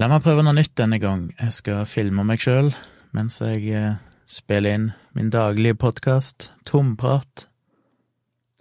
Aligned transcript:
La 0.00 0.06
meg 0.08 0.22
prøve 0.24 0.40
noe 0.40 0.56
nytt 0.56 0.78
denne 0.80 0.96
gang. 0.96 1.26
Jeg 1.36 1.52
skal 1.52 1.82
filme 1.84 2.22
meg 2.24 2.40
sjøl 2.40 2.70
mens 3.12 3.34
jeg 3.42 3.66
eh, 3.76 3.98
spiller 4.24 4.72
inn 4.78 4.86
min 5.12 5.28
daglige 5.28 5.76
podkast, 5.82 6.46
Tomprat, 6.64 7.44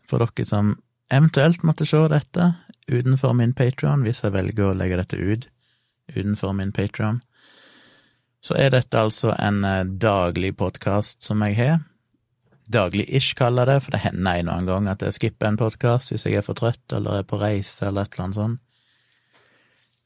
for 0.09 0.19
dere 0.19 0.43
som 0.49 0.73
eventuelt 1.07 1.63
måtte 1.63 1.87
se 1.87 2.01
dette 2.11 2.49
utenfor 2.91 3.37
min 3.39 3.55
Patron, 3.55 4.03
hvis 4.03 4.25
jeg 4.25 4.35
velger 4.35 4.67
å 4.67 4.75
legge 4.81 4.99
dette 4.99 5.15
ut 5.15 5.47
utenfor 6.11 6.57
min 6.59 6.75
Patron. 6.75 7.21
Så 8.43 8.59
er 8.59 8.75
dette 8.75 8.99
altså 8.99 9.31
en 9.39 9.63
eh, 9.63 9.85
daglig 9.87 10.57
podkast 10.59 11.23
som 11.23 11.47
jeg 11.47 11.55
har. 11.61 11.83
Daglig-ish, 12.67 13.31
kaller 13.39 13.63
jeg 13.63 13.77
det, 13.77 13.83
for 13.85 13.95
det 13.95 14.07
hender 14.09 14.41
en 14.41 14.49
og 14.51 14.57
annen 14.57 14.73
gang 14.73 14.91
at 14.91 15.07
jeg 15.07 15.21
skipper 15.21 15.53
en 15.53 15.63
podkast 15.63 16.11
hvis 16.11 16.27
jeg 16.27 16.41
er 16.41 16.43
for 16.43 16.59
trøtt 16.59 16.99
eller 16.99 17.21
er 17.21 17.29
på 17.31 17.39
reise 17.39 17.87
eller 17.87 18.03
et 18.09 18.17
eller 18.17 18.27
annet 18.27 18.43
sånt. 18.43 18.65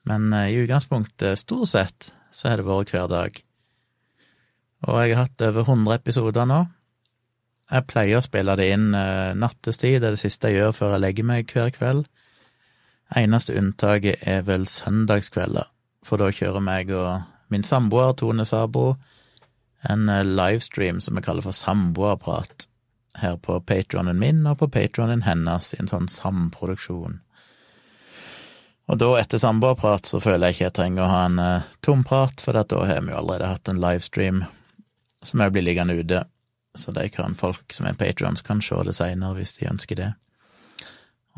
Men 0.09 0.31
eh, 0.33 0.51
i 0.53 0.61
utgangspunktet, 0.63 1.39
stort 1.39 1.71
sett, 1.71 2.13
så 2.31 2.49
har 2.49 2.59
det 2.59 2.67
vært 2.67 2.93
hver 2.93 3.09
dag. 3.11 3.41
Og 4.83 4.99
jeg 4.99 5.15
har 5.15 5.27
hatt 5.27 5.45
over 5.47 5.63
100 5.63 5.99
episoder 6.01 6.49
nå. 6.49 6.63
Jeg 7.71 7.87
pleier 7.87 8.19
å 8.19 8.25
spille 8.25 8.57
det 8.59 8.67
inn 8.73 8.91
eh, 8.97 9.31
nattestid, 9.39 10.01
det 10.01 10.11
er 10.11 10.17
det 10.17 10.23
siste 10.23 10.51
jeg 10.51 10.59
gjør 10.59 10.77
før 10.79 10.95
jeg 10.95 11.05
legger 11.05 11.29
meg 11.29 11.53
hver 11.53 11.71
kveld. 11.75 12.05
Eneste 13.15 13.55
unntaket 13.59 14.25
er 14.27 14.43
vel 14.47 14.67
søndagskvelder, 14.67 15.69
for 16.03 16.19
da 16.19 16.31
kjører 16.33 16.63
meg 16.65 16.91
og 16.97 17.23
min 17.53 17.65
samboer 17.67 18.15
Tone 18.17 18.45
Sabro 18.49 18.95
en 19.83 20.09
eh, 20.09 20.23
livestream 20.23 21.01
som 21.01 21.15
vi 21.15 21.21
kaller 21.21 21.41
for 21.41 21.55
Samboerprat, 21.55 22.67
her 23.19 23.37
på 23.37 23.59
patronen 23.67 24.19
min 24.19 24.45
og 24.47 24.57
på 24.63 24.69
patronen 24.73 25.25
hennes, 25.27 25.73
i 25.73 25.81
en 25.83 25.91
sånn 25.91 26.09
samproduksjon. 26.09 27.19
Og 28.91 28.99
da, 28.99 29.07
etter 29.15 29.39
samboerprat, 29.39 30.07
så 30.09 30.19
føler 30.19 30.49
jeg 30.49 30.57
ikke 30.57 30.65
jeg 30.65 30.75
trenger 30.79 31.05
å 31.05 31.11
ha 31.11 31.21
en 31.29 31.39
uh, 31.39 31.67
tomprat, 31.85 32.43
for 32.43 32.57
da 32.57 32.81
har 32.83 32.99
vi 33.05 33.13
jo 33.13 33.19
allerede 33.21 33.53
hatt 33.53 33.71
en 33.71 33.79
livestream 33.79 34.43
som 35.23 35.43
òg 35.43 35.53
blir 35.55 35.63
liggende 35.63 35.95
ute, 35.95 36.25
så 36.75 36.91
de 36.91 37.05
kan 37.13 37.37
folk 37.39 37.71
som 37.71 37.87
er 37.87 37.95
patrons, 37.95 38.43
kan 38.43 38.59
se 38.61 38.75
det 38.83 38.95
seinere 38.97 39.37
hvis 39.37 39.55
de 39.55 39.69
ønsker 39.71 39.99
det. 40.01 40.11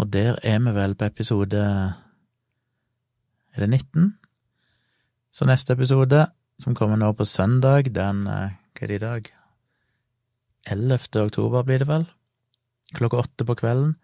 Og 0.02 0.10
der 0.12 0.40
er 0.42 0.60
vi 0.64 0.74
vel 0.76 0.96
på 0.98 1.08
episode 1.08 1.62
Er 3.56 3.64
det 3.64 3.70
19? 3.70 4.18
Så 5.32 5.46
neste 5.48 5.74
episode, 5.74 6.26
som 6.60 6.76
kommer 6.76 6.98
nå 7.00 7.14
på 7.14 7.28
søndag, 7.30 7.94
den 7.94 8.26
uh, 8.28 8.58
Hva 8.76 8.84
er 8.84 8.92
det 8.92 8.98
i 8.98 9.06
dag? 9.06 9.34
11. 10.66 10.98
oktober 11.22 11.64
blir 11.64 11.80
det 11.84 11.88
vel? 11.88 12.10
Klokka 12.98 13.22
åtte 13.22 13.46
på 13.46 13.56
kvelden. 13.56 13.96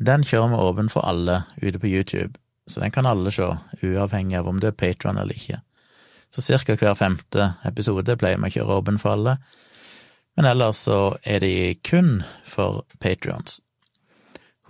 Den 0.00 0.24
kjører 0.24 0.48
vi 0.54 0.62
åpen 0.64 0.88
for 0.90 1.04
alle 1.04 1.44
ute 1.60 1.78
på 1.78 1.90
YouTube 1.90 2.41
så 2.68 2.80
den 2.80 2.94
kan 2.94 3.06
alle 3.06 3.32
se, 3.34 3.48
uavhengig 3.82 4.38
av 4.38 4.48
om 4.48 4.60
du 4.60 4.68
er 4.68 4.76
patron 4.76 5.18
eller 5.18 5.34
ikke. 5.34 5.60
Så 6.32 6.44
cirka 6.44 6.76
hver 6.78 6.94
femte 6.96 7.52
episode 7.68 8.16
pleier 8.16 8.40
vi 8.40 8.48
å 8.48 8.56
kjøre 8.56 8.78
åpen 8.80 9.00
for 9.02 9.16
alle, 9.16 9.36
men 10.36 10.48
ellers 10.48 10.86
så 10.86 11.18
er 11.28 11.42
de 11.44 11.74
kun 11.84 12.22
for 12.48 12.86
patrions. 13.02 13.60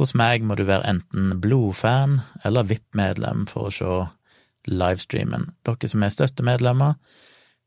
Hos 0.00 0.14
meg 0.18 0.42
må 0.42 0.56
du 0.58 0.64
være 0.66 0.88
enten 0.88 1.36
blodfan 1.42 2.18
eller 2.42 2.66
VIP-medlem 2.66 3.44
for 3.50 3.68
å 3.68 3.74
se 3.76 3.98
livestreamen. 4.66 5.50
Dere 5.66 5.90
som 5.90 6.02
er 6.02 6.14
støttemedlemmer, 6.14 6.96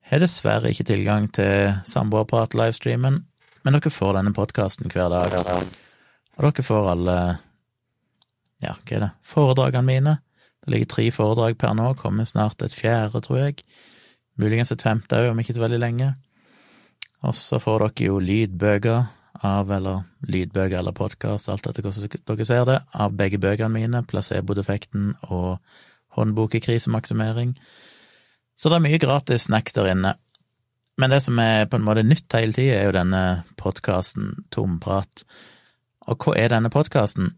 har 0.06 0.22
dessverre 0.22 0.70
ikke 0.74 0.88
tilgang 0.90 1.30
til 1.34 1.72
Samboerprat-livestreamen, 1.88 3.22
men 3.66 3.78
dere 3.78 3.94
får 3.94 4.18
denne 4.18 4.36
podkasten 4.36 4.92
hver 4.92 5.10
dag, 5.14 5.40
og 6.36 6.46
dere 6.46 6.66
får 6.66 6.92
alle 6.92 7.18
ja, 8.66 8.76
hva 8.82 8.98
er 8.98 9.04
det, 9.06 9.12
foredragene 9.26 9.88
mine. 9.88 10.16
Det 10.66 10.74
ligger 10.74 10.90
tre 10.90 11.10
foredrag 11.14 11.58
per 11.62 11.76
nå, 11.78 11.92
kommer 12.00 12.26
snart 12.26 12.64
et 12.66 12.74
fjerde, 12.74 13.22
tror 13.22 13.42
jeg. 13.44 13.66
Muligens 14.42 14.74
et 14.74 14.82
femte 14.82 15.20
òg, 15.20 15.32
om 15.32 15.42
ikke 15.42 15.56
så 15.56 15.64
veldig 15.64 15.82
lenge. 15.82 16.14
Og 17.26 17.36
så 17.38 17.60
får 17.62 17.86
dere 17.86 18.10
jo 18.10 18.20
lydbøker 18.22 19.06
av, 19.46 19.72
eller 19.72 20.04
lydbøker 20.28 20.80
eller 20.80 20.96
podkast, 20.96 21.50
alt 21.52 21.68
etter 21.70 21.86
hvordan 21.86 22.22
dere 22.32 22.48
ser 22.48 22.66
det, 22.70 22.80
av 22.94 23.16
begge 23.18 23.40
bøkene 23.42 23.74
mine, 23.74 24.04
Placebo-defekten 24.10 25.14
og 25.30 25.58
Håndbok 26.16 26.56
i 26.56 26.64
krisemaksimering. 26.64 27.56
Så 28.56 28.72
det 28.72 28.78
er 28.78 28.86
mye 28.86 29.02
gratis 29.02 29.50
snacks 29.50 29.76
der 29.76 29.92
inne. 29.92 30.14
Men 30.96 31.12
det 31.12 31.22
som 31.26 31.40
er 31.44 31.66
på 31.68 31.76
en 31.76 31.84
måte 31.84 32.06
nytt 32.08 32.32
hele 32.38 32.56
tida, 32.56 32.78
er 32.80 32.88
jo 32.88 32.96
denne 32.96 33.24
podkasten 33.60 34.46
Tomprat. 34.56 35.26
Og 36.08 36.24
hva 36.24 36.38
er 36.40 36.54
denne 36.54 36.72
podkasten? 36.72 37.34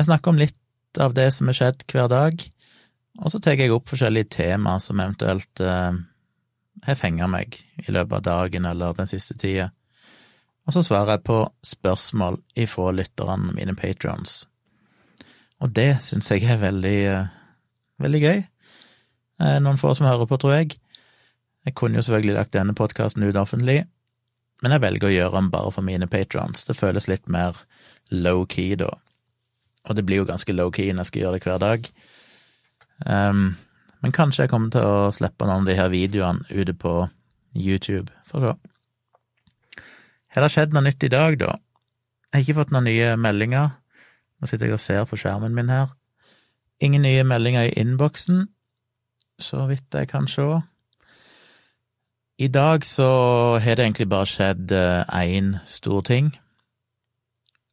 Jeg 0.00 0.06
snakker 0.06 0.32
om 0.32 0.38
litt 0.40 0.96
av 0.96 1.12
det 1.12 1.26
som 1.36 1.50
har 1.50 1.56
skjedd 1.58 1.82
hver 1.92 2.06
dag, 2.08 2.40
og 3.20 3.32
så 3.32 3.36
tar 3.36 3.58
jeg 3.60 3.72
opp 3.74 3.90
forskjellige 3.90 4.30
tema 4.32 4.78
som 4.80 4.96
eventuelt 4.96 5.60
eh, 5.60 5.98
har 6.86 6.96
fenga 6.96 7.26
meg 7.28 7.58
i 7.84 7.92
løpet 7.92 8.14
av 8.16 8.22
dagen 8.24 8.68
eller 8.70 8.96
den 8.96 9.10
siste 9.10 9.36
tida. 9.36 9.66
Og 10.64 10.72
så 10.72 10.80
svarer 10.86 11.18
jeg 11.18 11.26
på 11.26 11.36
spørsmål 11.68 12.38
ifra 12.64 12.94
lytterne 12.96 13.52
mine 13.58 13.74
patrons. 13.76 14.46
Og 15.60 15.76
det 15.76 15.98
syns 16.06 16.32
jeg 16.32 16.48
er 16.48 16.62
veldig, 16.64 16.96
eh, 17.10 17.28
veldig 18.00 18.22
gøy. 18.24 18.40
Eh, 18.40 19.58
noen 19.60 19.82
få 19.84 19.92
som 19.98 20.08
hører 20.08 20.24
på, 20.24 20.40
tror 20.40 20.56
jeg. 20.62 20.78
Jeg 21.68 21.76
kunne 21.76 22.00
jo 22.00 22.06
selvfølgelig 22.08 22.38
lagt 22.38 22.56
denne 22.56 22.72
podkasten 22.72 23.28
ut 23.28 23.36
offentlig, 23.36 23.82
men 24.64 24.78
jeg 24.78 24.86
velger 24.88 25.10
å 25.10 25.14
gjøre 25.18 25.36
den 25.36 25.52
bare 25.52 25.76
for 25.76 25.84
mine 25.84 26.08
patrons. 26.08 26.64
Det 26.64 26.80
føles 26.80 27.12
litt 27.12 27.28
mer 27.28 27.66
low-key 28.08 28.80
da. 28.80 28.94
Og 29.88 29.96
det 29.96 30.04
blir 30.06 30.20
jo 30.20 30.28
ganske 30.28 30.52
low-key 30.52 30.92
når 30.92 31.04
jeg 31.04 31.10
skal 31.10 31.22
gjøre 31.22 31.38
det 31.38 31.46
hver 31.46 31.62
dag. 31.62 31.88
Um, 33.06 33.46
men 34.00 34.12
kanskje 34.16 34.44
jeg 34.44 34.52
kommer 34.52 34.72
til 34.72 34.84
å 34.84 35.12
slippe 35.14 35.46
noen 35.48 35.64
av 35.64 35.70
de 35.70 35.76
her 35.78 35.92
videoene 35.92 36.44
ute 36.50 36.74
på 36.76 36.94
YouTube, 37.56 38.12
for 38.28 38.44
å 38.44 38.52
se. 38.52 38.70
Har 40.30 40.44
det 40.46 40.52
skjedd 40.54 40.74
noe 40.76 40.84
nytt 40.86 41.02
i 41.02 41.10
dag, 41.10 41.36
da? 41.40 41.56
Jeg 42.30 42.36
har 42.36 42.44
ikke 42.44 42.58
fått 42.60 42.74
noen 42.74 42.86
nye 42.86 43.14
meldinger. 43.18 43.72
Nå 44.38 44.46
sitter 44.46 44.68
jeg 44.68 44.76
og 44.76 44.82
ser 44.84 45.08
på 45.10 45.18
skjermen 45.18 45.56
min 45.56 45.72
her. 45.72 45.90
Ingen 46.80 47.02
nye 47.02 47.24
meldinger 47.26 47.66
i 47.66 47.74
innboksen, 47.82 48.44
så 49.42 49.64
vidt 49.68 49.96
jeg 49.96 50.08
kan 50.12 50.28
se. 50.30 50.46
I 52.40 52.48
dag 52.48 52.86
så 52.86 53.08
har 53.60 53.76
det 53.76 53.84
egentlig 53.84 54.08
bare 54.08 54.28
skjedd 54.30 54.70
én 54.72 55.50
eh, 55.58 55.66
stor 55.68 56.06
ting 56.06 56.30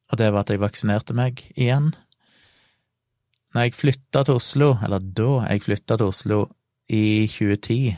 og 0.07 0.19
det 0.19 0.31
var 0.31 0.45
at 0.45 0.51
jeg 0.53 0.62
vaksinerte 0.63 1.16
meg 1.18 1.41
igjen. 1.56 1.91
Når 3.56 3.68
jeg 3.68 3.78
flytta 3.78 4.23
til 4.28 4.40
Oslo, 4.40 4.73
eller 4.84 5.01
da 5.01 5.31
jeg 5.47 5.66
flytta 5.66 5.97
til 5.97 6.12
Oslo 6.12 6.41
i 6.88 7.28
2010, 7.31 7.97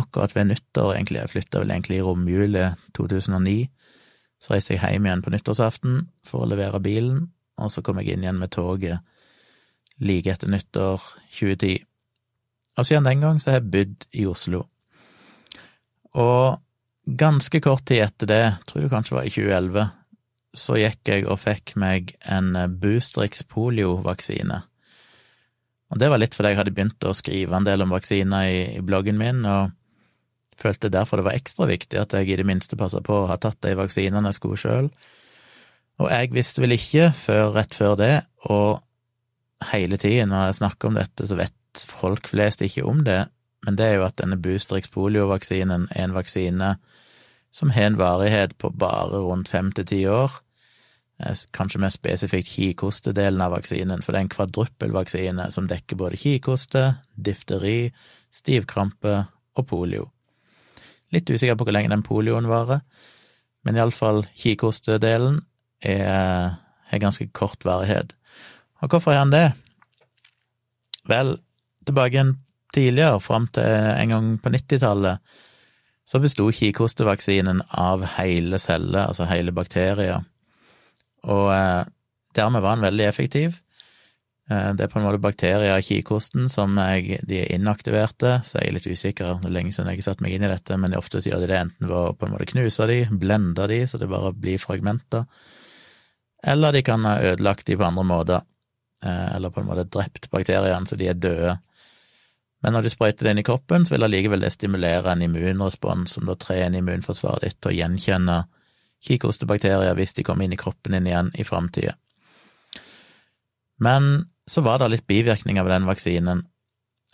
akkurat 0.00 0.34
ved 0.36 0.50
nyttår, 0.50 0.94
egentlig, 0.96 1.20
jeg 1.20 1.32
flytta 1.34 1.62
vel 1.62 1.72
egentlig 1.74 2.00
i 2.00 2.04
romjulet 2.04 2.82
2009, 2.96 3.56
så 4.42 4.54
reiste 4.54 4.74
jeg 4.74 4.82
hjem 4.82 5.06
igjen 5.06 5.22
på 5.22 5.32
nyttårsaften 5.32 6.02
for 6.26 6.42
å 6.42 6.50
levere 6.50 6.82
bilen, 6.82 7.26
og 7.60 7.70
så 7.70 7.84
kom 7.84 8.00
jeg 8.00 8.16
inn 8.16 8.24
igjen 8.24 8.40
med 8.40 8.52
toget 8.52 9.04
like 10.02 10.32
etter 10.32 10.50
nyttår 10.50 11.00
2010. 11.30 11.84
Og 12.80 12.88
siden 12.88 13.06
den 13.06 13.22
gang 13.22 13.38
så 13.40 13.52
har 13.52 13.60
jeg 13.60 13.70
bodd 13.70 14.06
i 14.18 14.26
Oslo. 14.26 14.64
Og 16.18 16.58
ganske 17.06 17.60
kort 17.62 17.84
tid 17.88 18.02
etter 18.06 18.30
det, 18.30 18.44
tror 18.66 18.82
jeg 18.82 18.92
kanskje 18.92 19.18
var 19.18 19.28
i 19.28 19.32
2011, 19.32 19.86
så 20.52 20.76
gikk 20.76 21.08
jeg 21.08 21.24
og 21.26 21.40
fikk 21.40 21.74
meg 21.80 22.12
en 22.28 22.52
Boostrix 22.80 23.42
polio-vaksine. 23.48 24.60
Og 25.92 26.00
det 26.00 26.08
var 26.08 26.20
litt 26.20 26.36
fordi 26.36 26.52
jeg 26.52 26.60
hadde 26.60 26.72
begynt 26.72 27.04
å 27.04 27.14
skrive 27.16 27.56
en 27.56 27.68
del 27.68 27.84
om 27.84 27.92
vaksiner 27.92 28.48
i, 28.48 28.60
i, 28.78 28.84
bloggen 28.84 29.18
min, 29.20 29.44
og 29.44 29.72
følte 30.56 30.92
derfor 30.92 31.20
det 31.20 31.26
var 31.26 31.36
ekstra 31.36 31.66
viktig 31.68 31.98
at 32.00 32.14
jeg 32.16 32.30
i 32.30 32.38
det 32.40 32.46
minste 32.48 32.78
passa 32.80 33.02
på 33.04 33.22
å 33.22 33.26
ha 33.28 33.36
tatt 33.40 33.60
de 33.64 33.74
vaksinene 33.76 34.30
jeg 34.30 34.38
skulle 34.38 34.60
sjøl. 34.60 34.88
Og 36.00 36.08
jeg 36.08 36.32
visste 36.32 36.64
vel 36.64 36.76
ikke 36.76 37.10
før 37.16 37.52
rett 37.56 37.76
før 37.76 37.96
det, 38.00 38.14
og 38.48 38.80
hele 39.72 39.98
tiden 40.00 40.32
når 40.32 40.48
jeg 40.48 40.60
snakker 40.62 40.88
om 40.88 40.96
dette, 41.00 41.28
så 41.28 41.36
vet 41.38 41.84
folk 41.88 42.28
flest 42.32 42.64
ikke 42.64 42.86
om 42.88 43.04
det, 43.04 43.20
men 43.66 43.76
det 43.78 43.86
er 43.86 44.00
jo 44.00 44.06
at 44.08 44.16
denne 44.18 44.40
Boostrix 44.40 44.90
polio-vaksinen 44.92 45.86
er 45.92 46.06
en 46.06 46.16
vaksine 46.16 46.74
som 47.52 47.70
har 47.70 47.90
en 47.90 48.00
varighet 48.00 48.56
på 48.58 48.70
bare 48.70 49.20
rundt 49.20 49.52
fem 49.52 49.70
til 49.76 49.86
ti 49.86 50.00
år. 50.08 50.32
Eh, 51.20 51.36
kanskje 51.52 51.80
mer 51.82 51.92
spesifikt 51.92 52.48
kikostedelen 52.48 53.42
av 53.44 53.52
vaksinen, 53.56 54.02
for 54.02 54.12
det 54.12 54.22
er 54.22 54.26
en 54.26 54.32
kvadruppelvaksine 54.32 55.50
som 55.54 55.68
dekker 55.70 56.00
både 56.00 56.20
kikoste, 56.20 56.86
difteri, 57.14 57.92
stivkrampe 58.32 59.18
og 59.58 59.68
polio. 59.68 60.08
Litt 61.12 61.28
usikker 61.28 61.58
på 61.60 61.68
hvor 61.68 61.76
lenge 61.76 61.92
den 61.92 62.04
polioen 62.06 62.48
varer, 62.48 62.80
men 63.62 63.76
iallfall 63.76 64.24
kikostedelen 64.34 65.42
er, 65.84 66.56
har 66.88 67.02
ganske 67.02 67.28
kort 67.36 67.66
varighet. 67.68 68.16
Og 68.82 68.90
hvorfor 68.90 69.12
er 69.12 69.20
han 69.20 69.34
det? 69.34 69.46
Vel, 71.10 71.36
tilbake 71.86 72.16
igjen 72.16 72.36
tidligere, 72.72 73.20
fram 73.20 73.46
til 73.52 73.68
en 73.68 74.14
gang 74.14 74.28
på 74.40 74.50
nittitallet, 74.54 75.20
så 76.12 76.20
besto 76.20 76.50
kikhostevaksinen 76.52 77.62
av 77.80 78.04
hele 78.18 78.58
celler, 78.60 79.06
altså 79.08 79.24
hele 79.30 79.54
bakterier, 79.56 80.26
og 81.24 81.46
eh, 81.54 81.84
dermed 82.36 82.60
var 82.64 82.76
den 82.76 82.84
veldig 82.84 83.06
effektiv. 83.06 83.56
Eh, 84.50 84.72
det 84.76 84.84
er 84.84 84.90
på 84.92 85.00
en 85.00 85.06
måte 85.06 85.22
bakterier 85.22 85.78
i 85.78 85.86
kikhosten 85.86 86.50
som 86.52 86.76
jeg, 86.76 87.22
de 87.28 87.40
er 87.40 87.54
inaktiverte, 87.56 88.40
så 88.44 88.60
jeg 88.60 88.68
er 88.68 88.76
litt 88.76 88.90
usikker. 88.90 89.38
Det 89.40 89.48
er 89.48 89.56
lenge 89.56 89.72
siden 89.72 89.88
jeg 89.88 90.02
har 90.02 90.08
satt 90.10 90.24
meg 90.24 90.36
inn 90.36 90.44
i 90.44 90.52
dette, 90.52 90.78
men 90.82 90.98
ofte 90.98 91.22
gjør 91.24 91.46
de 91.46 91.48
det 91.48 91.60
enten 91.62 91.88
ved 91.88 91.96
å 91.96 92.14
på 92.18 92.28
en 92.28 92.34
måte 92.34 92.50
knuse 92.52 92.88
de, 92.90 93.00
blende 93.24 93.68
de, 93.72 93.82
så 93.88 94.00
det 94.02 94.10
bare 94.12 94.34
blir 94.36 94.60
fragmenter, 94.60 95.24
eller 96.52 96.74
de 96.74 96.82
kan 96.84 97.08
ha 97.08 97.20
ødelagt 97.22 97.68
de 97.70 97.78
på 97.78 97.88
andre 97.88 98.04
måter, 98.04 98.48
eh, 99.00 99.28
eller 99.36 99.54
på 99.54 99.62
en 99.62 99.70
måte 99.70 99.88
drept 99.88 100.28
bakteriene 100.34 100.90
så 100.90 101.00
de 101.00 101.08
er 101.08 101.16
døde. 101.16 101.60
Men 102.62 102.76
når 102.76 102.86
de 102.86 102.92
sprøyter 102.94 103.26
det 103.26 103.34
inn 103.34 103.42
i 103.42 103.46
kroppen, 103.46 103.86
så 103.86 103.96
vil 103.96 104.06
allikevel 104.06 104.44
det 104.44 104.52
stimulere 104.54 105.10
en 105.12 105.24
immunrespons 105.24 106.16
som 106.16 106.28
da 106.28 106.36
trener 106.38 106.78
immunforsvaret 106.78 107.46
ditt 107.46 107.58
til 107.58 107.72
å 107.72 107.78
gjenkjenne 107.80 108.38
kikostebakterier 109.02 109.96
hvis 109.98 110.14
de 110.18 110.24
kommer 110.26 110.46
inn 110.46 110.54
i 110.54 110.60
kroppen 110.60 110.94
din 110.94 111.08
igjen 111.10 111.32
i 111.34 111.46
framtida. 111.46 111.96
Men 113.82 114.28
så 114.46 114.62
var 114.62 114.78
det 114.78 114.92
litt 114.92 115.08
bivirkninger 115.10 115.64
ved 115.64 115.74
den 115.74 115.88
vaksinen. 115.90 116.44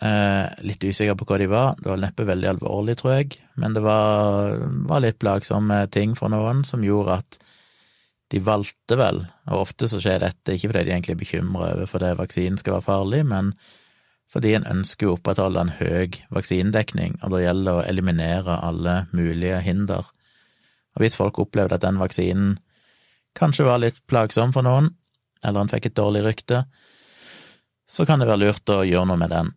Eh, 0.05 0.45
litt 0.63 0.83
usikker 0.85 1.17
på 1.19 1.25
hva 1.27 1.37
de 1.41 1.49
var, 1.51 1.73
det 1.81 1.89
var 1.89 1.99
neppe 1.99 2.27
veldig 2.29 2.53
alvorlig, 2.53 2.99
tror 3.01 3.17
jeg, 3.17 3.41
men 3.59 3.73
det 3.75 3.81
var, 3.83 4.53
var 4.87 5.01
litt 5.03 5.17
plagsomme 5.19 5.81
ting 5.91 6.13
for 6.15 6.31
noen 6.31 6.61
som 6.67 6.85
gjorde 6.85 7.17
at 7.19 7.39
de 8.31 8.39
valgte 8.45 8.95
vel, 8.95 9.25
og 9.49 9.65
ofte 9.65 9.89
så 9.91 9.99
skjer 9.99 10.21
dette 10.23 10.55
ikke 10.55 10.69
fordi 10.69 10.85
de 10.87 10.93
egentlig 10.93 11.17
er 11.17 11.19
bekymra 11.23 11.73
over 11.73 11.89
fordi 11.89 12.13
vaksinen 12.15 12.61
skal 12.61 12.77
være 12.77 12.85
farlig, 12.85 13.21
men 13.27 13.51
fordi 14.29 14.53
en 14.55 14.67
ønsker 14.69 15.09
å 15.09 15.15
opprettholde 15.17 15.63
en 15.63 15.75
høy 15.79 16.19
vaksinedekning, 16.35 17.17
og 17.23 17.33
da 17.33 17.43
gjelder 17.43 17.65
det 17.65 17.75
å 17.77 17.85
eliminere 17.89 18.59
alle 18.65 18.95
mulige 19.15 19.61
hinder. 19.65 20.09
Og 20.95 21.03
hvis 21.03 21.17
folk 21.17 21.41
opplevde 21.41 21.79
at 21.79 21.85
den 21.85 22.01
vaksinen 22.01 22.57
kanskje 23.37 23.65
var 23.65 23.81
litt 23.81 24.01
plagsom 24.09 24.53
for 24.53 24.65
noen, 24.65 24.91
eller 25.43 25.63
han 25.63 25.71
fikk 25.71 25.89
et 25.89 25.97
dårlig 25.97 26.25
rykte, 26.25 26.63
så 27.89 28.05
kan 28.05 28.21
det 28.21 28.29
være 28.29 28.43
lurt 28.43 28.69
å 28.69 28.83
gjøre 28.85 29.09
noe 29.09 29.21
med 29.21 29.33
den. 29.33 29.53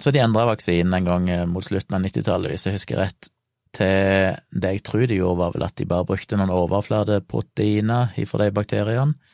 Så 0.00 0.10
de 0.10 0.22
endra 0.22 0.48
vaksinen 0.48 0.96
en 0.96 1.06
gang 1.06 1.28
eh, 1.30 1.46
mot 1.46 1.64
slutten 1.64 1.98
av 1.98 2.02
90-tallet, 2.02 2.54
hvis 2.54 2.66
jeg 2.66 2.78
husker 2.78 3.02
rett, 3.02 3.28
til 3.76 4.38
det 4.50 4.70
jeg 4.74 4.82
tror 4.86 5.04
de 5.06 5.20
gjorde, 5.20 5.38
var 5.38 5.52
vel 5.54 5.66
at 5.68 5.76
de 5.78 5.86
bare 5.86 6.08
brukte 6.08 6.38
noen 6.38 6.50
overflateproteiner 6.50 8.16
ifra 8.18 8.42
de 8.42 8.54
bakteriene, 8.56 9.29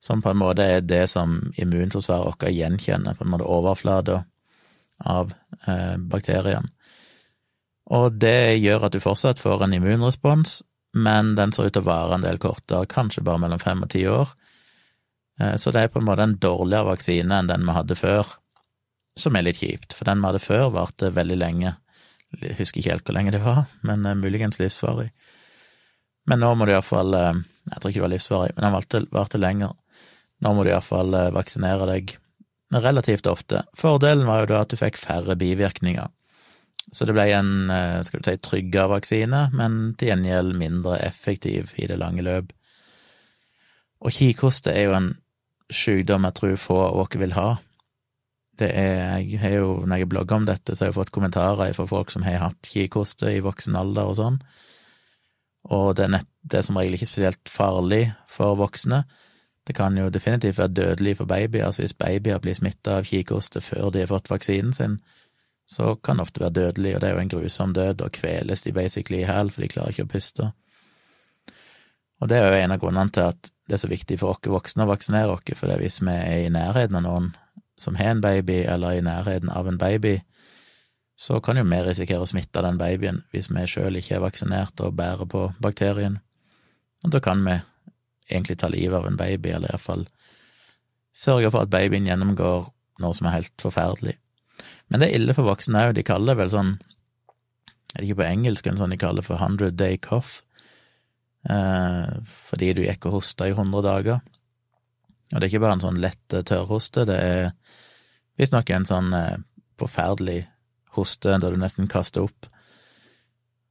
som 0.00 0.22
på 0.24 0.32
en 0.32 0.40
måte 0.40 0.64
er 0.64 0.84
det 0.84 1.04
som 1.12 1.38
immunforsvaret 1.60 2.26
vårt 2.26 2.52
gjenkjenner, 2.56 3.16
på 3.16 3.26
en 3.26 3.32
måte 3.34 3.48
overflata 3.48 4.22
av 5.04 5.34
eh, 5.66 5.96
bakteriene. 5.96 6.72
Og 7.90 8.20
det 8.22 8.60
gjør 8.60 8.86
at 8.86 8.94
du 8.94 9.02
fortsatt 9.02 9.40
får 9.42 9.64
en 9.64 9.74
immunrespons, 9.74 10.60
men 10.94 11.34
den 11.38 11.52
ser 11.52 11.68
ut 11.68 11.74
til 11.74 11.82
å 11.84 11.90
vare 11.90 12.16
en 12.16 12.24
del 12.24 12.38
kortere, 12.42 12.88
kanskje 12.90 13.24
bare 13.26 13.42
mellom 13.42 13.62
fem 13.62 13.82
og 13.82 13.90
ti 13.92 14.04
år, 14.10 14.30
Eh, 15.40 15.56
så 15.56 15.70
det 15.70 15.80
er 15.80 15.92
på 15.92 16.00
en 16.00 16.08
måte 16.08 16.26
en 16.26 16.38
dårligere 16.40 16.92
vaksine 16.92 17.40
enn 17.40 17.50
den 17.50 17.66
vi 17.66 17.76
hadde 17.76 17.96
før, 17.98 18.34
som 19.18 19.36
er 19.36 19.46
litt 19.46 19.60
kjipt, 19.60 19.94
for 19.96 20.08
den 20.08 20.20
vi 20.20 20.28
hadde 20.28 20.42
før, 20.44 20.68
varte 20.74 21.12
veldig 21.16 21.38
lenge. 21.40 21.74
Jeg 22.40 22.58
husker 22.60 22.80
ikke 22.80 22.94
helt 22.94 23.08
hvor 23.08 23.16
lenge 23.16 23.34
det 23.34 23.42
var, 23.42 23.64
men 23.86 24.06
uh, 24.06 24.14
muligens 24.14 24.60
livsvarig. 24.60 25.08
Men 26.30 26.44
nå 26.44 26.52
må 26.54 26.66
du 26.68 26.74
iallfall 26.74 27.16
eh, 27.16 27.40
Jeg 27.70 27.80
tror 27.80 27.90
ikke 27.90 27.98
det 27.98 28.06
var 28.06 28.14
livsvarig, 28.14 28.52
men 28.56 28.66
den 28.66 29.06
varte 29.14 29.40
lenger. 29.40 29.74
Nå 30.40 30.54
må 30.56 30.64
du 30.64 30.72
iallfall 30.72 31.14
uh, 31.16 31.30
vaksinere 31.34 31.88
deg 31.90 32.16
relativt 32.70 33.26
ofte. 33.26 33.64
Fordelen 33.76 34.28
var 34.28 34.44
jo 34.44 34.52
da 34.52 34.62
at 34.64 34.72
du 34.72 34.78
fikk 34.78 34.98
færre 35.00 35.34
bivirkninger. 35.38 36.08
Så 36.94 37.06
det 37.06 37.14
ble 37.14 37.26
en 37.34 37.70
skal 38.06 38.22
du 38.22 38.26
si, 38.26 38.36
tryggere 38.42 38.90
vaksine, 38.90 39.44
men 39.54 39.92
til 39.98 40.10
gjengjeld 40.10 40.56
mindre 40.58 40.96
effektiv 41.02 41.74
i 41.78 41.86
det 41.90 41.98
lange 42.00 42.22
løp. 42.26 42.50
Og 44.00 44.14
kikhoste 44.16 44.72
er 44.72 44.88
jo 44.88 44.94
en 44.96 45.10
sykdom 45.70 46.26
jeg 46.26 46.36
tror 46.38 46.56
få 46.60 46.78
av 46.88 47.02
oss 47.04 47.18
vil 47.20 47.34
ha. 47.36 47.48
Det 48.60 48.68
er, 48.76 49.20
jeg 49.22 49.40
har 49.40 49.54
jo, 49.56 49.68
når 49.88 50.02
jeg 50.02 50.10
blogger 50.12 50.40
om 50.40 50.48
dette, 50.48 50.74
så 50.74 50.84
har 50.84 50.90
jeg 50.90 50.98
fått 50.98 51.14
kommentarer 51.14 51.72
fra 51.76 51.86
folk 51.88 52.10
som 52.12 52.24
har 52.26 52.42
hatt 52.42 52.68
kikhoste 52.68 53.30
i 53.32 53.44
voksen 53.44 53.78
alder 53.78 54.10
og 54.10 54.18
sånn, 54.18 54.40
og 55.70 55.94
det 55.96 56.06
er, 56.06 56.12
nett, 56.16 56.28
det 56.42 56.60
er 56.60 56.64
som 56.66 56.78
regel 56.80 56.96
ikke 56.96 57.08
spesielt 57.08 57.50
farlig 57.52 58.06
for 58.28 58.56
voksne. 58.56 59.02
Det 59.70 59.76
kan 59.76 59.94
jo 59.98 60.08
definitivt 60.10 60.58
være 60.58 60.68
dødelig 60.68 61.16
for 61.16 61.24
babyer, 61.30 61.66
altså 61.66 61.82
hvis 61.82 61.92
babyer 61.94 62.38
blir 62.42 62.56
smitta 62.58 62.96
av 62.98 63.04
kikhoste 63.06 63.60
før 63.62 63.92
de 63.94 64.00
har 64.02 64.08
fått 64.10 64.30
vaksinen 64.30 64.72
sin, 64.74 64.96
så 65.70 65.92
kan 65.94 66.18
det 66.18 66.24
ofte 66.24 66.42
være 66.42 66.56
dødelig, 66.56 66.94
og 66.96 67.00
det 67.00 67.08
er 67.08 67.14
jo 67.14 67.20
en 67.20 67.30
grusom 67.30 67.74
død, 67.74 68.02
og 68.02 68.10
kveles 68.10 68.64
de 68.66 68.72
basically 68.72 69.20
i 69.20 69.28
hæl, 69.28 69.52
for 69.54 69.62
de 69.62 69.68
klarer 69.70 69.94
ikke 69.94 70.08
å 70.08 70.10
puste. 70.10 70.48
Og 72.18 72.28
det 72.28 72.40
er 72.40 72.48
jo 72.48 72.58
en 72.64 72.74
av 72.74 72.82
grunnene 72.82 73.14
til 73.14 73.28
at 73.28 73.52
det 73.68 73.78
er 73.78 73.82
så 73.84 73.92
viktig 73.94 74.18
for 74.18 74.34
oss 74.34 74.50
voksne 74.56 74.88
å 74.88 74.90
vaksinere 74.90 75.38
oss, 75.38 75.54
for 75.54 75.78
hvis 75.84 76.02
vi 76.02 76.18
er 76.18 76.48
i 76.48 76.50
nærheten 76.50 76.98
av 76.98 77.06
noen 77.06 77.30
som 77.78 77.94
har 77.94 78.16
en 78.16 78.26
baby, 78.26 78.64
eller 78.66 78.98
i 78.98 79.06
nærheten 79.06 79.54
av 79.54 79.70
en 79.70 79.78
baby, 79.78 80.16
så 81.14 81.38
kan 81.38 81.62
jo 81.62 81.62
vi 81.62 81.84
risikere 81.86 82.26
å 82.26 82.26
smitte 82.26 82.66
den 82.66 82.78
babyen 82.80 83.22
hvis 83.30 83.54
vi 83.54 83.70
sjøl 83.70 84.02
ikke 84.02 84.18
er 84.18 84.26
vaksinert 84.26 84.82
og 84.82 84.98
bærer 84.98 85.30
på 85.30 85.52
bakterien. 85.62 86.18
Og 87.04 87.14
da 87.14 87.22
kan 87.22 87.46
vi 87.46 87.60
egentlig 88.30 88.58
ta 88.60 88.70
livet 88.72 88.98
av 88.98 89.06
en 89.08 89.18
baby, 89.18 89.54
eller 89.56 89.72
iallfall 89.72 90.06
sørge 91.16 91.50
for 91.50 91.66
at 91.66 91.72
babyen 91.72 92.06
gjennomgår 92.06 92.68
noe 93.02 93.16
som 93.16 93.26
er 93.28 93.38
helt 93.40 93.62
forferdelig. 93.62 94.14
Men 94.88 95.02
det 95.02 95.08
er 95.08 95.18
ille 95.18 95.34
for 95.34 95.48
voksne 95.48 95.88
òg, 95.88 95.96
de 95.96 96.06
kaller 96.06 96.34
det 96.34 96.42
vel 96.44 96.52
sånn, 96.52 96.76
er 97.90 97.98
det 97.98 98.06
ikke 98.08 98.20
på 98.20 98.28
engelsk 98.28 98.68
en 98.70 98.78
sånn 98.78 98.94
de 98.94 99.00
kaller 99.00 99.26
for 99.26 99.40
hundred 99.42 99.78
day 99.80 99.98
cough? 99.98 100.42
eh, 101.48 102.08
fordi 102.26 102.72
du 102.76 102.84
gikk 102.84 103.08
og 103.08 103.20
hosta 103.20 103.48
i 103.48 103.54
100 103.54 103.82
dager. 103.86 104.20
Og 105.30 105.38
det 105.38 105.46
er 105.46 105.50
ikke 105.52 105.64
bare 105.64 105.78
en 105.78 105.84
sånn 105.84 106.00
lett 106.02 106.36
eh, 106.36 106.44
tørrhoste, 106.46 107.06
det 107.08 107.18
er 107.18 107.50
visstnok 108.40 108.72
en 108.74 108.88
sånn 108.88 109.12
eh, 109.16 109.36
forferdelig 109.80 110.42
hoste 110.96 111.38
der 111.38 111.54
du 111.54 111.60
nesten 111.60 111.88
kaster 111.90 112.26
opp, 112.26 112.48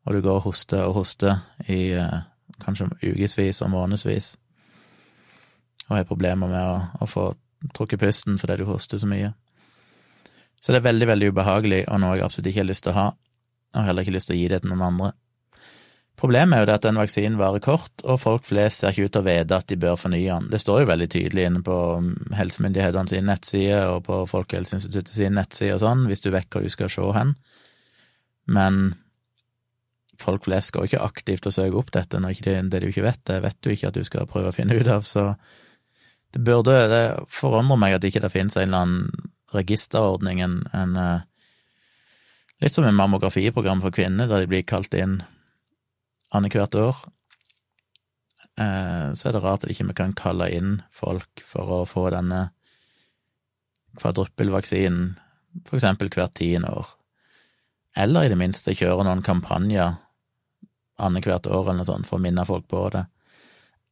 og 0.07 0.15
du 0.15 0.23
går 0.23 0.39
og 0.39 0.45
hoster 0.47 0.85
og 0.87 1.01
hoster 1.01 1.41
i 1.67 1.91
eh, 1.99 2.21
kanskje 2.63 2.89
ukevis 3.03 3.61
og 3.65 3.73
månedsvis, 3.75 4.37
og 5.89 5.97
har 5.97 6.09
problemer 6.09 6.51
med 6.51 6.61
å, 6.61 6.81
å 7.03 7.09
få 7.09 7.29
trukket 7.75 8.01
pusten 8.01 8.37
fordi 8.39 8.61
du 8.61 8.67
hoster 8.69 9.01
så 9.01 9.09
mye. 9.09 9.33
Så 10.59 10.73
det 10.73 10.81
er 10.81 10.89
veldig, 10.89 11.07
veldig 11.07 11.31
ubehagelig, 11.33 11.85
og 11.87 12.01
noe 12.03 12.17
jeg 12.17 12.25
absolutt 12.25 12.51
ikke 12.51 12.63
har 12.63 12.69
lyst 12.69 12.85
til 12.85 12.93
å 12.93 12.99
ha, 12.99 13.07
og 13.75 13.87
heller 13.87 14.05
ikke 14.05 14.15
lyst 14.15 14.31
til 14.31 14.37
å 14.37 14.39
gi 14.39 14.47
det 14.51 14.61
til 14.63 14.73
noen 14.73 14.87
andre. 14.89 15.11
Problemet 16.19 16.57
er 16.57 16.63
jo 16.63 16.67
det 16.67 16.75
at 16.75 16.83
den 16.83 16.99
vaksinen 16.99 17.37
varer 17.39 17.61
kort, 17.63 18.01
og 18.03 18.19
folk 18.19 18.43
flest 18.43 18.81
ser 18.81 18.91
ikke 18.91 19.07
ut 19.07 19.13
til 19.15 19.21
å 19.21 19.27
vite 19.29 19.55
at 19.55 19.69
de 19.71 19.77
bør 19.79 19.95
fornye 20.01 20.25
den. 20.27 20.49
Det 20.51 20.59
står 20.59 20.81
jo 20.81 20.89
veldig 20.89 21.07
tydelig 21.13 21.45
inne 21.47 21.61
på 21.63 21.77
um, 21.95 22.09
helsemyndighetene 22.35 23.11
sine 23.13 23.29
nettsider 23.29 23.93
og 23.93 24.01
på 24.09 24.17
Folkehelseinstituttet 24.27 25.15
sine 25.15 25.37
nettsider 25.37 25.77
og 25.77 25.85
sånn, 25.85 26.03
hvis 26.11 26.25
du 26.25 26.27
vet 26.35 26.49
hvor 26.51 26.65
du 26.65 26.73
skal 26.73 26.91
se 26.91 27.07
hen. 27.15 27.31
Men 28.51 28.81
folk 30.19 30.43
flest 30.49 30.73
går 30.75 30.89
ikke 30.89 31.07
aktivt 31.07 31.47
og 31.47 31.55
søker 31.55 31.79
opp 31.79 31.93
dette 31.95 32.19
når 32.19 32.43
det, 32.43 32.57
det 32.73 32.83
du 32.83 32.89
ikke 32.89 33.07
vet, 33.07 33.23
det 33.29 33.39
vet 33.45 33.59
du 33.63 33.71
ikke 33.71 33.93
at 33.93 33.95
du 33.95 34.03
skal 34.03 34.27
prøve 34.27 34.51
å 34.51 34.55
finne 34.57 34.75
ut 34.75 34.91
av, 34.91 35.07
så 35.07 35.29
det 36.33 36.43
burde 36.45 36.75
Det 36.91 37.03
forundrer 37.33 37.79
meg 37.81 37.97
at 37.97 38.05
ikke 38.05 38.21
det 38.21 38.31
finnes 38.33 38.57
en 38.57 38.67
eller 38.67 38.85
annen 38.85 39.29
registerordning, 39.53 40.41
en, 40.45 40.61
en 40.73 40.95
eh, 40.97 41.25
Litt 42.59 42.75
som 42.75 42.83
en 42.83 42.97
mammografiprogram 42.97 43.79
for 43.79 43.95
kvinner, 43.95 44.27
der 44.27 44.41
de 44.43 44.49
blir 44.51 44.65
kalt 44.67 44.91
inn 44.91 45.21
annethvert 46.35 46.75
år, 46.75 46.97
eh, 48.59 49.05
så 49.15 49.29
er 49.29 49.35
det 49.37 49.41
rart 49.45 49.63
at 49.63 49.71
ikke 49.71 49.85
vi 49.87 49.95
kan 49.95 50.11
kalle 50.11 50.49
inn 50.51 50.73
folk 50.91 51.39
for 51.47 51.71
å 51.71 51.77
få 51.87 52.09
denne 52.11 52.49
kvadruppelvaksinen 53.95 55.13
for 55.69 55.79
eksempel 55.79 56.11
hvert 56.11 56.35
tiende 56.35 56.73
år. 56.81 56.91
Eller 57.95 58.27
i 58.27 58.33
det 58.33 58.41
minste 58.43 58.75
kjøre 58.75 59.07
noen 59.07 59.23
kampanjer 59.25 59.95
annethvert 60.99 61.47
år 61.47 61.63
eller 61.63 61.79
noe 61.79 61.89
sånt 61.89 62.11
for 62.11 62.19
å 62.19 62.23
minne 62.27 62.45
folk 62.47 62.67
på 62.69 62.83
det. 62.93 63.05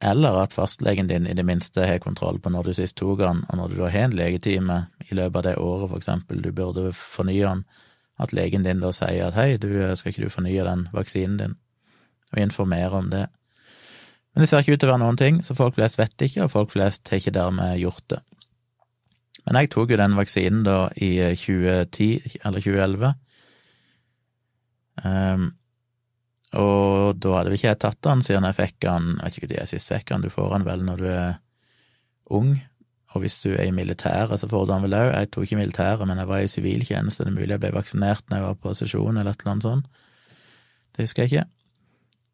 Eller 0.03 0.35
at 0.43 0.53
fastlegen 0.53 1.07
din 1.09 1.25
i 1.25 1.33
det 1.33 1.45
minste 1.45 1.85
har 1.89 2.01
kontroll 2.03 2.37
på 2.39 2.51
når 2.53 2.67
du 2.67 2.73
sist 2.77 2.97
tok 2.99 3.19
den, 3.23 3.43
og 3.49 3.57
når 3.57 3.71
du 3.71 3.79
da 3.79 3.89
har 3.89 4.07
en 4.07 4.17
legetime 4.17 4.81
i 5.09 5.17
løpet 5.17 5.39
av 5.39 5.45
det 5.47 5.55
året, 5.57 5.89
for 5.89 5.97
eksempel, 5.97 6.41
du 6.41 6.51
burde 6.51 6.91
fornye 6.93 7.47
den, 7.47 7.63
at 8.21 8.33
legen 8.33 8.65
din 8.65 8.81
da 8.81 8.91
sier 8.93 9.29
at 9.29 9.37
hei, 9.37 9.57
du, 9.61 9.71
skal 9.97 10.13
ikke 10.13 10.27
du 10.27 10.33
fornye 10.33 10.65
den 10.65 10.85
vaksinen 10.93 11.39
din? 11.41 11.57
og 12.31 12.39
informere 12.39 12.91
om 12.91 13.09
det. 13.09 13.27
Men 14.33 14.41
det 14.41 14.49
ser 14.49 14.61
ikke 14.61 14.75
ut 14.75 14.81
til 14.81 14.89
å 14.89 14.93
være 14.93 15.03
noen 15.05 15.19
ting, 15.19 15.39
så 15.43 15.55
folk 15.57 15.77
flest 15.77 15.99
vet 15.99 16.25
ikke, 16.27 16.45
og 16.45 16.51
folk 16.53 16.73
flest 16.73 17.09
har 17.09 17.21
ikke 17.21 17.35
dermed 17.35 17.79
gjort 17.81 18.03
det. 18.13 18.19
Men 19.47 19.61
jeg 19.61 19.71
tok 19.71 19.93
jo 19.93 19.99
den 20.01 20.17
vaksinen 20.17 20.65
da 20.67 20.77
i 20.99 21.11
2010, 21.39 22.41
eller 22.45 22.65
2011, 22.65 23.13
um, 25.05 25.47
og 26.55 27.17
da 27.19 27.33
hadde 27.35 27.51
vi 27.51 27.59
ikke 27.59 27.73
jeg 27.73 27.79
tatt 27.83 27.99
den 28.07 28.23
siden 28.23 28.47
jeg 28.47 28.55
fikk 28.55 28.77
den, 28.85 29.09
jeg 29.17 29.25
vet 29.25 29.37
ikke 29.37 29.49
når 29.51 29.59
jeg 29.59 29.71
sist 29.73 29.91
fikk 29.91 30.13
den, 30.13 30.23
du 30.23 30.31
får 30.31 30.53
den 30.55 30.67
vel 30.67 30.85
når 30.87 31.01
du 31.01 31.07
er 31.11 31.33
ung, 32.37 32.53
og 33.15 33.23
hvis 33.23 33.37
du 33.43 33.49
er 33.53 33.67
i 33.67 33.75
militæret, 33.75 34.39
så 34.39 34.47
får 34.51 34.65
du 34.65 34.71
den 34.71 34.83
vel 34.83 34.95
òg. 34.97 35.11
Jeg 35.13 35.29
tok 35.31 35.45
ikke 35.47 35.59
militæret, 35.61 36.07
men 36.07 36.19
jeg 36.19 36.29
var 36.29 36.43
i 36.43 36.49
siviltjeneste, 36.51 37.23
det 37.23 37.31
er 37.31 37.37
mulig 37.37 37.55
jeg 37.55 37.63
ble 37.63 37.73
vaksinert 37.75 38.25
når 38.27 38.37
jeg 38.37 38.47
var 38.47 38.57
på 38.63 38.73
sesjon 38.77 39.19
eller 39.19 39.31
et 39.31 39.43
eller 39.43 39.53
annet 39.53 39.67
sånt. 39.67 40.01
Det 40.95 41.05
husker 41.05 41.23
jeg 41.23 41.31
ikke. 41.31 41.45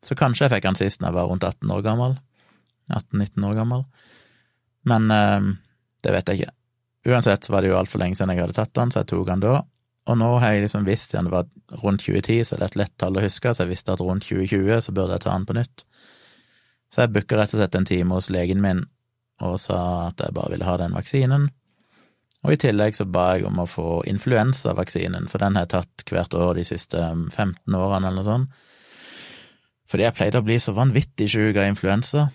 Så 0.03 0.17
kanskje 0.20 0.48
jeg 0.48 0.53
fikk 0.55 0.67
han 0.67 0.79
sist 0.79 1.01
da 1.01 1.10
jeg 1.10 1.17
var 1.17 1.29
rundt 1.29 1.46
18 1.48 1.72
år 1.74 1.84
gammel. 1.86 2.17
18-19 2.91 3.46
år 3.48 3.58
gammel. 3.62 3.86
Men 4.89 5.12
øh, 5.13 5.53
det 6.03 6.15
vet 6.17 6.29
jeg 6.29 6.41
ikke. 6.41 6.55
uansett 7.13 7.46
så 7.46 7.53
var 7.53 7.63
det 7.63 7.72
jo 7.72 7.77
altfor 7.77 8.00
lenge 8.00 8.15
siden 8.15 8.34
jeg 8.34 8.43
hadde 8.43 8.58
tatt 8.58 8.74
den, 8.75 8.91
så 8.91 9.03
jeg 9.03 9.12
tok 9.12 9.27
den 9.29 9.43
da. 9.43 9.62
Og 10.10 10.20
nå 10.20 10.30
har 10.44 10.54
jeg 10.54 10.66
liksom 10.66 10.88
visst 10.88 11.14
igjen 11.14 11.30
det 11.30 11.34
var 11.34 11.48
rundt 11.80 12.04
2010, 12.04 12.44
så 12.44 12.58
det 12.58 12.66
er 12.66 12.72
et 12.72 12.80
lett 12.82 12.96
tall 13.00 13.18
å 13.18 13.24
huske, 13.24 13.54
så 13.54 13.64
jeg 13.64 13.72
visste 13.72 13.96
at 13.96 14.04
rundt 14.04 14.28
2020 14.28 14.82
så 14.84 14.96
burde 14.96 15.16
jeg 15.16 15.24
ta 15.24 15.32
den 15.32 15.48
på 15.48 15.56
nytt. 15.56 15.86
Så 16.92 17.04
jeg 17.04 17.14
booka 17.16 17.40
rett 17.40 17.54
og 17.56 17.62
slett 17.62 17.78
en 17.80 17.88
time 17.88 18.18
hos 18.18 18.30
legen 18.34 18.62
min 18.64 18.84
og 19.44 19.56
sa 19.60 19.80
at 20.12 20.22
jeg 20.22 20.36
bare 20.36 20.54
ville 20.54 20.68
ha 20.68 20.76
den 20.80 20.94
vaksinen. 20.96 21.48
Og 22.44 22.54
i 22.54 22.60
tillegg 22.60 22.96
så 22.96 23.08
ba 23.08 23.34
jeg 23.34 23.48
om 23.48 23.62
å 23.64 23.70
få 23.70 24.04
influensavaksinen, 24.12 25.30
for 25.32 25.42
den 25.42 25.56
har 25.56 25.66
jeg 25.66 25.74
tatt 25.74 26.12
hvert 26.12 26.36
år 26.36 26.60
de 26.60 26.68
siste 26.68 27.00
15 27.00 27.56
årene 27.72 28.10
eller 28.10 28.20
noe 28.20 28.28
sånt. 28.28 28.62
Fordi 29.90 30.06
jeg 30.06 30.16
pleide 30.18 30.42
å 30.42 30.46
bli 30.46 30.60
så 30.60 30.76
vanvittig 30.76 31.30
sjuk 31.32 31.58
av 31.58 31.70
influensa. 31.70 32.28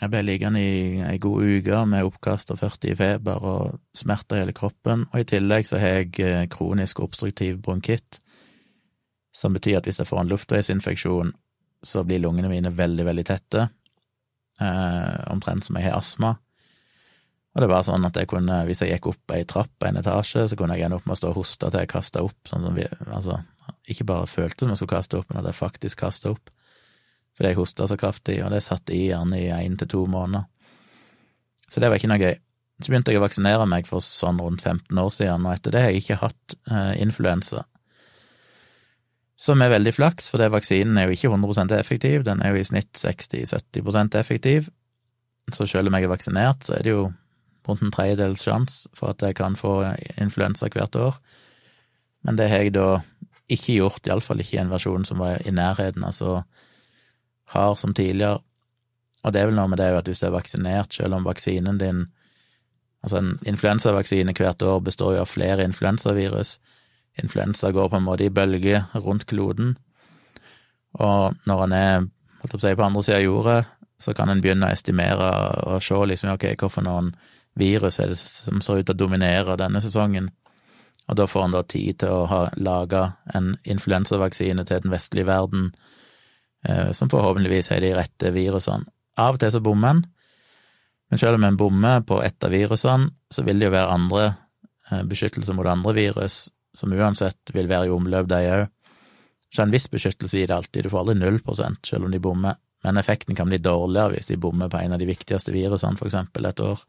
Jeg 0.00 0.08
ble 0.08 0.22
liggende 0.24 0.60
i 0.64 1.00
ei 1.04 1.18
god 1.20 1.44
uke 1.44 1.80
med 1.90 2.06
oppkast 2.08 2.54
og 2.54 2.60
40 2.62 2.92
i 2.94 2.96
feber 2.96 3.42
og 3.44 3.80
smerter 3.96 4.38
i 4.38 4.44
hele 4.44 4.54
kroppen, 4.56 5.04
og 5.12 5.20
i 5.20 5.26
tillegg 5.28 5.68
så 5.68 5.80
har 5.80 5.98
jeg 5.98 6.14
eh, 6.24 6.46
kronisk 6.52 7.02
obstruktiv 7.04 7.58
bronkitt, 7.60 8.22
som 9.36 9.52
betyr 9.52 9.78
at 9.78 9.88
hvis 9.88 10.00
jeg 10.00 10.08
får 10.08 10.22
en 10.22 10.30
luftveisinfeksjon, 10.30 11.34
så 11.84 12.04
blir 12.04 12.22
lungene 12.24 12.48
mine 12.48 12.72
veldig, 12.76 13.04
veldig 13.10 13.24
tette, 13.28 13.66
eh, 14.60 15.18
omtrent 15.28 15.68
som 15.68 15.76
jeg 15.76 15.90
har 15.90 15.98
astma. 15.98 16.32
Og 17.50 17.60
det 17.60 17.68
var 17.68 17.84
sånn 17.84 18.06
at 18.06 18.16
jeg 18.16 18.30
kunne, 18.30 18.62
hvis 18.68 18.80
jeg 18.80 18.94
gikk 18.94 19.10
opp 19.12 19.34
ei 19.36 19.42
trapp 19.44 19.84
en 19.84 20.00
etasje, 20.00 20.46
så 20.48 20.56
kunne 20.56 20.78
jeg 20.78 20.86
ende 20.86 20.96
opp 20.96 21.04
med 21.04 21.18
å 21.18 21.20
stå 21.20 21.34
og 21.34 21.42
hoste 21.42 21.68
til 21.68 21.82
jeg 21.82 21.92
kasta 21.92 22.24
opp, 22.24 22.38
sånn 22.48 22.64
som 22.64 22.78
vi, 22.78 22.88
altså, 23.10 23.36
ikke 23.90 24.08
bare 24.08 24.30
følte 24.30 24.64
som 24.64 24.72
jeg 24.72 24.80
skulle 24.80 24.96
kaste 24.96 25.20
opp, 25.20 25.28
men 25.28 25.42
at 25.42 25.50
jeg 25.50 25.60
faktisk 25.60 26.06
kasta 26.06 26.32
opp 26.32 26.52
fordi 27.36 27.52
jeg 27.52 27.60
hosta 27.60 27.88
så 27.88 27.96
kraftig, 28.00 28.38
og 28.44 28.52
det 28.52 28.62
satt 28.64 28.92
i 28.92 29.06
gjerne 29.08 29.38
i 29.40 29.48
én 29.54 29.76
til 29.80 29.88
to 29.88 30.04
måneder. 30.10 30.46
Så 31.70 31.80
det 31.80 31.90
var 31.90 32.00
ikke 32.00 32.10
noe 32.10 32.20
gøy. 32.20 32.36
Så 32.80 32.90
begynte 32.90 33.12
jeg 33.12 33.20
å 33.20 33.24
vaksinere 33.24 33.66
meg 33.68 33.88
for 33.88 34.02
sånn 34.04 34.40
rundt 34.40 34.64
15 34.64 34.98
år 34.98 35.10
siden, 35.12 35.44
og 35.46 35.54
etter 35.54 35.74
det 35.74 35.82
har 35.84 35.92
jeg 35.92 36.02
ikke 36.02 36.20
hatt 36.22 36.56
eh, 36.70 36.94
influensa. 37.04 37.64
Som 39.40 39.62
er 39.64 39.72
veldig 39.72 39.92
flaks, 39.96 40.28
for 40.32 40.40
det 40.40 40.50
vaksinen 40.52 40.98
er 41.00 41.08
jo 41.08 41.16
ikke 41.16 41.30
100 41.32 41.76
effektiv, 41.78 42.24
den 42.26 42.42
er 42.44 42.52
jo 42.52 42.60
i 42.60 42.66
snitt 42.68 42.92
60-70% 43.00 44.16
effektiv. 44.20 44.68
Så 45.52 45.66
selv 45.68 45.88
om 45.88 45.96
jeg 45.96 46.08
er 46.08 46.12
vaksinert, 46.12 46.66
så 46.66 46.76
er 46.76 46.84
det 46.84 46.92
jo 46.92 47.06
rundt 47.68 47.84
en 47.84 47.94
tredjedels 47.94 48.44
sjanse 48.44 48.90
for 48.96 49.14
at 49.14 49.22
jeg 49.24 49.36
kan 49.38 49.56
få 49.56 49.78
influensa 50.20 50.68
hvert 50.72 50.96
år. 50.96 51.16
Men 52.24 52.36
det 52.36 52.50
har 52.52 52.64
jeg 52.64 52.74
da 52.76 53.00
ikke 53.50 53.78
gjort, 53.78 54.06
iallfall 54.06 54.42
ikke 54.42 54.58
i 54.58 54.62
en 54.62 54.72
versjon 54.72 55.06
som 55.08 55.20
var 55.22 55.40
i 55.44 55.54
nærheten 55.54 56.04
av 56.06 56.14
så 56.16 56.40
har 57.54 57.74
som 57.78 57.94
tidligere. 57.94 58.40
Og 59.24 59.32
det 59.32 59.40
er 59.40 59.50
vel 59.50 59.58
noe 59.58 59.70
med 59.70 59.80
det 59.80 59.90
at 59.94 60.08
hvis 60.08 60.22
du 60.22 60.28
er 60.28 60.34
vaksinert, 60.36 60.94
selv 60.96 61.18
om 61.18 61.28
vaksinen 61.28 61.80
din 61.82 62.08
Altså, 63.00 63.16
en 63.16 63.38
influensavaksine 63.48 64.34
hvert 64.36 64.62
år 64.62 64.82
består 64.84 65.14
jo 65.14 65.20
av 65.22 65.28
flere 65.30 65.64
influensavirus. 65.64 66.58
Influensa 67.22 67.70
går 67.72 67.88
på 67.88 67.96
en 67.96 68.04
måte 68.04 68.26
i 68.26 68.28
bølger 68.28 68.90
rundt 68.94 69.24
kloden, 69.26 69.78
og 70.92 71.34
når 71.46 71.64
en 71.64 71.72
er 71.72 71.94
holdt 72.40 72.52
på, 72.52 72.58
å 72.58 72.62
si, 72.62 72.74
på 72.74 72.84
andre 72.84 73.02
sida 73.02 73.18
av 73.18 73.24
jordet, 73.24 73.58
så 74.00 74.14
kan 74.16 74.32
en 74.32 74.40
begynne 74.42 74.68
å 74.68 74.74
estimere 74.74 75.30
og 75.68 75.82
se 75.84 75.96
liksom, 76.12 76.32
ok, 76.34 76.46
hvorfor 76.60 76.84
noen 76.86 77.12
virus 77.58 78.00
er 78.00 78.12
det 78.12 78.18
som 78.20 78.62
ser 78.64 78.80
ut 78.80 78.88
til 78.88 78.96
å 78.96 79.02
dominere 79.02 79.58
denne 79.60 79.82
sesongen, 79.84 80.30
og 81.08 81.18
da 81.18 81.26
får 81.26 81.46
en 81.46 81.56
da 81.56 81.62
tid 81.66 82.00
til 82.00 82.14
å 82.14 82.26
ha 82.30 82.42
laga 82.56 83.14
en 83.34 83.54
influensavaksine 83.64 84.64
til 84.64 84.84
den 84.84 84.92
vestlige 84.94 85.28
verden 85.28 85.72
som 86.92 87.08
forhåpentligvis 87.08 87.70
har 87.72 87.80
de 87.80 87.94
rette 87.96 88.32
virusene. 88.34 88.84
Av 89.20 89.36
og 89.36 89.40
til 89.40 89.52
så 89.52 89.62
bommer 89.64 89.94
en, 89.94 90.02
men 91.10 91.18
selv 91.18 91.38
om 91.40 91.44
en 91.44 91.56
bommer 91.58 92.04
på 92.06 92.20
ett 92.22 92.44
av 92.44 92.52
virusene, 92.52 93.10
så 93.32 93.42
vil 93.46 93.58
det 93.58 93.70
jo 93.70 93.74
være 93.74 93.94
andre 93.94 94.24
beskyttelse 94.90 95.06
beskyttelser 95.06 95.54
mot 95.54 95.66
andre 95.70 95.92
virus, 95.94 96.48
som 96.74 96.92
uansett 96.92 97.52
vil 97.54 97.68
være 97.70 97.86
i 97.86 97.94
omløp, 97.94 98.28
de 98.30 98.40
òg. 98.50 98.68
Så 99.50 99.64
en 99.64 99.74
viss 99.74 99.88
beskyttelse 99.90 100.38
i 100.38 100.46
det 100.46 100.54
alltid, 100.54 100.84
du 100.84 100.90
får 100.90 101.02
aldri 101.02 101.16
null 101.18 101.40
prosent 101.42 101.86
selv 101.86 102.06
om 102.06 102.14
de 102.14 102.22
bommer, 102.22 102.58
men 102.86 102.98
effekten 103.00 103.36
kan 103.36 103.50
bli 103.50 103.58
dårligere 103.58 104.14
hvis 104.14 104.30
de 104.30 104.38
bommer 104.40 104.70
på 104.70 104.78
en 104.78 104.94
av 104.94 105.02
de 105.02 105.08
viktigste 105.08 105.54
virusene, 105.54 105.98
for 105.98 106.10
eksempel 106.10 106.46
et 106.46 106.62
år. 106.62 106.82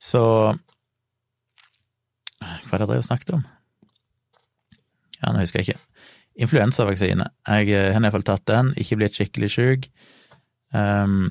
Så 0.00 0.22
Hva 2.44 2.76
er 2.76 2.80
det 2.80 2.84
jeg 2.84 2.88
drev 2.90 3.00
og 3.00 3.06
snakket 3.06 3.30
om? 3.38 3.44
Ja, 5.22 5.32
nå 5.32 5.40
husker 5.40 5.62
jeg 5.62 5.68
ikke. 5.68 5.80
Influensavaksine. 6.34 7.28
Jeg 7.46 7.70
eh, 7.70 7.92
har 7.94 8.00
iallfall 8.02 8.26
tatt 8.26 8.46
den, 8.50 8.72
ikke 8.80 8.98
blitt 8.98 9.18
skikkelig 9.18 9.50
sjuk. 9.54 9.90
Um, 10.74 11.28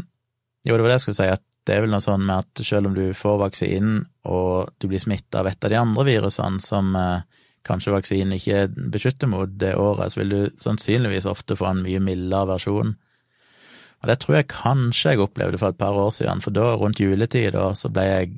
jo, 0.63 0.77
det 0.77 0.83
var 0.83 0.93
det 0.93 0.99
jeg 0.99 1.05
skulle 1.07 1.19
si, 1.19 1.31
at 1.33 1.43
det 1.67 1.75
er 1.75 1.85
vel 1.85 1.93
noe 1.93 2.03
sånn 2.03 2.23
med 2.23 2.43
at 2.43 2.63
selv 2.65 2.89
om 2.89 2.95
du 2.95 3.05
får 3.15 3.39
vaksinen 3.39 4.01
og 4.27 4.71
du 4.79 4.89
blir 4.91 5.01
smitta 5.03 5.41
av 5.41 5.49
et 5.51 5.63
av 5.63 5.71
de 5.71 5.79
andre 5.79 6.05
virusene 6.07 6.63
som 6.63 6.91
eh, 6.99 7.43
kanskje 7.67 7.93
vaksinen 7.95 8.35
ikke 8.35 8.65
beskytter 8.91 9.31
mot 9.31 9.51
det 9.59 9.73
året, 9.79 10.11
så 10.11 10.21
vil 10.21 10.33
du 10.33 10.63
sannsynligvis 10.63 11.27
ofte 11.31 11.55
få 11.59 11.69
en 11.69 11.83
mye 11.85 12.01
mildere 12.03 12.51
versjon. 12.51 12.95
Og 14.03 14.09
det 14.11 14.17
tror 14.19 14.39
jeg 14.39 14.51
kanskje 14.51 15.13
jeg 15.13 15.23
opplevde 15.23 15.59
for 15.59 15.71
et 15.71 15.79
par 15.79 15.95
år 15.95 16.11
siden, 16.11 16.43
for 16.43 16.55
da, 16.55 16.73
rundt 16.79 16.99
juletid, 16.99 17.53
da, 17.55 17.69
så 17.79 17.91
ble 17.91 18.07
jeg 18.09 18.33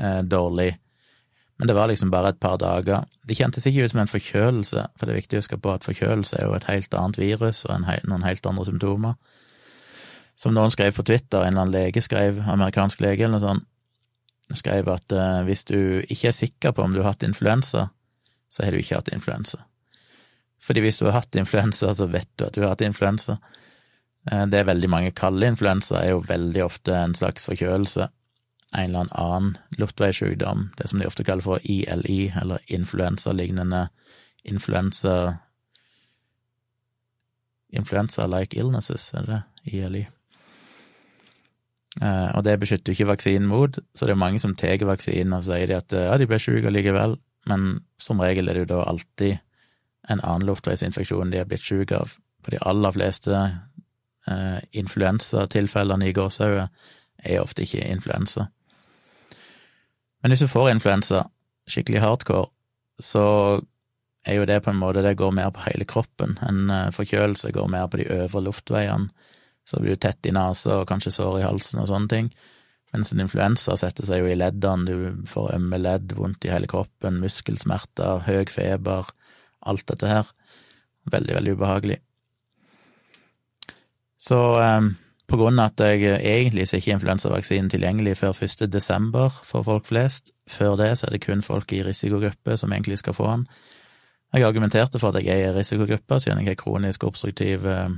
eh, 0.00 0.22
dårlig 0.24 0.70
men 1.62 1.68
det 1.68 1.74
var 1.74 1.86
liksom 1.86 2.10
bare 2.10 2.32
et 2.32 2.40
par 2.42 2.56
dager. 2.58 3.04
Det 3.22 3.36
kjentes 3.38 3.68
ikke 3.68 3.84
ut 3.84 3.92
som 3.92 4.00
en 4.02 4.08
forkjølelse, 4.10 4.80
for 4.98 5.06
det 5.06 5.12
er 5.12 5.18
viktig 5.20 5.36
å 5.38 5.42
huske 5.44 5.58
på 5.62 5.70
at 5.70 5.84
forkjølelse 5.86 6.40
er 6.40 6.48
jo 6.48 6.56
et 6.56 6.64
helt 6.66 6.94
annet 6.98 7.18
virus 7.22 7.60
og 7.68 7.84
he 7.86 7.94
noen 8.10 8.24
helt 8.26 8.48
andre 8.50 8.64
symptomer. 8.66 9.12
Som 10.34 10.56
noen 10.56 10.72
skrev 10.74 10.96
på 10.96 11.04
Twitter, 11.06 11.38
en 11.38 11.52
eller 11.52 11.62
annen 11.62 11.74
lege 11.76 12.02
skrev, 12.02 12.40
amerikansk 12.50 13.04
lege 13.04 13.22
eller 13.22 13.36
noe 13.36 13.44
sånt, 13.44 13.68
skrev 14.58 14.90
at 14.90 15.14
uh, 15.14 15.44
hvis 15.46 15.62
du 15.68 15.78
ikke 16.02 16.32
er 16.32 16.34
sikker 16.34 16.74
på 16.74 16.82
om 16.82 16.96
du 16.96 16.98
har 16.98 17.12
hatt 17.12 17.22
influensa, 17.28 17.84
så 18.50 18.64
har 18.66 18.74
du 18.74 18.80
ikke 18.80 18.98
hatt 18.98 19.12
influensa. 19.14 19.60
Fordi 20.66 20.82
hvis 20.82 20.98
du 20.98 21.06
har 21.06 21.20
hatt 21.20 21.38
influensa, 21.38 21.92
så 21.94 22.08
vet 22.10 22.32
du 22.42 22.48
at 22.48 22.58
du 22.58 22.64
har 22.64 22.74
hatt 22.74 22.82
influensa. 22.82 23.38
Uh, 24.26 24.48
det 24.50 24.64
er 24.64 24.66
veldig 24.72 24.90
mange 24.90 25.14
kalde 25.14 25.54
influensa, 25.54 26.00
er 26.02 26.16
jo 26.16 26.26
veldig 26.26 26.66
ofte 26.66 26.98
en 27.04 27.14
slags 27.14 27.46
forkjølelse 27.46 28.10
en 28.72 28.84
eller 28.84 29.12
annen 29.18 29.56
luftveissykdom, 29.78 30.70
det 30.78 30.88
som 30.88 31.00
de 31.00 31.06
ofte 31.06 31.24
kaller 31.24 31.44
for 31.44 31.60
ILI, 31.64 32.32
eller 32.40 32.58
influensalignende 32.66 33.88
influensa 34.44 35.38
Influensa-like 37.72 38.58
illnesses, 38.60 39.14
er 39.14 39.22
det 39.24 39.28
det? 39.32 39.42
ILI. 39.72 40.00
Eh, 42.02 42.30
og 42.36 42.44
det 42.44 42.58
beskytter 42.60 42.92
ikke 42.92 43.06
vaksinen 43.08 43.48
mot, 43.48 43.78
så 43.94 44.04
det 44.04 44.12
er 44.12 44.20
mange 44.20 44.40
som 44.42 44.52
tar 44.56 44.84
vaksinen 44.84 45.32
og 45.38 45.46
sier 45.46 45.72
at 45.78 45.92
ja, 45.96 46.18
de 46.20 46.26
ble 46.28 46.36
syke 46.40 46.68
likevel, 46.68 47.16
men 47.48 47.80
som 47.96 48.20
regel 48.20 48.48
er 48.48 48.58
det 48.58 48.66
jo 48.66 48.70
da 48.74 48.82
alltid 48.90 49.38
en 50.10 50.20
annen 50.20 50.46
luftveisinfeksjon 50.50 51.32
de 51.32 51.40
er 51.40 51.48
blitt 51.48 51.64
syke 51.64 51.96
av. 51.96 52.16
På 52.42 52.52
de 52.52 52.60
aller 52.60 52.92
fleste 52.92 53.32
eh, 54.28 54.58
influensatilfellene 54.72 56.08
i 56.10 56.16
gåsehauget 56.16 56.68
er 57.22 57.42
ofte 57.42 57.64
ikke 57.64 57.86
influensa. 57.86 58.48
Men 60.22 60.32
hvis 60.32 60.44
du 60.44 60.50
får 60.50 60.70
influensa, 60.70 61.24
skikkelig 61.70 62.02
hardcore, 62.02 62.48
så 63.02 63.24
er 64.26 64.38
jo 64.38 64.46
det 64.46 64.60
på 64.62 64.70
en 64.70 64.78
måte 64.78 65.02
Det 65.02 65.16
går 65.18 65.32
mer 65.34 65.50
på 65.50 65.64
hele 65.66 65.84
kroppen. 65.88 66.36
En 66.46 66.70
eh, 66.70 66.90
forkjølelse 66.94 67.50
går 67.52 67.68
mer 67.68 67.88
på 67.90 67.98
de 67.98 68.08
øvre 68.14 68.44
luftveiene. 68.46 69.10
Så 69.66 69.78
blir 69.80 69.94
du 69.94 70.02
tett 70.02 70.26
i 70.26 70.34
nesa 70.34 70.80
og 70.80 70.88
kanskje 70.90 71.14
sår 71.14 71.40
i 71.40 71.46
halsen 71.46 71.82
og 71.82 71.88
sånne 71.90 72.10
ting. 72.10 72.30
Mens 72.92 73.12
en 73.12 73.22
influensa 73.24 73.76
setter 73.78 74.06
seg 74.06 74.22
jo 74.22 74.30
i 74.30 74.36
leddene, 74.36 74.84
du 74.86 75.26
får 75.30 75.54
ømme 75.56 75.78
ledd, 75.80 76.12
vondt 76.18 76.44
i 76.44 76.50
hele 76.52 76.68
kroppen, 76.68 77.20
muskelsmerter, 77.22 78.24
høy 78.26 78.50
feber, 78.52 79.08
alt 79.64 79.86
dette 79.88 80.10
her. 80.10 80.32
Veldig, 81.10 81.36
veldig 81.38 81.54
ubehagelig. 81.56 81.98
Så 84.22 84.38
um, 84.58 84.92
på 85.32 85.38
grunn 85.40 85.60
av 85.62 85.70
at 85.70 85.80
jeg 85.80 86.18
egentlig 86.20 86.66
er 86.66 86.80
ikke 86.82 86.92
influensavaksinen 86.98 87.70
tilgjengelig 87.72 88.18
før 88.20 88.36
1. 88.36 88.66
desember 88.68 89.32
for 89.32 89.64
folk 89.64 89.86
flest. 89.88 90.28
Før 90.50 90.76
det 90.76 90.90
så 91.00 91.08
er 91.08 91.14
det 91.14 91.22
kun 91.24 91.44
folk 91.46 91.72
i 91.72 91.80
risikogruppe 91.86 92.58
som 92.60 92.74
egentlig 92.74 92.98
skal 93.00 93.16
få 93.16 93.30
den. 93.30 93.46
Jeg 94.36 94.44
argumenterte 94.44 95.00
for 95.00 95.12
at 95.16 95.24
jeg 95.24 95.40
er 95.40 95.54
i 95.54 95.56
risikogruppe, 95.56 96.20
siden 96.20 96.42
jeg 96.42 96.52
har 96.52 96.60
kronisk 96.60 97.04
obstruktiv 97.08 97.64
eh, 97.64 97.96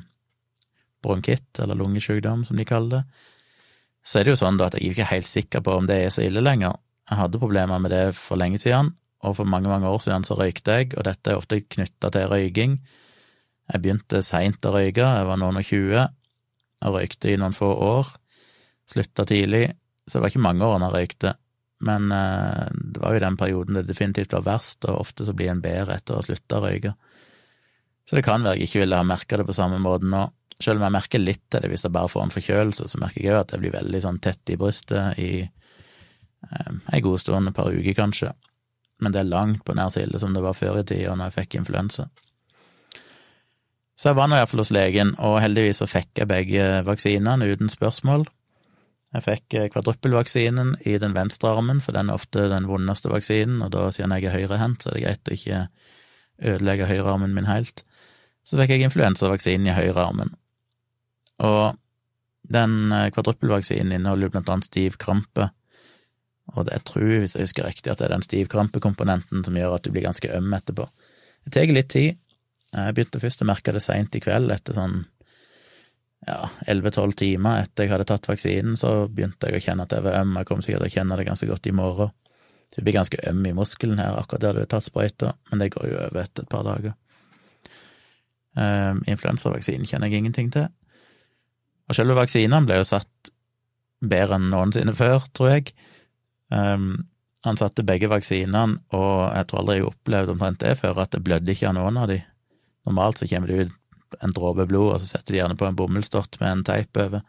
bronkitt, 1.02 1.58
eller 1.58 1.78
lungesykdom, 1.78 2.46
som 2.46 2.58
de 2.58 2.66
kaller 2.68 2.96
det. 2.96 3.02
Så 4.06 4.20
er 4.20 4.26
det 4.26 4.34
jo 4.34 4.40
sånn 4.44 4.58
da 4.60 4.70
at 4.70 4.78
jeg 4.78 4.92
er 4.92 4.94
ikke 4.94 5.10
helt 5.10 5.30
sikker 5.30 5.66
på 5.66 5.78
om 5.78 5.90
det 5.90 6.00
er 6.04 6.14
så 6.14 6.22
ille 6.22 6.42
lenger. 6.42 6.78
Jeg 7.10 7.18
hadde 7.18 7.42
problemer 7.42 7.82
med 7.82 7.94
det 7.94 8.04
for 8.18 8.38
lenge 8.38 8.62
siden, 8.62 8.94
og 9.26 9.40
for 9.40 9.48
mange, 9.48 9.70
mange 9.72 9.90
år 9.90 10.02
siden 10.06 10.26
så 10.26 10.38
røykte 10.38 10.78
jeg, 10.78 10.92
og 10.94 11.06
dette 11.08 11.32
er 11.32 11.40
ofte 11.40 11.64
knytta 11.66 12.14
til 12.14 12.30
røyking. 12.30 12.82
Jeg 13.72 13.82
begynte 13.82 14.22
seint 14.22 14.66
å 14.66 14.74
røyke, 14.74 15.02
jeg 15.02 15.26
var 15.30 15.40
noen 15.40 15.58
og 15.58 15.66
tjue, 15.66 16.06
jeg 16.84 16.94
røykte 16.94 17.32
i 17.32 17.38
noen 17.40 17.56
få 17.56 17.70
år, 17.72 18.12
slutta 18.90 19.24
tidlig, 19.28 19.66
så 20.04 20.18
det 20.18 20.22
var 20.22 20.32
ikke 20.32 20.44
mange 20.44 20.68
årene 20.68 20.90
jeg 20.90 20.96
røykte. 20.98 21.34
Men 21.84 22.12
eh, 22.12 22.68
det 22.72 23.02
var 23.02 23.16
jo 23.16 23.24
den 23.24 23.36
perioden 23.40 23.80
det 23.80 23.88
definitivt 23.88 24.36
var 24.36 24.46
verst, 24.46 24.84
og 24.88 25.00
ofte 25.02 25.26
så 25.26 25.34
blir 25.36 25.52
en 25.52 25.64
bedre 25.64 25.98
etter 25.98 26.14
å 26.14 26.20
ha 26.20 26.26
slutta 26.26 26.60
å 26.60 26.64
røyke. 26.64 26.94
Så 28.04 28.18
det 28.18 28.24
kan 28.26 28.44
være 28.44 28.60
jeg 28.60 28.68
ikke 28.68 28.82
ville 28.84 29.00
ha 29.00 29.06
merka 29.06 29.40
det 29.40 29.46
på 29.48 29.56
samme 29.56 29.80
måte 29.82 30.08
nå. 30.08 30.26
Selv 30.60 30.78
om 30.78 30.86
jeg 30.86 30.94
merker 30.94 31.22
litt 31.22 31.42
til 31.50 31.64
det 31.64 31.70
hvis 31.72 31.86
jeg 31.86 31.94
bare 31.94 32.10
får 32.12 32.26
en 32.26 32.34
forkjølelse, 32.34 32.88
så 32.88 33.00
merker 33.02 33.24
jeg 33.24 33.34
òg 33.34 33.40
at 33.42 33.54
jeg 33.54 33.64
blir 33.64 33.74
veldig 33.74 34.00
sånn 34.04 34.20
tett 34.22 34.52
i 34.52 34.58
brystet 34.60 35.20
i 35.20 35.30
eh, 35.42 36.74
ei 36.92 37.00
god 37.04 37.22
stund, 37.22 37.50
et 37.50 37.56
par 37.56 37.72
uker 37.72 37.96
kanskje. 37.98 38.34
Men 39.02 39.14
det 39.14 39.24
er 39.24 39.32
langt 39.32 39.64
på 39.66 39.74
nær 39.76 39.90
så 39.90 40.04
ille 40.04 40.20
som 40.22 40.36
det 40.36 40.44
var 40.44 40.56
før 40.56 40.80
i 40.80 40.86
tida, 40.86 41.16
når 41.16 41.32
jeg 41.32 41.36
fikk 41.40 41.58
influensa. 41.62 42.06
Så 43.94 44.10
jeg 44.10 44.18
var 44.18 44.30
nå 44.30 44.38
iallfall 44.38 44.64
hos 44.64 44.72
legen, 44.74 45.12
og 45.22 45.38
heldigvis 45.42 45.82
så 45.82 45.86
fikk 45.90 46.18
jeg 46.18 46.30
begge 46.30 46.64
vaksinene 46.86 47.46
uten 47.46 47.70
spørsmål. 47.70 48.26
Jeg 49.14 49.22
fikk 49.22 49.54
eh, 49.54 49.68
kvadruppelvaksinen 49.70 50.74
i 50.90 50.96
den 50.98 51.14
venstre 51.14 51.52
armen, 51.54 51.82
for 51.84 51.94
den 51.94 52.10
er 52.10 52.18
ofte 52.18 52.48
den 52.50 52.66
vondeste 52.66 53.12
vaksinen, 53.12 53.62
og 53.62 53.70
da 53.76 53.86
siden 53.94 54.16
jeg 54.16 54.26
er 54.26 54.34
høyrehendt, 54.34 54.82
så 54.82 54.90
er 54.90 54.96
det 54.96 55.04
greit 55.04 55.30
å 55.30 55.36
ikke 55.38 55.60
ødelegge 56.54 56.90
høyrearmen 56.90 57.36
min 57.36 57.46
helt. 57.46 57.84
Så 58.44 58.58
fikk 58.58 58.74
jeg 58.74 58.88
influensavaksinen 58.88 59.70
i 59.70 59.76
høyrearmen. 59.76 60.34
Og 61.46 61.78
den 62.50 62.80
eh, 62.90 63.10
kvadruppelvaksinen 63.14 63.94
inneholder 63.94 64.34
blant 64.34 64.50
annet 64.50 64.72
stiv 64.72 64.98
krampe, 64.98 65.52
og 66.52 66.68
jeg 66.68 66.82
tror, 66.84 67.06
hvis 67.22 67.34
jeg 67.34 67.46
husker 67.46 67.64
riktig, 67.64 67.88
at 67.90 68.00
det 68.00 68.08
er 68.08 68.12
den 68.12 68.26
stivkrampekomponenten 68.26 69.46
som 69.46 69.56
gjør 69.56 69.78
at 69.78 69.86
du 69.86 69.94
blir 69.94 70.04
ganske 70.04 70.28
øm 70.28 70.52
etterpå. 70.52 70.84
Det 71.46 71.54
tar 71.54 71.72
litt 71.72 71.88
tid. 71.92 72.18
Jeg 72.74 72.94
begynte 72.96 73.22
først 73.22 73.42
å 73.44 73.48
merke 73.48 73.74
det 73.74 73.82
seint 73.84 74.16
i 74.18 74.22
kveld, 74.22 74.50
etter 74.50 74.76
sånn 74.76 75.04
ja, 76.26 76.48
elleve-tolv 76.70 77.14
timer 77.18 77.64
etter 77.64 77.84
jeg 77.84 77.92
hadde 77.92 78.06
tatt 78.08 78.26
vaksinen, 78.28 78.78
så 78.80 79.04
begynte 79.12 79.50
jeg 79.50 79.60
å 79.60 79.64
kjenne 79.66 79.86
at 79.86 79.92
jeg 79.92 80.04
var 80.06 80.22
øm. 80.22 80.36
Jeg 80.40 80.48
kom 80.48 80.62
sikkert 80.64 80.86
til 80.86 80.90
å 80.90 80.94
kjenne 80.96 81.18
det 81.20 81.26
ganske 81.28 81.48
godt 81.50 81.68
i 81.68 81.74
morgen. 81.76 82.12
Du 82.74 82.80
blir 82.82 82.96
ganske 82.96 83.20
øm 83.28 83.44
i 83.46 83.54
muskelen 83.54 84.00
her 84.02 84.16
akkurat 84.18 84.46
der 84.46 84.56
du 84.56 84.62
har 84.64 84.70
tatt 84.72 84.88
sprøyta, 84.88 85.34
men 85.50 85.62
det 85.62 85.70
går 85.76 85.90
jo 85.90 86.00
over 86.08 86.24
etter 86.24 86.46
et 86.46 86.50
par 86.50 86.64
dager. 86.66 86.96
Um, 88.54 89.02
Influensavaksinen 89.10 89.86
kjenner 89.86 90.10
jeg 90.10 90.24
ingenting 90.24 90.50
til. 90.54 90.68
Og 91.90 91.98
selve 91.98 92.16
vaksinene 92.16 92.64
ble 92.66 92.80
jo 92.80 92.88
satt 92.88 93.32
bedre 94.04 94.38
enn 94.38 94.50
noensinne 94.52 94.94
før, 94.96 95.28
tror 95.36 95.52
jeg. 95.52 95.74
Um, 96.50 97.04
han 97.44 97.60
satte 97.60 97.84
begge 97.84 98.08
vaksinene, 98.08 98.80
og 98.96 99.16
jeg 99.28 99.48
tror 99.50 99.60
aldri 99.60 99.78
jeg 99.78 99.90
opplevde 99.90 100.32
omtrent 100.34 100.62
det 100.64 100.78
før, 100.80 101.02
at 101.04 101.12
det 101.12 101.22
blødde 101.26 101.52
ikke 101.52 101.68
av 101.68 101.76
noen 101.76 102.00
av 102.00 102.08
de. 102.08 102.22
Normalt 102.84 103.20
så 103.20 103.28
kommer 103.30 103.50
det 103.50 103.66
ut 103.66 104.22
en 104.22 104.34
dråpe 104.34 104.66
blod, 104.70 104.92
og 104.94 105.00
så 105.02 105.14
setter 105.14 105.34
de 105.34 105.40
gjerne 105.40 105.58
på 105.58 105.66
en 105.66 105.76
bomullsdott 105.78 106.38
med 106.40 106.50
en 106.50 106.64
teip 106.66 107.00
over. 107.00 107.24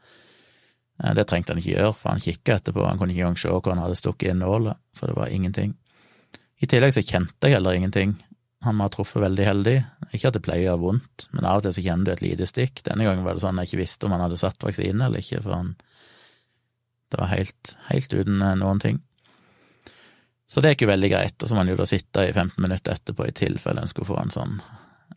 Eh, 1.02 1.14
det 1.18 1.28
trengte 1.30 1.54
han 1.54 1.62
ikke 1.62 1.74
gjøre, 1.74 1.96
for 1.98 2.12
han 2.14 2.24
kikka 2.24 2.60
etterpå, 2.60 2.86
han 2.86 3.00
kunne 3.00 3.16
ikke 3.16 3.26
engang 3.26 3.42
se 3.42 3.52
hvor 3.52 3.74
han 3.74 3.82
hadde 3.84 4.00
stukket 4.00 4.32
inn 4.32 4.44
nåla, 4.44 4.76
for 4.98 5.12
det 5.12 5.18
var 5.18 5.34
ingenting. 5.34 5.74
I 6.64 6.70
tillegg 6.72 6.96
så 6.96 7.04
kjente 7.04 7.50
jeg 7.50 7.58
heller 7.58 7.76
ingenting. 7.78 8.16
Han 8.66 8.78
må 8.78 8.88
ha 8.88 8.92
truffet 8.94 9.22
veldig 9.22 9.46
heldig. 9.46 9.76
Ikke 10.16 10.30
at 10.32 10.38
det 10.38 10.44
pleier 10.46 10.64
å 10.64 10.70
gjøre 10.70 10.84
vondt, 10.86 11.26
men 11.36 11.46
av 11.46 11.60
og 11.60 11.66
til 11.66 11.76
så 11.76 11.84
kjenner 11.86 12.08
du 12.08 12.14
et 12.14 12.24
lite 12.24 12.48
stikk. 12.50 12.80
Denne 12.86 13.06
gangen 13.06 13.26
var 13.28 13.36
det 13.36 13.44
sånn 13.44 13.60
jeg 13.62 13.70
ikke 13.70 13.82
visste 13.84 14.08
om 14.08 14.16
han 14.16 14.24
hadde 14.24 14.40
satt 14.42 14.64
vaksine 14.64 15.10
eller 15.10 15.22
ikke, 15.22 15.44
for 15.46 15.58
han 15.58 15.76
Det 17.14 17.20
var 17.22 17.30
helt, 17.30 17.76
helt 17.88 18.14
uten 18.14 18.42
eh, 18.42 18.56
noen 18.58 18.80
ting. 18.82 19.04
Så 20.50 20.62
det 20.62 20.74
gikk 20.74 20.86
jo 20.86 20.90
veldig 20.90 21.10
greit, 21.10 21.36
og 21.38 21.48
så 21.48 21.56
må 21.56 21.62
han 21.62 21.70
jo 21.70 21.78
da 21.78 21.86
sitte 21.90 22.24
i 22.26 22.34
15 22.34 22.58
minutter 22.62 22.98
etterpå 22.98 23.28
i 23.28 23.36
tilfelle 23.36 23.82
en 23.82 23.90
skulle 23.90 24.10
få 24.10 24.18
en 24.22 24.34
sånn 24.34 24.58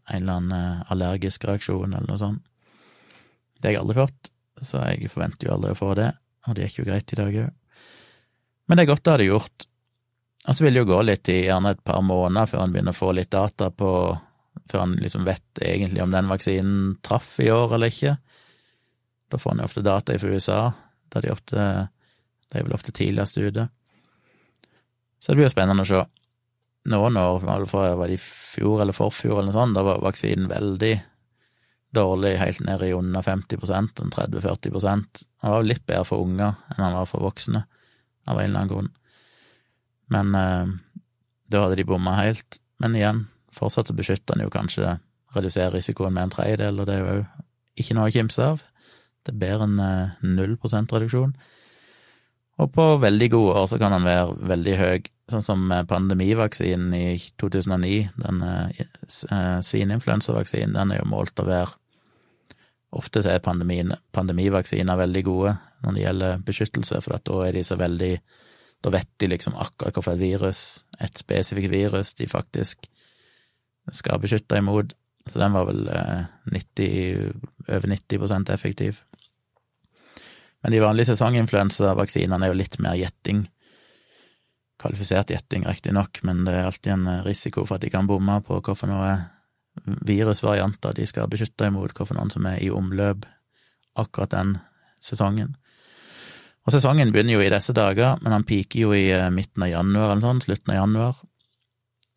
en 0.08 0.22
eller 0.22 0.40
annen 0.40 0.58
eh, 0.58 0.82
allergisk 0.92 1.44
reaksjon 1.48 1.92
eller 1.92 2.08
noe 2.08 2.20
sånt. 2.20 2.44
Det 3.58 3.70
har 3.70 3.74
jeg 3.74 3.82
aldri 3.82 3.98
fått, 3.98 4.30
så 4.62 4.82
jeg 4.86 5.10
forventer 5.10 5.48
jo 5.48 5.56
aldri 5.56 5.72
å 5.74 5.78
få 5.78 5.94
det, 5.98 6.12
og 6.46 6.54
det 6.54 6.68
gikk 6.68 6.80
jo 6.80 6.86
greit 6.88 7.12
i 7.12 7.18
dag 7.18 7.40
òg. 7.42 7.50
Men 8.68 8.78
det 8.78 8.84
er 8.84 8.90
godt 8.92 9.08
å 9.08 9.14
ha 9.14 9.20
det 9.20 9.28
gjort. 9.28 9.66
Og 10.48 10.56
så 10.56 10.64
vil 10.64 10.76
det 10.76 10.82
jo 10.82 10.90
gå 10.92 10.98
litt 11.04 11.28
i 11.32 11.38
gjerne 11.48 11.74
et 11.74 11.84
par 11.84 12.02
måneder 12.04 12.50
før 12.50 12.62
en 12.62 12.74
begynner 12.74 12.94
å 12.94 12.98
få 12.98 13.12
litt 13.16 13.32
data 13.34 13.70
på 13.74 13.90
Før 14.68 14.82
en 14.82 14.96
liksom 15.00 15.22
vet 15.24 15.60
egentlig 15.64 16.02
om 16.02 16.10
den 16.12 16.26
vaksinen 16.28 16.96
traff 17.06 17.38
i 17.40 17.46
år 17.48 17.70
eller 17.76 17.92
ikke. 17.92 18.16
Da 19.30 19.38
får 19.40 19.54
en 19.54 19.60
jo 19.62 19.68
ofte 19.68 19.84
data 19.86 20.16
fra 20.18 20.32
USA, 20.34 20.58
da 21.08 21.22
de 21.24 21.30
ofte 21.32 21.56
De 22.48 22.58
er 22.58 22.66
vel 22.66 22.74
ofte 22.76 22.92
tidligst 22.92 23.38
ute. 23.38 23.68
Så 25.20 25.30
det 25.30 25.38
blir 25.38 25.46
jo 25.46 25.52
spennende 25.52 25.86
å 25.86 25.88
se. 25.88 26.02
Noen 26.88 27.18
år, 27.20 27.42
var 27.44 28.06
det 28.08 28.16
i 28.16 28.20
fjor 28.22 28.82
eller 28.82 28.96
forfjor 28.96 29.38
eller 29.38 29.50
noe 29.50 29.56
sånt, 29.56 29.76
da 29.76 29.84
var 29.84 30.04
vaksinen 30.04 30.48
veldig 30.48 30.94
dårlig, 31.94 32.36
helt 32.40 32.60
ned 32.64 32.84
i 32.84 32.92
under 32.96 33.24
50 33.24 33.64
sånn 33.68 33.88
30-40% 34.12 35.24
Han 35.42 35.54
var 35.54 35.66
litt 35.66 35.84
bedre 35.88 36.04
for 36.08 36.24
unger 36.24 36.56
enn 36.72 36.84
han 36.84 36.96
var 36.96 37.08
for 37.08 37.24
voksne, 37.24 37.64
av 38.28 38.40
en 38.40 38.44
eller 38.44 38.60
annen 38.60 38.72
grunn. 38.72 38.90
Men 40.12 40.34
eh, 40.36 40.72
da 41.48 41.64
hadde 41.64 41.78
de 41.80 41.86
bomma 41.88 42.16
helt. 42.18 42.58
Men 42.82 42.96
igjen, 42.96 43.22
fortsatt 43.54 43.88
så 43.88 43.96
beskytter 43.96 44.36
han 44.36 44.44
jo 44.44 44.52
kanskje 44.52 44.96
redusere 45.36 45.76
risikoen 45.76 46.14
med 46.16 46.28
en 46.28 46.34
tredjedel, 46.34 46.80
og 46.80 46.88
det 46.88 46.96
er 46.96 47.06
jo 47.06 47.24
ikke 47.78 47.96
noe 47.96 48.08
å 48.10 48.14
kimse 48.14 48.50
av. 48.54 48.64
Det 49.24 49.34
er 49.34 49.40
bedre 49.44 49.68
enn 49.68 49.80
eh, 49.82 50.18
null 50.24 50.56
prosent 50.60 50.92
reduksjon. 50.92 51.34
Og 52.58 52.72
på 52.74 52.86
veldig 52.98 53.28
gode 53.30 53.54
år 53.60 53.66
så 53.70 53.78
kan 53.78 53.94
den 53.94 54.06
være 54.06 54.34
veldig 54.50 54.76
høy, 54.80 55.08
sånn 55.30 55.44
som 55.44 55.68
pandemivaksinen 55.90 56.94
i 56.96 57.18
2009, 57.38 58.08
den 58.18 58.40
eh, 58.46 58.80
eh, 58.82 59.58
svineinfluensavaksinen, 59.62 60.74
den 60.74 60.94
er 60.94 61.02
jo 61.02 61.12
målt 61.12 61.38
å 61.42 61.46
være 61.48 61.76
Ofte 62.96 63.20
så 63.20 63.34
er 63.34 63.42
pandemivaksiner 63.44 64.96
veldig 64.96 65.22
gode 65.26 65.50
når 65.84 65.92
det 65.94 66.04
gjelder 66.06 66.44
beskyttelse, 66.46 67.00
for 67.04 67.20
da 67.20 67.40
er 67.44 67.58
de 67.58 67.64
så 67.66 67.76
veldig 67.76 68.14
Da 68.80 68.92
vet 68.94 69.10
de 69.20 69.26
liksom 69.28 69.58
akkurat 69.58 69.96
hvorfor 69.96 70.14
et 70.14 70.22
virus, 70.22 70.84
et 71.02 71.18
spesifikt 71.18 71.72
virus, 71.72 72.14
de 72.14 72.28
faktisk 72.30 72.86
skal 73.90 74.20
beskytte 74.22 74.56
imot. 74.56 74.94
Så 75.26 75.40
den 75.42 75.52
var 75.52 75.66
vel 75.66 75.82
90, 76.46 76.86
eh, 76.86 77.74
over 77.74 77.88
90% 77.90 78.52
effektiv. 78.54 79.02
Men 80.62 80.74
de 80.74 80.82
vanlige 80.82 81.12
sesonginfluensavaksinene 81.12 82.44
er 82.44 82.52
jo 82.52 82.58
litt 82.58 82.78
mer 82.82 82.98
gjetting. 82.98 83.44
Kvalifisert 84.78 85.30
gjetting, 85.30 85.66
riktignok, 85.66 86.20
men 86.26 86.44
det 86.46 86.54
er 86.54 86.68
alltid 86.68 86.94
en 86.94 87.08
risiko 87.26 87.64
for 87.66 87.78
at 87.78 87.86
de 87.86 87.92
kan 87.94 88.08
bomme 88.10 88.40
på 88.46 88.58
hvilke 88.58 88.98
virusvarianter 90.06 90.96
de 90.98 91.06
skal 91.06 91.30
beskytte 91.30 91.70
imot, 91.70 91.94
hvilke 91.94 92.16
noen 92.16 92.32
som 92.34 92.46
er 92.50 92.58
i 92.62 92.70
omløp 92.74 93.26
akkurat 93.98 94.34
den 94.34 94.56
sesongen. 95.02 95.54
Og 96.66 96.74
sesongen 96.74 97.12
begynner 97.14 97.38
jo 97.38 97.44
i 97.44 97.50
disse 97.52 97.72
dager, 97.72 98.18
men 98.20 98.34
han 98.34 98.46
piker 98.46 98.82
jo 98.82 98.92
i 98.92 99.06
eh, 99.14 99.30
midten 99.32 99.64
av 99.64 99.70
januar 99.70 100.12
eller 100.12 100.26
sånn, 100.26 100.42
slutten 100.44 100.74
av 100.74 100.80
januar. 100.82 101.22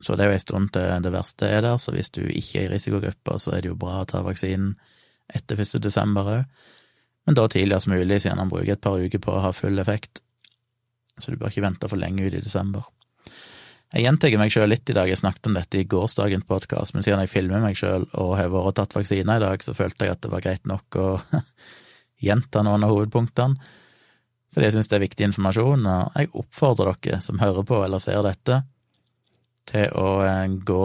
Så 0.01 0.17
det 0.17 0.25
er 0.25 0.32
jo 0.32 0.38
en 0.39 0.43
stund 0.43 0.71
til 0.73 1.06
det 1.06 1.13
verste 1.13 1.47
er 1.47 1.62
der, 1.63 1.77
så 1.80 1.93
hvis 1.93 2.10
du 2.17 2.23
ikke 2.25 2.63
er 2.63 2.65
i 2.65 2.71
risikogruppa, 2.73 3.38
så 3.39 3.56
er 3.56 3.63
det 3.63 3.71
jo 3.71 3.77
bra 3.80 4.01
å 4.01 4.10
ta 4.10 4.23
vaksinen 4.25 4.73
etter 5.32 5.62
1. 5.62 5.77
desember 5.86 6.32
òg 6.39 6.71
men 7.25 7.38
da 7.38 7.47
tidligst 7.49 7.89
mulig, 7.91 8.21
siden 8.23 8.41
han 8.41 8.49
bruker 8.49 8.73
et 8.73 8.81
par 8.81 8.97
uker 8.97 9.21
på 9.21 9.34
å 9.36 9.43
ha 9.43 9.51
full 9.53 9.79
effekt. 9.81 10.23
Så 11.19 11.31
du 11.31 11.38
bør 11.38 11.51
ikke 11.51 11.65
vente 11.65 11.89
for 11.89 12.01
lenge 12.01 12.25
ut 12.25 12.34
i 12.34 12.41
desember. 12.41 12.88
Jeg 13.91 14.05
gjentar 14.05 14.34
meg 14.39 14.53
sjøl 14.53 14.71
litt 14.71 14.88
i 14.89 14.95
dag, 14.95 15.10
jeg 15.12 15.19
snakket 15.19 15.49
om 15.49 15.55
dette 15.57 15.81
i 15.81 15.86
gårsdagens 15.91 16.47
podkast, 16.47 16.95
men 16.95 17.03
siden 17.03 17.19
jeg 17.25 17.31
filmer 17.34 17.60
meg 17.60 17.75
sjøl 17.75 18.07
og 18.15 18.38
har 18.39 18.47
vært 18.53 18.69
og 18.71 18.75
tatt 18.79 18.95
vaksine 18.95 19.36
i 19.36 19.43
dag, 19.43 19.63
så 19.63 19.75
følte 19.75 20.07
jeg 20.07 20.15
at 20.15 20.21
det 20.23 20.31
var 20.31 20.43
greit 20.45 20.69
nok 20.69 20.97
å 20.97 21.07
gjenta 22.27 22.63
noen 22.63 22.88
av 22.88 22.93
hovedpunktene. 22.93 23.71
Fordi 24.51 24.67
jeg 24.67 24.75
syns 24.77 24.89
det 24.91 24.97
er 24.97 25.05
viktig 25.05 25.27
informasjon, 25.27 25.86
og 25.88 26.15
jeg 26.19 26.31
oppfordrer 26.39 26.97
dere 27.03 27.19
som 27.23 27.39
hører 27.39 27.67
på 27.67 27.84
eller 27.84 28.03
ser 28.03 28.23
dette, 28.25 28.62
til 29.71 29.91
å 29.99 30.07
eh, 30.25 30.55
gå 30.71 30.84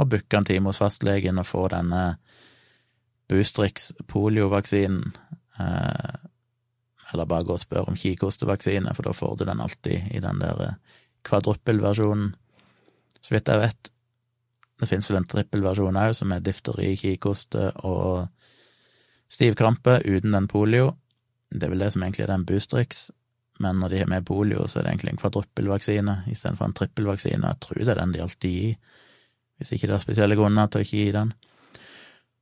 og 0.00 0.08
booke 0.08 0.38
en 0.38 0.46
time 0.48 0.70
hos 0.70 0.80
fastlegen 0.80 1.40
og 1.40 1.48
få 1.48 1.66
denne 1.72 2.04
Boostrix 3.30 3.92
poliovaksinen 4.10 5.12
eller 7.10 7.26
bare 7.26 7.46
gå 7.46 7.56
og 7.56 7.62
spørre 7.62 7.90
om 7.90 7.98
kikhostevaksine, 7.98 8.94
for 8.94 9.06
da 9.06 9.14
får 9.16 9.38
du 9.38 9.46
den 9.48 9.62
alltid 9.62 10.12
i 10.14 10.22
den 10.22 10.42
der 10.42 10.64
eh, 10.66 10.98
kvadruppelversjonen, 11.26 12.34
så 13.20 13.34
vidt 13.34 13.50
jeg 13.50 13.60
vet. 13.60 13.90
Det 14.80 14.88
finnes 14.88 15.10
vel 15.10 15.20
en 15.20 15.28
trippelversjon 15.28 15.98
òg, 16.00 16.14
som 16.16 16.32
er 16.32 16.44
difteri, 16.44 16.94
kikhoste 16.96 17.70
og 17.84 18.30
stivkrampe 19.30 20.00
uten 20.06 20.36
den 20.36 20.48
polio. 20.50 20.94
Det 21.50 21.66
er 21.66 21.74
vel 21.74 21.84
det 21.84 21.90
som 21.94 22.06
egentlig 22.06 22.24
er 22.24 22.32
den 22.32 22.46
Boostrix, 22.48 23.08
men 23.60 23.82
når 23.82 23.92
de 23.92 24.00
har 24.00 24.08
med 24.08 24.24
polio, 24.24 24.64
så 24.70 24.80
er 24.80 24.86
det 24.86 24.94
egentlig 24.94 25.12
en 25.12 25.20
kvadruppelvaksine 25.20 26.16
istedenfor 26.32 26.70
en 26.70 26.76
trippelvaksine. 26.78 27.52
Jeg 27.52 27.60
tror 27.60 27.82
det 27.82 27.92
er 27.92 28.00
den 28.00 28.14
de 28.14 28.22
alltid 28.24 28.56
gir, 28.56 28.98
hvis 29.58 29.74
ikke 29.76 29.90
det 29.90 29.98
er 29.98 30.04
spesielle 30.06 30.38
grunner 30.38 30.70
til 30.70 30.80
å 30.80 30.86
ikke 30.86 31.02
gi 31.02 31.10
den. 31.18 31.34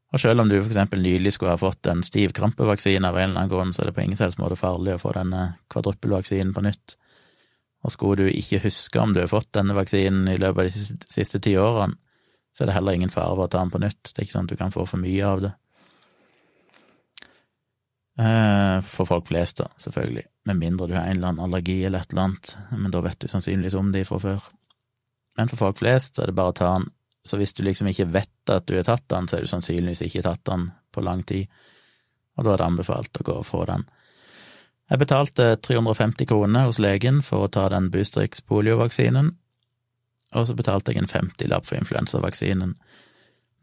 Og 0.09 0.23
selv 0.23 0.41
om 0.41 0.49
du 0.49 0.57
eksempel 0.57 1.03
nylig 1.05 1.35
skulle 1.37 1.53
ha 1.53 1.61
fått 1.61 1.87
en 1.91 2.01
stivkrampevaksine 2.07 3.11
av 3.11 3.19
en 3.19 3.29
eller 3.29 3.43
annen 3.43 3.53
grunn, 3.53 3.75
så 3.77 3.83
er 3.83 3.91
det 3.91 3.97
på 3.99 4.07
ingen 4.07 4.17
selvs 4.17 4.39
måte 4.41 4.57
farlig 4.57 4.97
å 4.97 5.03
få 5.03 5.13
denne 5.17 5.43
kvadruppelvaksinen 5.73 6.55
på 6.57 6.65
nytt. 6.65 6.97
Og 7.85 7.93
skulle 7.93 8.25
du 8.25 8.33
ikke 8.33 8.63
huske 8.65 9.01
om 9.03 9.13
du 9.15 9.21
har 9.21 9.31
fått 9.31 9.53
denne 9.55 9.77
vaksinen 9.77 10.31
i 10.33 10.39
løpet 10.41 10.65
av 10.65 10.71
de 10.71 11.13
siste 11.13 11.41
ti 11.45 11.55
årene, 11.61 12.01
så 12.57 12.65
er 12.65 12.71
det 12.71 12.79
heller 12.79 12.97
ingen 12.97 13.13
fare 13.13 13.37
for 13.37 13.47
å 13.47 13.53
ta 13.53 13.61
den 13.61 13.71
på 13.71 13.81
nytt. 13.85 14.01
Det 14.09 14.17
er 14.17 14.27
ikke 14.27 14.35
sånn 14.35 14.49
at 14.49 14.55
du 14.55 14.59
kan 14.59 14.75
få 14.75 14.87
for 14.89 14.99
mye 14.99 15.27
av 15.29 15.45
det. 15.45 15.53
Eh, 18.19 18.79
for 18.83 19.07
folk 19.07 19.29
flest, 19.29 19.61
da, 19.61 19.69
selvfølgelig. 19.79 20.25
Med 20.51 20.59
mindre 20.59 20.89
du 20.91 20.97
har 20.97 21.07
en 21.07 21.21
eller 21.21 21.31
annen 21.31 21.45
allergi 21.45 21.85
eller 21.87 22.03
et 22.03 22.15
eller 22.15 22.25
annet, 22.25 22.57
men 22.73 22.95
da 22.95 23.03
vet 23.05 23.21
du 23.23 23.29
sannsynligvis 23.31 23.77
om 23.79 23.93
de 23.95 24.03
fra 24.09 24.19
før. 24.25 24.49
Men 25.39 25.53
for 25.53 25.61
folk 25.61 25.79
flest 25.79 26.17
så 26.17 26.25
er 26.25 26.33
det 26.33 26.39
bare 26.41 26.51
å 26.51 26.59
ta 26.59 26.73
den 26.75 26.89
så 27.29 27.39
hvis 27.41 27.55
du 27.55 27.63
liksom 27.67 27.91
ikke 27.91 28.09
vet 28.15 28.53
at 28.53 28.67
du 28.69 28.77
har 28.79 28.87
tatt 28.89 29.07
den, 29.13 29.29
så 29.29 29.39
er 29.39 29.45
du 29.45 29.51
sannsynligvis 29.51 30.05
ikke 30.07 30.25
tatt 30.27 30.45
den 30.49 30.71
på 30.95 31.05
lang 31.05 31.25
tid, 31.29 31.47
og 32.39 32.47
da 32.47 32.55
er 32.55 32.63
det 32.63 32.69
anbefalt 32.69 33.21
å 33.21 33.27
gå 33.27 33.41
og 33.41 33.47
få 33.47 33.65
den. 33.69 33.85
Jeg 34.89 35.03
betalte 35.03 35.51
350 35.61 36.29
kroner 36.31 36.65
hos 36.65 36.79
legen 36.81 37.21
for 37.25 37.45
å 37.45 37.53
ta 37.53 37.67
den 37.69 37.91
Boostrix 37.93 38.41
poliovaksinen, 38.41 39.35
og 40.37 40.49
så 40.49 40.57
betalte 40.57 40.93
jeg 40.93 41.03
en 41.03 41.11
50-lapp 41.11 41.69
for 41.69 41.81
influensavaksinen. 41.81 42.75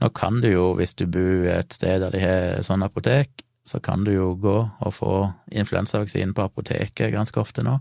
Nå 0.02 0.10
kan 0.18 0.42
du 0.42 0.50
jo, 0.52 0.74
hvis 0.78 0.96
du 1.00 1.06
bor 1.10 1.48
et 1.50 1.74
sted 1.74 2.02
der 2.04 2.14
de 2.14 2.22
har 2.22 2.64
sånn 2.68 2.86
apotek, 2.86 3.46
så 3.66 3.80
kan 3.82 4.04
du 4.06 4.12
jo 4.14 4.34
gå 4.38 4.58
og 4.62 4.94
få 4.94 5.14
influensavaksinen 5.50 6.36
på 6.38 6.46
apoteket 6.46 7.14
ganske 7.14 7.40
ofte 7.42 7.64
nå. 7.66 7.80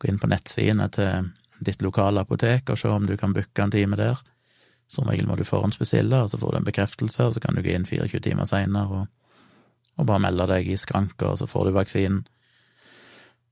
Gå 0.00 0.08
inn 0.08 0.20
på 0.20 0.30
nettsidene 0.30 0.88
til 0.94 1.32
ditt 1.60 1.82
lokale 1.84 2.24
apotek 2.24 2.72
og 2.72 2.80
se 2.80 2.88
om 2.88 3.04
du 3.08 3.16
kan 3.20 3.34
booke 3.36 3.64
en 3.64 3.72
time 3.74 3.98
der. 4.00 4.20
Som 4.90 5.06
regel 5.06 5.28
må 5.30 5.36
du 5.38 5.44
forhåndsbestille, 5.46 6.24
og 6.24 6.32
så 6.32 6.38
får 6.40 6.52
du 6.52 6.58
en 6.60 6.66
bekreftelse, 6.66 7.26
og 7.26 7.34
så 7.34 7.42
kan 7.42 7.54
du 7.54 7.62
gå 7.62 7.74
inn 7.76 7.86
24 7.86 8.22
timer 8.24 8.48
seinere 8.50 9.02
og, 9.02 9.10
og, 9.96 10.06
bare 10.08 10.22
melde 10.26 10.48
deg 10.50 10.70
i 10.72 10.78
skranka, 10.80 11.30
og 11.30 11.38
så 11.38 11.46
får 11.50 11.68
du 11.68 11.76
vaksinen. 11.76 12.24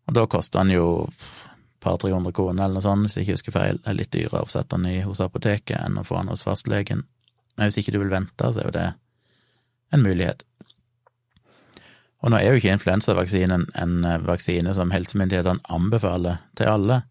Og 0.09 0.16
da 0.16 0.24
koster 0.27 0.64
den 0.64 0.74
jo 0.74 0.88
et 1.07 1.29
par-tre 1.85 2.11
hundre 2.11 2.33
kroner 2.35 2.64
eller 2.64 2.81
noe 2.81 2.87
sånt, 2.87 3.07
hvis 3.07 3.18
jeg 3.18 3.27
ikke 3.27 3.37
husker 3.37 3.55
feil. 3.55 3.79
Det 3.79 3.92
er 3.92 3.98
litt 4.01 4.14
dyrere 4.14 4.42
å 4.42 4.51
sette 4.51 4.74
den 4.74 4.88
i 4.90 5.03
hos 5.07 5.20
apoteket 5.22 5.79
enn 5.79 6.01
å 6.01 6.07
få 6.07 6.18
den 6.18 6.33
hos 6.33 6.42
fastlegen. 6.46 7.05
Men 7.55 7.68
hvis 7.68 7.79
ikke 7.83 7.94
du 7.94 8.01
vil 8.03 8.14
vente, 8.14 8.51
så 8.51 8.62
er 8.62 8.66
jo 8.66 8.74
det 8.74 8.88
en 9.94 10.03
mulighet. 10.03 10.42
Og 12.18 12.33
nå 12.33 12.40
er 12.40 12.51
jo 12.51 12.59
ikke 12.59 12.74
influensavaksinen 12.74 13.68
en 13.79 13.94
eh, 14.03 14.18
vaksine 14.27 14.74
som 14.74 14.90
helsemyndighetene 14.90 15.62
anbefaler 15.70 16.42
til 16.59 16.72
alle. 16.72 17.03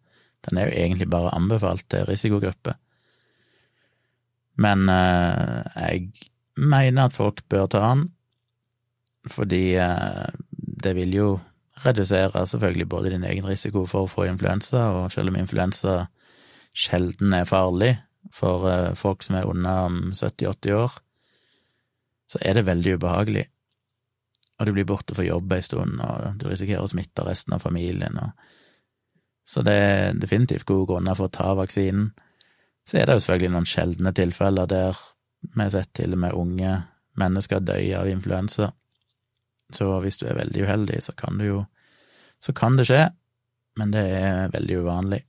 Den 0.44 0.60
er 0.60 0.68
jo 0.68 0.82
egentlig 0.84 1.08
bare 1.12 1.32
anbefalt 1.36 1.88
til 1.92 2.04
risikogrupper. 2.10 2.76
Men 4.58 4.90
eh, 4.90 5.78
jeg 5.78 6.30
mener 6.58 7.08
at 7.08 7.18
folk 7.18 7.44
bør 7.50 7.68
ta 7.72 7.84
den, 7.92 8.08
fordi 9.32 9.76
eh, 9.82 10.28
det 10.50 10.96
vil 10.98 11.14
jo 11.14 11.30
redusere 11.86 12.46
selvfølgelig 12.46 12.90
både 12.90 13.10
din 13.14 13.24
egen 13.24 13.46
risiko 13.46 13.86
for 13.86 14.06
å 14.06 14.12
få 14.12 14.26
influensa, 14.32 14.90
og 14.98 15.12
selv 15.14 15.30
om 15.30 15.38
influensa 15.38 16.08
sjelden 16.78 17.34
er 17.34 17.50
farlig 17.50 17.94
for 18.34 18.68
eh, 18.70 18.96
folk 18.98 19.24
som 19.26 19.38
er 19.38 19.50
under 19.50 19.94
70-80 20.14 20.74
år, 20.78 20.98
så 22.28 22.42
er 22.42 22.58
det 22.58 22.68
veldig 22.68 22.98
ubehagelig. 22.98 23.46
Og 24.58 24.66
du 24.66 24.74
blir 24.74 24.88
borte 24.90 25.16
for 25.16 25.26
jobb 25.26 25.54
ei 25.54 25.62
stund, 25.64 26.02
og 26.02 26.40
du 26.42 26.48
risikerer 26.50 26.84
å 26.84 26.90
smitte 26.90 27.26
resten 27.28 27.56
av 27.56 27.64
familien. 27.64 28.18
Og... 28.18 28.48
Så 29.48 29.62
det 29.64 29.76
er 29.78 30.18
definitivt 30.18 30.66
gode 30.68 30.90
grunner 30.90 31.16
for 31.16 31.30
å 31.30 31.34
ta 31.34 31.54
vaksinen. 31.56 32.10
Så 32.88 32.98
er 32.98 33.08
det 33.08 33.18
jo 33.18 33.24
selvfølgelig 33.26 33.54
noen 33.54 33.68
sjeldne 33.68 34.14
tilfeller 34.16 34.70
der 34.72 35.00
vi 35.48 35.60
har 35.60 35.72
sett 35.74 35.92
til 35.98 36.16
og 36.16 36.22
med 36.24 36.36
unge 36.40 36.74
mennesker 37.20 37.60
dø 37.60 37.78
av 38.00 38.08
influensa. 38.08 38.72
Så 39.74 39.88
hvis 40.04 40.20
du 40.22 40.28
er 40.28 40.38
veldig 40.38 40.64
uheldig, 40.64 41.02
så 41.04 41.16
kan 41.18 41.40
du 41.40 41.46
jo 41.46 41.66
Så 42.40 42.54
kan 42.54 42.76
det 42.78 42.86
skje, 42.86 43.10
men 43.82 43.90
det 43.90 44.02
er 44.14 44.52
veldig 44.54 44.76
uvanlig. 44.78 45.24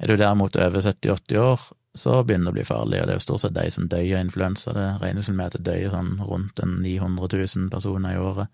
Er 0.00 0.08
du 0.08 0.16
derimot 0.16 0.56
over 0.56 0.80
70-80 0.80 1.36
år, 1.36 1.60
så 1.94 2.22
begynner 2.24 2.48
det 2.48 2.54
å 2.54 2.56
bli 2.56 2.64
farlig, 2.64 3.00
og 3.00 3.06
det 3.06 3.12
er 3.12 3.18
jo 3.18 3.24
stort 3.26 3.42
sett 3.42 3.54
de 3.58 3.66
som 3.70 3.88
dør 3.92 4.00
av 4.00 4.24
influensa. 4.24 4.72
Det 4.72 4.86
regnes 5.02 5.28
vel 5.28 5.36
med 5.36 5.50
at 5.50 5.58
det 5.58 5.66
dør 5.68 5.92
sånn 5.98 6.14
rundt 6.24 6.62
900 6.64 7.28
000 7.36 7.68
personer 7.74 8.16
i 8.16 8.22
året 8.24 8.48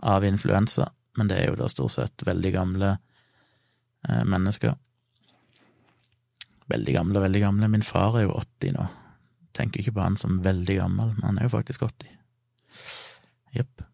av 0.00 0.24
influensa, 0.24 0.88
men 1.18 1.28
det 1.28 1.42
er 1.42 1.50
jo 1.50 1.58
da 1.60 1.68
stort 1.68 1.92
sett 1.92 2.24
veldig 2.24 2.54
gamle 2.56 2.94
eh, 4.08 4.24
mennesker. 4.24 4.72
Veldig 6.72 6.94
gamle 6.96 7.20
og 7.20 7.26
veldig 7.26 7.42
gamle. 7.42 7.70
Min 7.72 7.84
far 7.86 8.18
er 8.18 8.26
jo 8.26 8.36
80 8.38 8.76
nå. 8.76 8.86
Tenker 9.54 9.82
ikke 9.82 9.94
på 9.96 10.04
han 10.04 10.16
som 10.18 10.40
veldig 10.44 10.78
gammel, 10.80 11.12
men 11.16 11.26
han 11.28 11.38
er 11.38 11.46
jo 11.48 11.54
faktisk 11.54 11.84
80. 11.86 12.10
Jepp. 13.54 13.84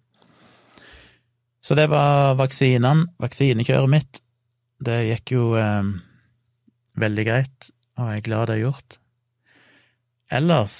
Så 1.60 1.76
det 1.76 1.90
var 1.92 2.38
vaksinene, 2.40 3.10
vaksinekjøret 3.20 3.92
mitt. 3.92 4.22
Det 4.80 4.96
gikk 5.10 5.34
jo 5.34 5.50
eh, 5.60 5.90
veldig 7.00 7.26
greit, 7.28 7.70
og 8.00 8.08
jeg 8.08 8.22
er 8.22 8.26
glad 8.26 8.48
det 8.48 8.56
er 8.56 8.64
gjort. 8.64 8.96
Ellers 10.32 10.76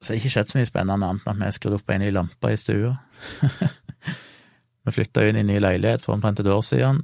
så 0.00 0.12
har 0.12 0.16
det 0.16 0.22
ikke 0.24 0.32
skjedd 0.34 0.50
så 0.50 0.58
mye 0.58 0.68
spennende 0.68 1.08
annet 1.08 1.26
enn 1.26 1.36
at 1.36 1.38
vi 1.38 1.46
har 1.46 1.54
skrudd 1.56 1.76
opp 1.78 1.92
ei 1.92 2.00
ny 2.02 2.10
lampe 2.12 2.50
i 2.52 2.58
stua. 2.60 2.92
vi 4.86 4.94
flytta 4.94 5.24
inn 5.26 5.38
i 5.38 5.44
en 5.44 5.50
ny 5.50 5.60
leilighet 5.62 6.04
for 6.04 6.16
omtrent 6.16 6.42
et 6.42 6.50
år 6.52 6.64
siden, 6.66 7.00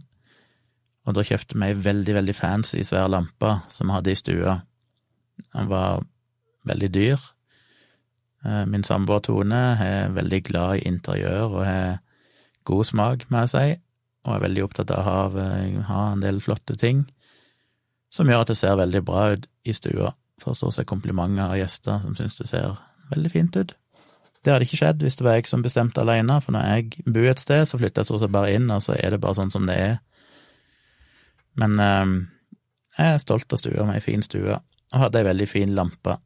og 1.03 1.17
da 1.17 1.25
kjøpte 1.27 1.59
vi 1.59 1.69
ei 1.69 1.79
veldig, 1.79 2.15
veldig 2.21 2.35
fancy, 2.37 2.83
svær 2.87 3.11
lampe 3.11 3.57
som 3.73 3.91
vi 3.91 3.97
hadde 3.97 4.12
i 4.12 4.19
stua. 4.19 4.57
Den 5.51 5.71
var 5.71 6.05
veldig 6.69 6.91
dyr. 6.95 7.25
Eh, 8.47 8.65
min 8.71 8.85
samboer 8.87 9.23
Tone 9.27 9.62
er 9.83 10.15
veldig 10.15 10.43
glad 10.47 10.77
i 10.79 10.87
interiør 10.91 11.59
og 11.59 11.65
har 11.67 11.99
god 12.69 12.85
smak, 12.87 13.27
må 13.31 13.43
jeg 13.43 13.53
si, 13.53 13.67
og 14.27 14.37
er 14.37 14.45
veldig 14.47 14.65
opptatt 14.69 14.95
av 14.95 15.03
å 15.03 15.07
ha, 15.09 15.51
ha 15.88 16.03
en 16.12 16.23
del 16.23 16.38
flotte 16.43 16.79
ting, 16.79 17.05
som 18.12 18.29
gjør 18.29 18.45
at 18.45 18.53
det 18.53 18.59
ser 18.61 18.79
veldig 18.79 19.03
bra 19.07 19.33
ut 19.35 19.49
i 19.67 19.75
stua. 19.75 20.12
Får 20.43 20.59
stort 20.59 20.77
sett 20.77 20.91
komplimenter 20.91 21.49
av 21.49 21.59
gjester 21.59 22.03
som 22.03 22.15
syns 22.19 22.38
det 22.38 22.51
ser 22.51 22.77
veldig 23.11 23.31
fint 23.33 23.57
ut. 23.59 23.75
Det 24.43 24.51
hadde 24.51 24.67
ikke 24.67 24.79
skjedd 24.81 25.03
hvis 25.03 25.19
det 25.19 25.27
var 25.27 25.37
jeg 25.38 25.51
som 25.51 25.62
bestemte 25.62 26.03
alene, 26.03 26.38
for 26.43 26.55
når 26.55 26.67
jeg 26.67 27.05
bor 27.07 27.29
et 27.31 27.43
sted, 27.43 27.67
så 27.67 27.79
flytter 27.79 28.03
jeg 28.03 28.11
stort 28.11 28.25
sett 28.25 28.35
bare 28.35 28.55
inn, 28.57 28.71
og 28.75 28.83
så 28.83 28.97
er 28.99 29.15
det 29.15 29.23
bare 29.23 29.38
sånn 29.38 29.55
som 29.55 29.67
det 29.71 29.79
er. 29.79 30.01
Men 31.61 31.79
eh, 31.83 32.12
jeg 32.99 33.15
er 33.17 33.23
stolt 33.23 33.53
av 33.53 33.61
stua, 33.61 33.87
mi, 33.88 33.99
fin 34.05 34.25
stue, 34.25 34.59
og 34.93 35.01
hadde 35.01 35.23
ei 35.23 35.29
veldig 35.31 35.49
fin 35.49 35.75
lampe 35.77 36.19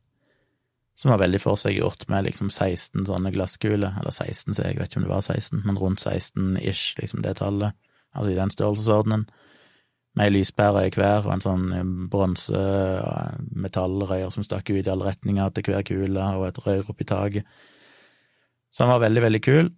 som 0.96 1.10
var 1.12 1.20
veldig 1.20 1.40
forseggjort, 1.42 2.06
med 2.08 2.24
liksom 2.24 2.48
16 2.48 3.04
sånne 3.04 3.30
glasskuler, 3.34 3.98
eller 4.00 4.14
16, 4.14 4.54
så 4.56 4.64
jeg 4.64 4.78
vet 4.78 4.88
ikke 4.88 5.02
om 5.02 5.04
det 5.04 5.12
var 5.12 5.26
16, 5.26 5.60
men 5.66 5.80
rundt 5.80 6.00
16 6.00 6.56
ish, 6.56 6.94
liksom 6.96 7.20
det 7.24 7.34
tallet, 7.42 7.76
altså 8.16 8.32
i 8.32 8.38
den 8.38 8.52
størrelsesordenen, 8.52 9.26
med 10.16 10.30
ei 10.30 10.32
lyspære 10.38 10.86
i 10.86 10.92
hver 10.94 11.26
og 11.26 11.34
en 11.34 11.44
sånn 11.44 11.64
eh, 11.76 11.88
bronse 12.08 12.60
metallrøyer 13.52 14.32
som 14.32 14.46
stakk 14.46 14.70
ut 14.72 14.78
i 14.80 14.88
alle 14.88 15.10
retninger 15.10 15.52
til 15.52 15.68
hver 15.68 15.84
kule, 15.84 16.28
og 16.40 16.46
et 16.46 16.60
rør 16.64 16.88
oppi 16.94 17.04
taket. 17.04 17.44
Så 18.72 18.86
den 18.86 18.94
var 18.94 19.04
veldig, 19.04 19.24
veldig 19.26 19.42
kul, 19.44 19.68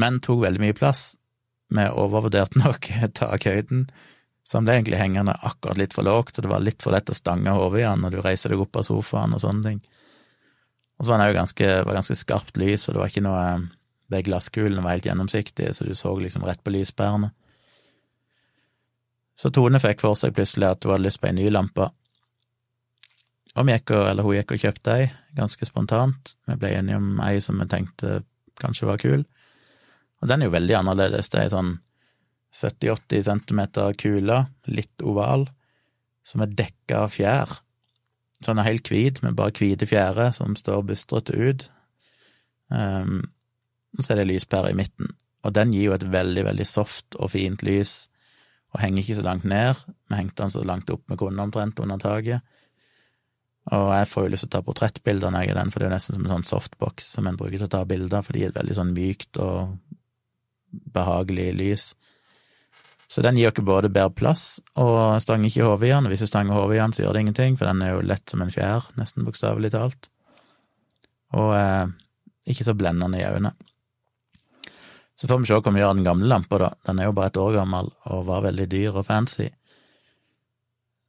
men 0.00 0.22
tok 0.24 0.40
veldig 0.46 0.64
mye 0.64 0.76
plass. 0.76 1.10
Vi 1.68 1.84
overvurderte 1.92 2.62
nok 2.62 2.88
takhøyden, 3.20 3.84
så 4.46 4.60
han 4.60 4.66
ble 4.68 4.76
egentlig 4.78 5.00
hengende 5.00 5.34
akkurat 5.42 5.78
litt 5.80 5.94
for 5.96 6.06
lågt, 6.06 6.36
og 6.38 6.44
det 6.46 6.50
var 6.52 6.62
litt 6.62 6.84
for 6.84 6.94
lett 6.94 7.10
å 7.10 7.16
stange 7.18 7.50
hodet 7.50 7.80
i 7.80 7.86
han 7.88 8.04
når 8.04 8.14
du 8.14 8.20
reiser 8.22 8.52
deg 8.52 8.60
opp 8.62 8.78
av 8.78 8.84
sofaen 8.86 9.34
og 9.34 9.42
sånne 9.42 9.66
ting. 9.66 9.80
Og 10.96 11.04
så 11.04 11.12
var 11.12 11.20
det 11.20 11.32
òg 11.32 11.38
ganske, 11.40 11.70
ganske 11.98 12.16
skarpt 12.16 12.60
lys, 12.60 12.86
og 12.86 12.94
det 12.94 13.02
var 13.02 13.10
ikke 13.12 13.26
noe 13.26 13.48
De 14.06 14.20
glasskulene 14.22 14.84
var 14.84 14.94
helt 14.94 15.06
gjennomsiktige, 15.08 15.72
så 15.74 15.82
du 15.82 15.96
så 15.98 16.12
liksom 16.22 16.44
rett 16.46 16.60
på 16.62 16.70
lyspærene. 16.70 17.32
Så 19.34 19.50
Tone 19.50 19.80
fikk 19.82 20.04
for 20.04 20.14
seg 20.14 20.36
plutselig 20.36 20.68
at 20.68 20.86
hun 20.86 20.94
hadde 20.94 21.08
lyst 21.08 21.18
på 21.18 21.26
ei 21.26 21.34
ny 21.34 21.48
lampe. 21.50 21.88
Og 23.58 23.72
gikk 23.72 23.90
og, 23.96 24.04
eller 24.12 24.22
hun 24.22 24.36
gikk 24.36 24.54
og 24.54 24.62
kjøpte 24.62 24.94
ei, 24.94 25.08
ganske 25.34 25.66
spontant. 25.66 26.36
Vi 26.46 26.54
ble 26.60 26.70
enige 26.76 27.00
om 27.00 27.18
ei 27.24 27.40
som 27.42 27.58
vi 27.58 27.66
tenkte 27.72 28.20
kanskje 28.62 28.86
var 28.92 29.02
kul. 29.02 29.26
Og 30.22 30.30
den 30.30 30.42
er 30.44 30.48
jo 30.50 30.54
veldig 30.54 30.78
annerledes. 30.78 31.32
Det 31.34 31.42
er 31.42 31.52
sånn 31.52 31.74
70-80 32.56 33.26
centimeter 33.28 33.94
kule, 34.00 34.40
litt 34.72 35.04
oval, 35.04 35.46
som 36.26 36.42
er 36.42 36.54
dekka 36.56 37.04
av 37.04 37.12
fjær. 37.14 37.54
Sånn 38.44 38.60
er 38.60 38.68
helt 38.68 38.90
hvit, 38.92 39.22
med 39.24 39.36
bare 39.36 39.54
hvite 39.56 39.88
fjærer 39.88 40.32
som 40.36 40.56
står 40.58 40.84
bustrete 40.88 41.36
ut. 41.36 41.66
Um, 42.72 43.22
så 44.00 44.12
er 44.12 44.20
det 44.20 44.28
lyspære 44.32 44.72
i 44.72 44.78
midten. 44.78 45.12
Og 45.46 45.54
den 45.54 45.72
gir 45.72 45.90
jo 45.90 45.96
et 45.96 46.04
veldig, 46.10 46.44
veldig 46.48 46.66
soft 46.68 47.16
og 47.20 47.32
fint 47.36 47.62
lys, 47.66 48.08
og 48.74 48.82
henger 48.82 49.04
ikke 49.04 49.18
så 49.20 49.24
langt 49.24 49.46
ned. 49.48 49.78
Vi 50.10 50.18
hengte 50.18 50.42
den 50.42 50.52
så 50.52 50.64
langt 50.66 50.90
opp 50.92 51.04
vi 51.08 51.18
kunne, 51.20 51.44
omtrent, 51.44 51.80
under 51.80 52.00
taket. 52.02 52.56
Og 53.74 53.88
jeg 53.90 54.08
får 54.10 54.26
jo 54.26 54.32
lyst 54.32 54.44
til 54.46 54.50
å 54.50 54.54
ta 54.54 54.62
portrettbilder 54.66 55.32
når 55.32 55.42
jeg 55.44 55.52
er 55.52 55.58
den, 55.58 55.70
for 55.72 55.80
det 55.80 55.86
er 55.86 55.90
jo 55.90 55.96
nesten 55.96 56.16
som 56.16 56.26
en 56.26 56.34
sånn 56.36 56.50
softbox 56.50 57.08
som 57.16 57.26
en 57.26 57.38
bruker 57.38 57.58
til 57.58 57.66
å 57.66 57.72
ta 57.72 57.82
bilder, 57.88 58.22
for 58.22 58.34
det 58.34 58.42
gir 58.42 58.52
et 58.52 58.58
veldig 58.58 58.76
sånn 58.78 58.92
mykt 58.94 59.40
og 59.42 59.78
behagelig 60.94 61.48
lys. 61.56 61.86
Så 63.08 63.22
den 63.22 63.38
gir 63.38 63.52
dere 63.54 63.66
både 63.66 63.90
bedre 63.92 64.10
plass 64.10 64.58
og 64.74 65.20
stanger 65.22 65.50
ikke 65.50 65.68
hodet 65.68 65.88
i 65.88 65.92
den, 65.92 66.08
hvis 66.10 66.24
du 66.24 66.26
stanger 66.26 66.56
hodet 66.58 66.76
i 66.76 66.80
den, 66.80 66.94
så 66.96 67.04
gjør 67.04 67.14
det 67.14 67.22
ingenting, 67.22 67.58
for 67.58 67.70
den 67.70 67.84
er 67.86 67.94
jo 67.94 68.02
lett 68.02 68.32
som 68.32 68.42
en 68.42 68.50
fjær, 68.50 68.88
nesten 68.98 69.26
bokstavelig 69.26 69.70
talt, 69.76 70.08
og 71.36 71.52
eh, 71.54 71.92
ikke 72.50 72.66
så 72.66 72.74
blendende 72.78 73.20
i 73.20 73.28
øynene. 73.28 73.54
Så 75.16 75.30
får 75.30 75.38
vi 75.40 75.48
se 75.48 75.56
hva 75.56 75.72
vi 75.72 75.80
gjør 75.80 75.94
av 75.94 76.00
den 76.00 76.08
gamle 76.08 76.28
lampa, 76.28 76.58
da. 76.60 76.72
Den 76.84 76.98
er 77.00 77.08
jo 77.08 77.14
bare 77.16 77.30
et 77.30 77.38
år 77.40 77.54
gammel 77.54 77.88
og 78.04 78.26
var 78.28 78.42
veldig 78.44 78.66
dyr 78.68 78.98
og 78.98 79.06
fancy. 79.08 79.46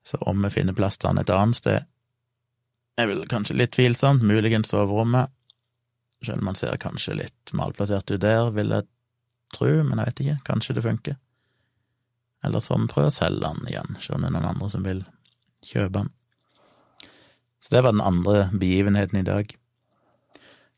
Så 0.07 0.19
om 0.23 0.45
vi 0.45 0.53
finner 0.53 0.77
plass 0.77 0.95
til 0.95 1.09
den 1.09 1.25
et 1.25 1.33
annet 1.33 1.59
sted, 1.59 1.87
er 2.97 3.09
vel 3.09 3.25
kanskje 3.29 3.57
litt 3.57 3.73
tvilsomt, 3.75 4.23
muligens 4.23 4.71
soverommet, 4.71 5.33
selv 6.23 6.39
om 6.39 6.49
man 6.49 6.57
ser 6.57 6.79
kanskje 6.81 7.17
litt 7.19 7.53
malplassert 7.53 8.09
ut 8.13 8.23
der, 8.23 8.47
vil 8.55 8.71
jeg 8.73 8.87
tro, 9.53 9.69
men 9.83 9.99
jeg 9.99 10.09
vet 10.09 10.21
ikke, 10.23 10.37
kanskje 10.47 10.77
det 10.77 10.85
funker. 10.85 11.17
Eller 12.45 12.61
så 12.61 12.77
må 12.77 12.85
vi 12.85 12.93
prøve 12.93 13.11
å 13.11 13.15
selge 13.15 13.41
den 13.47 13.69
igjen, 13.71 13.97
se 14.01 14.13
om 14.13 14.21
det 14.21 14.29
er 14.29 14.35
noen 14.35 14.51
andre 14.51 14.69
som 14.73 14.85
vil 14.85 15.03
kjøpe 15.65 16.01
den. 16.01 16.11
Så 17.63 17.73
det 17.73 17.81
var 17.83 17.95
den 17.95 18.05
andre 18.05 18.49
begivenheten 18.53 19.19
i 19.19 19.25
dag. 19.27 19.55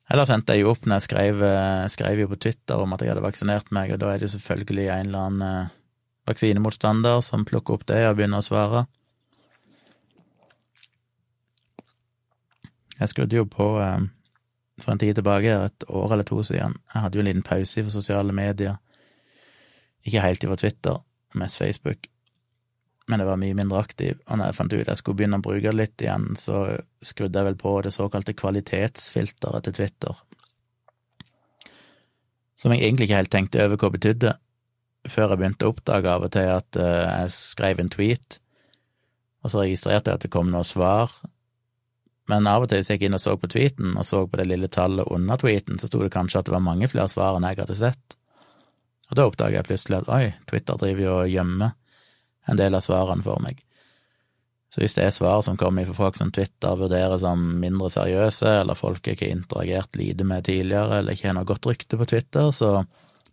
Ellers 0.09 0.31
sendte 0.31 0.55
jeg 0.55 0.63
jo 0.63 0.71
opp 0.71 0.87
når 0.87 0.97
jeg 0.97 1.05
skrev, 1.05 1.41
eh, 1.45 1.87
skrev 1.93 2.23
jo 2.23 2.29
på 2.31 2.39
Twitter 2.41 2.81
om 2.81 2.95
at 2.95 3.03
jeg 3.03 3.11
hadde 3.11 3.25
vaksinert 3.25 3.73
meg, 3.75 3.91
og 3.93 3.99
da 4.01 4.13
er 4.13 4.21
det 4.21 4.29
jo 4.29 4.37
selvfølgelig 4.37 4.87
en 4.87 5.11
eller 5.11 5.27
annen 5.27 5.43
eh, 5.45 5.75
vaksinemotstander 6.29 7.21
som 7.25 7.45
plukker 7.45 7.77
opp 7.77 7.85
det 7.89 7.99
og 8.07 8.15
begynner 8.17 8.41
å 8.41 8.47
svare. 8.47 8.85
Jeg 12.99 13.11
skrudde 13.13 13.37
jo 13.37 13.45
på 13.51 13.67
eh, 13.83 14.07
for 14.79 14.95
en 14.95 15.01
tid 15.01 15.19
tilbake, 15.19 15.51
et 15.69 15.85
år 15.89 16.15
eller 16.15 16.27
to 16.27 16.41
siden. 16.43 16.77
Jeg 16.93 17.03
hadde 17.03 17.19
jo 17.19 17.23
en 17.23 17.29
liten 17.29 17.45
pause 17.45 17.83
for 17.83 17.93
sosiale 17.93 18.33
medier. 18.33 18.79
Ikke 20.07 20.23
helt 20.23 20.43
ifra 20.43 20.57
Twitter, 20.57 20.97
mest 21.37 21.59
Facebook. 21.61 22.07
Men 23.09 23.23
jeg 23.23 23.29
var 23.29 23.39
mye 23.41 23.57
mindre 23.57 23.79
aktiv, 23.81 24.19
og 24.27 24.37
når 24.37 24.51
jeg 24.51 24.57
fant 24.59 24.73
ut 24.75 24.89
jeg 24.91 24.99
skulle 24.99 25.17
begynne 25.17 25.39
å 25.39 25.45
bruke 25.45 25.65
det 25.65 25.77
litt 25.77 26.03
igjen, 26.03 26.27
så 26.37 26.59
skrudde 27.01 27.41
jeg 27.41 27.47
vel 27.47 27.57
på 27.57 27.71
det 27.85 27.93
såkalte 27.95 28.35
kvalitetsfilteret 28.37 29.65
til 29.65 29.75
Twitter. 29.79 30.19
Som 32.59 32.75
jeg 32.75 32.83
egentlig 32.83 33.07
ikke 33.07 33.21
helt 33.21 33.33
tenkte 33.33 33.65
over 33.65 33.81
hva 33.81 33.89
betydde, 33.95 34.35
før 35.09 35.33
jeg 35.33 35.41
begynte 35.41 35.65
å 35.65 35.73
oppdage 35.73 36.11
av 36.11 36.27
og 36.27 36.31
til 36.35 36.53
at 36.53 36.77
uh, 36.77 37.07
jeg 37.07 37.33
skrev 37.33 37.81
en 37.81 37.89
tweet, 37.89 38.39
og 39.41 39.53
så 39.53 39.63
registrerte 39.63 40.11
jeg 40.11 40.19
at 40.19 40.27
det 40.27 40.33
kom 40.35 40.51
noe 40.53 40.67
svar, 40.67 41.13
men 42.29 42.45
av 42.45 42.61
og 42.61 42.69
til 42.69 42.81
hvis 42.81 42.91
jeg 42.91 42.99
gikk 42.99 43.07
inn 43.07 43.17
og 43.17 43.23
så 43.23 43.33
på 43.41 43.49
tweeten, 43.49 43.95
og 43.97 44.05
så 44.05 44.21
på 44.29 44.37
det 44.37 44.45
lille 44.51 44.69
tallet 44.69 45.09
under 45.09 45.39
tweeten, 45.41 45.79
så 45.81 45.89
sto 45.89 46.03
det 46.03 46.13
kanskje 46.13 46.43
at 46.43 46.49
det 46.49 46.53
var 46.53 46.65
mange 46.65 46.89
flere 46.91 47.09
svar 47.09 47.39
enn 47.39 47.47
jeg 47.47 47.63
hadde 47.63 47.77
sett. 47.79 48.18
Og 49.09 49.17
da 49.17 49.25
oppdaga 49.25 49.59
jeg 49.59 49.67
plutselig 49.69 50.01
at 50.03 50.11
oi, 50.13 50.25
Twitter 50.49 50.77
driver 50.77 51.03
jo 51.05 51.15
og 51.23 51.33
gjemmer 51.33 51.73
en 52.49 52.59
del 52.59 52.77
av 52.77 52.85
svarene 52.85 53.25
for 53.25 53.41
meg. 53.43 53.61
Så 54.69 54.83
hvis 54.83 54.93
det 54.93 55.07
er 55.07 55.13
svar 55.13 55.41
som 55.45 55.57
kommer 55.57 55.87
fra 55.87 55.97
folk 55.97 56.17
som 56.19 56.29
Twitter 56.33 56.77
vurderer 56.77 57.17
som 57.17 57.41
mindre 57.61 57.89
seriøse, 57.89 58.51
eller 58.61 58.77
folk 58.77 59.07
jeg 59.07 59.17
ikke 59.17 59.25
har 59.25 59.37
interagert 59.39 59.97
lite 59.97 60.27
med 60.29 60.45
tidligere, 60.45 60.99
eller 60.99 61.17
ikke 61.17 61.31
har 61.31 61.37
noe 61.39 61.49
godt 61.49 61.65
rykte 61.71 61.97
på 61.97 62.05
Twitter, 62.11 62.51
så 62.53 62.83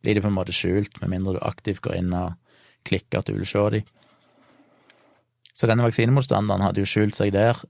blir 0.00 0.16
de 0.16 0.24
på 0.24 0.30
en 0.30 0.36
måte 0.38 0.56
skjult, 0.56 0.96
med 1.02 1.12
mindre 1.12 1.36
du 1.36 1.42
aktivt 1.44 1.82
går 1.84 1.98
inn 1.98 2.16
og 2.16 2.32
klikker 2.88 3.20
at 3.20 3.28
du 3.28 3.36
vil 3.36 3.48
se 3.48 3.66
dem. 3.76 3.92
Så 5.56 5.68
denne 5.68 5.84
vaksinemotstanderen 5.84 6.64
hadde 6.64 6.82
jo 6.82 6.88
skjult 6.88 7.16
seg 7.18 7.34
der, 7.36 7.60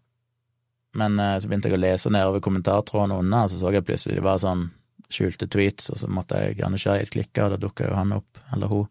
men 0.96 1.18
eh, 1.22 1.36
så 1.42 1.50
begynte 1.50 1.70
jeg 1.70 1.78
å 1.78 1.82
lese 1.82 2.10
nedover 2.10 2.42
kommentartrådene 2.44 3.18
under, 3.18 3.46
og 3.46 3.52
så 3.52 3.60
så 3.60 3.74
jeg 3.74 3.86
plutselig 3.86 4.18
det 4.18 4.26
var 4.26 4.42
sånn 4.42 4.68
skjulte 5.12 5.48
tweets, 5.50 5.90
og 5.92 6.00
så 6.00 6.10
måtte 6.10 6.40
jeg 6.42 6.70
nysgjerrig 6.72 7.10
klikke, 7.14 7.44
og 7.44 7.54
da 7.54 7.60
dukka 7.62 7.88
jo 7.88 7.96
han 7.98 8.14
opp, 8.16 8.40
eller 8.54 8.72
hun, 8.72 8.86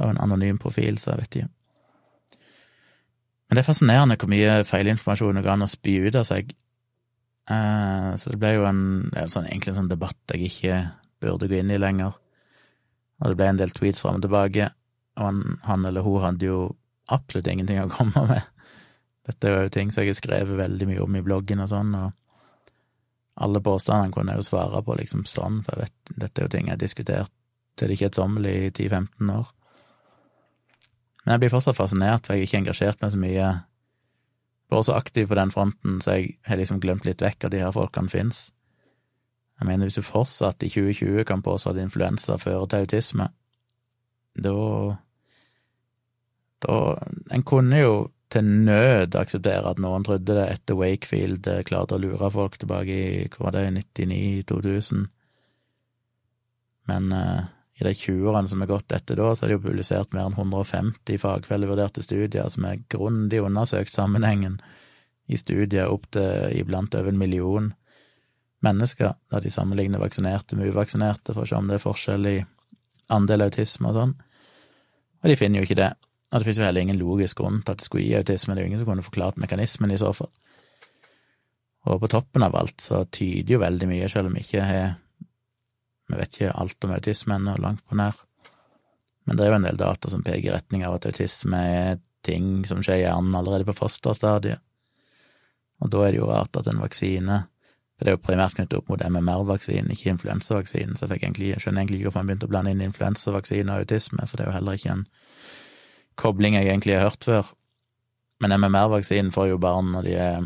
av 0.00 0.12
en 0.12 0.20
anonym 0.24 0.58
profil, 0.60 0.98
så 1.00 1.12
jeg 1.12 1.22
vet 1.22 1.38
ikke. 1.40 1.50
Men 3.48 3.58
det 3.58 3.62
er 3.62 3.68
fascinerende 3.68 4.16
hvor 4.16 4.30
mye 4.32 4.52
feilinformasjon 4.64 5.36
det 5.36 5.44
går 5.44 5.54
an 5.58 5.66
å 5.66 5.68
spy 5.68 5.98
ut 6.06 6.16
av 6.16 6.24
seg. 6.24 6.54
Eh, 7.52 8.10
så 8.16 8.32
det 8.32 8.38
ble 8.40 8.54
jo 8.54 8.62
en, 8.64 8.84
sånn, 9.12 9.48
egentlig 9.50 9.74
en 9.74 9.82
sånn 9.82 9.90
debatt 9.90 10.32
jeg 10.32 10.48
ikke 10.48 10.78
burde 11.20 11.50
gå 11.50 11.58
inn 11.60 11.72
i 11.74 11.80
lenger. 11.80 12.16
Og 13.20 13.26
det 13.28 13.38
ble 13.38 13.50
en 13.52 13.60
del 13.60 13.74
tweets 13.76 14.00
fram 14.00 14.22
og 14.22 14.24
tilbake, 14.24 14.70
og 15.18 15.26
han, 15.26 15.42
han 15.66 15.84
eller 15.90 16.06
hun 16.06 16.24
hadde 16.24 16.48
jo 16.48 16.62
absolutt 17.12 17.50
ingenting 17.52 17.82
å 17.82 17.90
komme 17.92 18.24
med. 18.30 18.48
Dette 19.28 19.48
er 19.50 19.66
jo 19.66 19.74
ting 19.76 19.92
som 19.92 20.02
jeg 20.02 20.14
har 20.14 20.18
skrevet 20.18 20.58
veldig 20.58 20.88
mye 20.88 21.04
om 21.04 21.20
i 21.20 21.22
bloggen 21.24 21.62
og 21.62 21.70
sånn, 21.70 21.92
og 21.94 22.16
alle 23.34 23.62
påstandene 23.64 24.12
kunne 24.12 24.34
jeg 24.34 24.42
jo 24.42 24.50
svare 24.50 24.82
på 24.84 24.96
liksom 24.98 25.24
sånn, 25.28 25.62
for 25.64 25.78
jeg 25.78 25.88
vet, 25.88 26.14
dette 26.24 26.40
er 26.40 26.46
jo 26.46 26.52
ting 26.52 26.68
jeg 26.68 26.76
har 26.76 26.82
diskutert 26.82 27.32
til 27.80 27.88
det 27.88 27.98
kjedsommelige 28.00 28.68
i 28.68 28.72
10-15 28.88 29.32
år. 29.32 29.52
Men 31.22 31.34
jeg 31.34 31.42
blir 31.44 31.52
fortsatt 31.54 31.78
fascinert, 31.78 32.26
for 32.26 32.34
jeg 32.34 32.42
har 32.42 32.48
ikke 32.50 32.60
engasjert 32.62 33.04
meg 33.04 33.14
så 33.14 33.20
mye, 33.22 33.52
vært 34.72 34.88
så 34.88 34.96
aktiv 34.98 35.28
på 35.30 35.38
den 35.38 35.52
fronten, 35.54 36.00
så 36.04 36.18
jeg 36.18 36.34
har 36.48 36.60
liksom 36.60 36.80
glemt 36.82 37.06
litt 37.08 37.22
vekk 37.24 37.46
at 37.46 37.54
de 37.54 37.62
her 37.62 37.72
folkene 37.74 38.12
fins. 38.12 38.50
Jeg 39.60 39.68
mener, 39.68 39.86
hvis 39.86 40.00
du 40.00 40.04
fortsatt 40.04 40.64
i 40.66 40.70
2020 40.72 41.24
kan 41.28 41.44
påstå 41.44 41.72
at 41.72 41.80
influensa 41.84 42.36
fører 42.40 42.66
til 42.66 42.84
autisme, 42.84 43.30
da 44.32 44.52
Da 46.62 46.74
En 47.30 47.42
kunne 47.42 47.78
jo 47.78 47.94
til 48.32 48.46
nød 48.66 49.16
akseptere 49.18 49.70
at 49.70 49.80
noen 49.82 50.04
trodde 50.06 50.36
det 50.36 50.44
etter 50.48 50.78
Wakefield 50.78 51.48
eh, 51.50 51.64
klarte 51.68 51.98
å 51.98 52.02
lure 52.02 52.30
folk 52.32 52.56
tilbake 52.60 52.94
i 52.94 53.26
hva 53.32 53.48
var 53.48 53.58
det, 53.58 53.66
99-2000. 53.98 55.04
Men 56.90 57.12
uh, 57.14 57.44
i 57.78 57.84
de 57.86 57.92
20-årene 57.94 58.50
som 58.50 58.62
er 58.64 58.70
gått 58.70 58.92
etter 58.94 59.18
da, 59.18 59.28
så 59.34 59.44
er 59.44 59.52
det 59.52 59.58
jo 59.58 59.66
publisert 59.68 60.16
mer 60.16 60.28
enn 60.28 60.38
150 60.38 61.20
fagfellevurderte 61.22 62.02
studier 62.04 62.48
som 62.52 62.66
er 62.68 62.82
grundig 62.92 63.42
undersøkt 63.44 63.94
sammenhengen 63.94 64.58
i 65.30 65.38
studier 65.38 65.92
opp 65.92 66.08
til 66.12 66.56
iblant 66.58 66.94
over 66.98 67.12
en 67.12 67.20
million 67.20 67.70
mennesker, 68.62 69.14
der 69.30 69.42
de 69.42 69.50
sammenligner 69.50 70.02
vaksinerte 70.02 70.58
med 70.58 70.70
uvaksinerte 70.70 71.34
for 71.34 71.44
å 71.44 71.50
se 71.50 71.58
om 71.58 71.70
det 71.70 71.78
er 71.78 71.84
forskjell 71.84 72.28
i 72.30 72.36
andel 73.12 73.46
autisme 73.48 73.90
og 73.90 73.98
sånn. 73.98 74.14
Og 75.22 75.30
de 75.30 75.38
finner 75.38 75.62
jo 75.62 75.68
ikke 75.68 75.78
det. 75.78 75.92
Og 76.32 76.40
det 76.40 76.46
finnes 76.46 76.62
jo 76.62 76.64
heller 76.64 76.80
ingen 76.86 77.00
logisk 77.00 77.42
grunn 77.42 77.60
til 77.60 77.74
at 77.74 77.82
det 77.82 77.86
skulle 77.86 78.06
gi 78.06 78.16
autisme, 78.16 78.54
det 78.54 78.62
er 78.62 78.66
jo 78.66 78.70
ingen 78.72 78.80
som 78.80 78.88
kunne 78.88 79.04
forklart 79.04 79.40
mekanismen 79.40 79.92
i 79.92 80.00
så 80.00 80.14
fall. 80.16 80.30
Og 81.90 82.00
på 82.00 82.08
toppen 82.08 82.44
av 82.46 82.56
alt 82.56 82.80
så 82.80 83.02
tyder 83.10 83.56
jo 83.56 83.62
veldig 83.62 83.88
mye, 83.90 84.08
selv 84.08 84.30
om 84.30 84.36
vi 84.38 84.44
ikke 84.46 84.66
har 84.66 84.98
Vi 86.10 86.18
vet 86.18 86.34
ikke 86.34 86.56
alt 86.60 86.84
om 86.84 86.90
autisme 86.92 87.36
ennå, 87.38 87.54
langt 87.62 87.84
på 87.88 87.96
nær. 87.96 88.16
Men 89.24 89.38
det 89.38 89.44
er 89.44 89.52
jo 89.52 89.56
en 89.56 89.68
del 89.68 89.78
data 89.80 90.10
som 90.10 90.24
peker 90.26 90.50
i 90.50 90.52
retning 90.52 90.82
av 90.84 90.98
at 90.98 91.06
autisme 91.08 91.56
er 91.56 92.00
ting 92.26 92.66
som 92.68 92.82
skjer 92.82 93.00
i 93.00 93.04
hjernen 93.06 93.38
allerede 93.38 93.64
på 93.64 93.76
fosterstadiet. 93.78 94.60
Og 95.80 95.90
da 95.94 96.02
er 96.04 96.12
det 96.12 96.20
jo 96.20 96.28
rart 96.28 96.58
at 96.58 96.68
en 96.68 96.82
vaksine 96.82 97.46
For 97.96 98.04
det 98.04 98.10
er 98.10 98.16
jo 98.16 98.26
primært 98.26 98.56
knyttet 98.56 98.78
opp 98.80 98.88
mot 98.90 99.02
MMR-vaksinen, 99.04 99.92
ikke 99.94 100.10
influensavaksinen, 100.10 100.96
så 100.96 101.06
jeg, 101.06 101.20
egentlig, 101.20 101.52
jeg 101.52 101.62
skjønner 101.62 101.82
egentlig 101.82 102.00
ikke 102.00 102.08
hvorfor 102.08 102.24
man 102.24 102.30
begynte 102.32 102.48
å 102.48 102.50
blande 102.50 102.72
inn 102.74 102.80
influensavaksine 102.82 103.70
og 103.70 103.84
autisme, 103.84 104.24
for 104.26 104.40
det 104.40 104.46
er 104.46 104.48
jo 104.48 104.54
heller 104.56 104.78
ikke 104.78 104.94
en 104.96 105.04
kobling 106.20 106.56
jeg 106.58 106.68
egentlig 106.68 106.96
har 106.98 107.10
hørt 107.10 107.24
før. 107.24 107.52
Men 108.42 108.54
MMR-vaksinen 108.58 109.32
får 109.34 109.52
jo 109.52 109.62
barn 109.62 109.92
når 109.94 110.08
de 110.08 110.14
er 110.18 110.44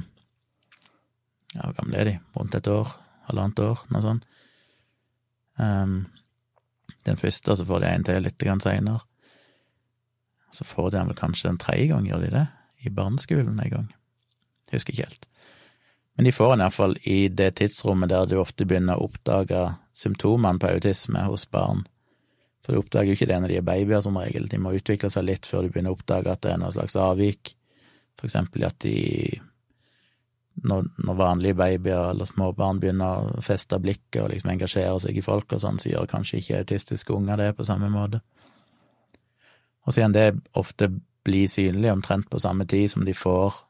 ja, 1.56 1.62
hvor 1.62 1.76
gamle 1.78 1.96
er 1.96 2.08
de? 2.10 2.18
Rundt 2.36 2.54
et 2.54 2.68
år? 2.68 2.90
Halvannet 3.30 3.62
år? 3.64 3.84
Noe 3.90 4.04
sånt. 4.04 4.26
Um, 5.56 6.02
den 7.06 7.16
første, 7.16 7.56
så 7.56 7.64
får 7.64 7.82
de 7.82 7.90
en 7.90 8.04
til 8.04 8.26
litt 8.26 8.44
seinere. 8.62 9.00
Så 10.52 10.64
får 10.64 10.90
de 10.90 11.04
vel 11.08 11.16
kanskje 11.16 11.50
en 11.50 11.60
tredje 11.60 11.88
gang, 11.92 12.06
gjør 12.06 12.26
de 12.26 12.32
det? 12.34 12.46
I 12.84 12.92
barneskolen 12.92 13.60
en 13.60 13.70
gang. 13.70 13.88
Jeg 14.68 14.78
husker 14.78 14.92
ikke 14.92 15.08
helt. 15.08 15.26
Men 16.16 16.24
de 16.24 16.32
får 16.32 16.52
den 16.52 16.64
iallfall 16.64 16.96
i 17.04 17.28
det 17.28 17.56
tidsrommet 17.60 18.10
der 18.10 18.28
du 18.28 18.38
ofte 18.40 18.64
begynner 18.64 18.96
å 18.96 19.08
oppdage 19.08 19.62
symptomene 19.96 20.60
på 20.60 20.70
autisme 20.70 21.24
hos 21.26 21.44
barn. 21.52 21.84
For 22.66 22.74
du 22.74 22.82
oppdager 22.82 23.12
jo 23.12 23.14
ikke 23.14 23.28
det 23.30 23.36
når 23.38 23.52
de 23.52 23.58
er 23.60 23.66
babyer, 23.66 24.00
som 24.02 24.16
regel. 24.18 24.48
De 24.50 24.58
må 24.58 24.72
utvikle 24.74 25.06
seg 25.12 25.22
litt 25.28 25.46
før 25.46 25.62
du 25.62 25.70
begynner 25.70 25.94
å 25.94 25.98
oppdage 26.00 26.32
at 26.32 26.40
det 26.42 26.50
er 26.50 26.58
noe 26.58 26.74
slags 26.74 26.96
avvik. 26.98 27.52
For 28.18 28.26
eksempel 28.26 28.66
at 28.66 28.80
de 28.82 28.96
når, 30.66 30.88
når 31.04 31.18
vanlige 31.20 31.54
babyer 31.54 32.10
eller 32.10 32.26
småbarn 32.26 32.80
begynner 32.82 33.28
å 33.36 33.44
feste 33.44 33.78
blikket 33.78 34.22
og 34.24 34.32
liksom 34.32 34.50
engasjere 34.50 34.98
seg 35.04 35.20
i 35.20 35.22
folk 35.22 35.54
og 35.54 35.62
sånn, 35.62 35.78
så 35.78 35.92
gjør 35.92 36.10
kanskje 36.10 36.40
ikke 36.40 36.62
autistiske 36.64 37.14
unger 37.14 37.38
det 37.38 37.50
på 37.54 37.68
samme 37.68 37.92
måte. 37.92 38.22
Og 39.86 39.94
siden 39.94 40.16
det 40.16 40.26
ofte 40.58 40.90
blir 41.26 41.46
synlig 41.52 41.92
omtrent 41.92 42.26
på 42.32 42.42
samme 42.42 42.66
tid 42.66 42.90
som 42.90 43.06
de 43.06 43.14
får 43.14 43.62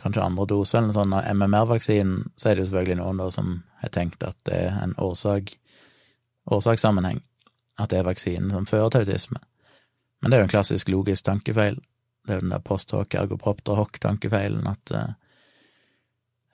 kanskje 0.00 0.24
andre 0.24 0.48
dose 0.48 0.78
eller 0.78 0.96
sånt 0.96 1.12
av 1.18 1.28
MMR-vaksinen, 1.34 2.30
så 2.38 2.48
er 2.48 2.56
det 2.56 2.64
jo 2.64 2.70
selvfølgelig 2.70 3.00
noen 3.02 3.20
da 3.20 3.30
som 3.34 3.56
har 3.82 3.92
tenkt 3.92 4.24
at 4.24 4.38
det 4.48 4.62
er 4.68 4.76
en 4.80 4.94
årsak, 5.02 5.58
årsakssammenheng 6.48 7.20
at 7.78 7.92
det 7.92 8.00
er 8.00 8.08
vaksinen 8.08 8.50
som 8.54 8.66
fører 8.66 8.90
til 8.92 9.06
autisme. 9.06 9.40
Men 10.20 10.30
det 10.30 10.36
er 10.36 10.42
jo 10.42 10.48
en 10.48 10.54
klassisk 10.56 10.90
logisk 10.90 11.24
tankefeil. 11.28 11.78
Det 12.26 12.34
er 12.34 12.40
jo 12.40 12.46
den 12.46 12.54
der 12.54 12.64
post 12.64 12.90
hoc 12.92 13.14
ergo 13.14 13.38
propter 13.40 13.78
hoc-tankefeilen 13.78 14.66
at 14.66 14.92
uh, 14.94 15.14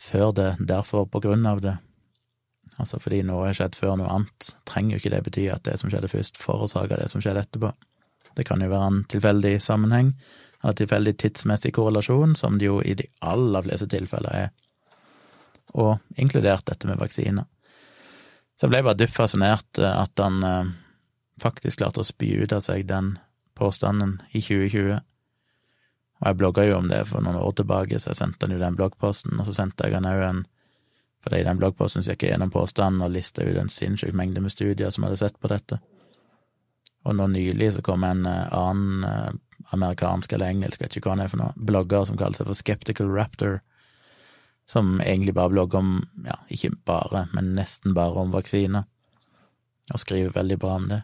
før 0.01 0.33
det, 0.37 0.51
derfor 0.61 1.09
på 1.09 1.23
grunn 1.25 1.47
av 1.49 1.63
det. 1.65 1.77
Altså 2.77 2.99
fordi 3.01 3.23
noe 3.27 3.49
har 3.49 3.57
skjedd 3.57 3.79
før 3.79 3.97
noe 4.01 4.11
annet, 4.11 4.51
trenger 4.69 4.97
jo 4.97 5.03
ikke 5.03 5.15
det 5.15 5.23
bety 5.29 5.47
at 5.53 5.65
det 5.67 5.79
som 5.81 5.93
skjedde 5.93 6.11
først, 6.13 6.41
forårsaker 6.41 7.01
det 7.01 7.09
som 7.13 7.23
skjedde 7.25 7.45
etterpå. 7.47 7.73
Det 8.35 8.45
kan 8.49 8.63
jo 8.63 8.71
være 8.73 8.91
en 8.91 9.01
tilfeldig 9.11 9.55
sammenheng, 9.63 10.13
eller 10.63 10.77
tilfeldig 10.77 11.15
tidsmessig 11.23 11.75
korrelasjon, 11.77 12.35
som 12.37 12.59
det 12.59 12.67
jo 12.67 12.81
i 12.83 12.97
de 12.99 13.07
aller 13.23 13.65
fleste 13.67 13.89
tilfeller 13.93 14.39
er, 14.45 14.49
og 15.75 16.21
inkludert 16.21 16.67
dette 16.67 16.89
med 16.91 16.99
vaksiner. 17.01 17.47
Så 18.55 18.67
jeg 18.67 18.75
ble 18.75 18.85
bare 18.87 18.99
dypt 18.99 19.17
fascinert 19.17 19.81
eh, 19.83 19.95
at 20.05 20.21
han 20.23 20.43
uh, 20.47 20.75
faktisk 21.43 21.81
klarte 21.81 22.03
å 22.03 22.07
spy 22.07 22.35
ut 22.43 22.53
av 22.55 22.63
seg 22.65 22.87
den 22.89 23.17
påstanden 23.59 24.19
i 24.33 24.43
2020. 24.43 25.01
Og 26.21 26.29
jeg 26.29 26.39
blogga 26.41 26.67
jo 26.69 26.79
om 26.79 26.91
det 26.91 27.05
for 27.11 27.25
noen 27.25 27.41
år 27.41 27.57
tilbake, 27.59 27.99
så 28.01 28.13
jeg 28.13 28.21
sendte 28.21 28.47
han 28.47 28.55
jo 28.55 28.63
den 28.63 28.77
bloggposten, 28.79 29.39
og 29.39 29.49
så 29.49 29.57
sendte 29.57 29.89
jeg 29.89 29.99
han 29.99 30.11
òg 30.11 30.27
en 30.29 30.45
For 31.25 31.33
i 31.33 31.45
den 31.47 31.57
bloggposten 31.57 32.05
så 32.05 32.13
gikk 32.13 32.27
jeg 32.27 32.35
gjennom 32.35 32.51
påstanden 32.53 33.01
og 33.01 33.15
lista 33.15 33.41
ut 33.41 33.57
en 33.57 33.71
sinnssyk 33.73 34.13
mengde 34.13 34.43
med 34.45 34.53
studier 34.53 34.91
som 34.93 35.07
hadde 35.07 35.17
sett 35.17 35.39
på 35.41 35.49
dette. 35.49 35.79
Og 37.09 37.17
nå 37.17 37.31
nylig 37.33 37.71
så 37.73 37.85
kom 37.85 38.05
en 38.05 38.27
uh, 38.29 38.53
annen 38.53 39.07
uh, 39.09 39.31
amerikansk 39.73 40.35
eller 40.37 40.53
engelsk, 40.53 40.83
vet 40.83 40.99
ikke 40.99 41.09
hva 41.09 41.15
han 41.17 41.25
er 41.25 41.33
for 41.33 41.41
noe, 41.41 41.55
blogger 41.57 42.05
som 42.05 42.19
kaller 42.21 42.37
seg 42.37 42.51
for 42.51 42.59
Skeptical 42.59 43.09
Raptor, 43.09 43.63
som 44.69 44.99
egentlig 45.01 45.33
bare 45.37 45.53
blogger 45.55 45.81
om, 45.81 45.97
ja, 46.29 46.37
ikke 46.53 46.75
bare, 46.85 47.25
men 47.33 47.55
nesten 47.57 47.97
bare 47.97 48.21
om 48.21 48.37
vaksiner, 48.37 48.85
og 49.93 50.01
skriver 50.05 50.37
veldig 50.37 50.61
bra 50.61 50.77
om 50.77 50.93
det. 50.93 51.01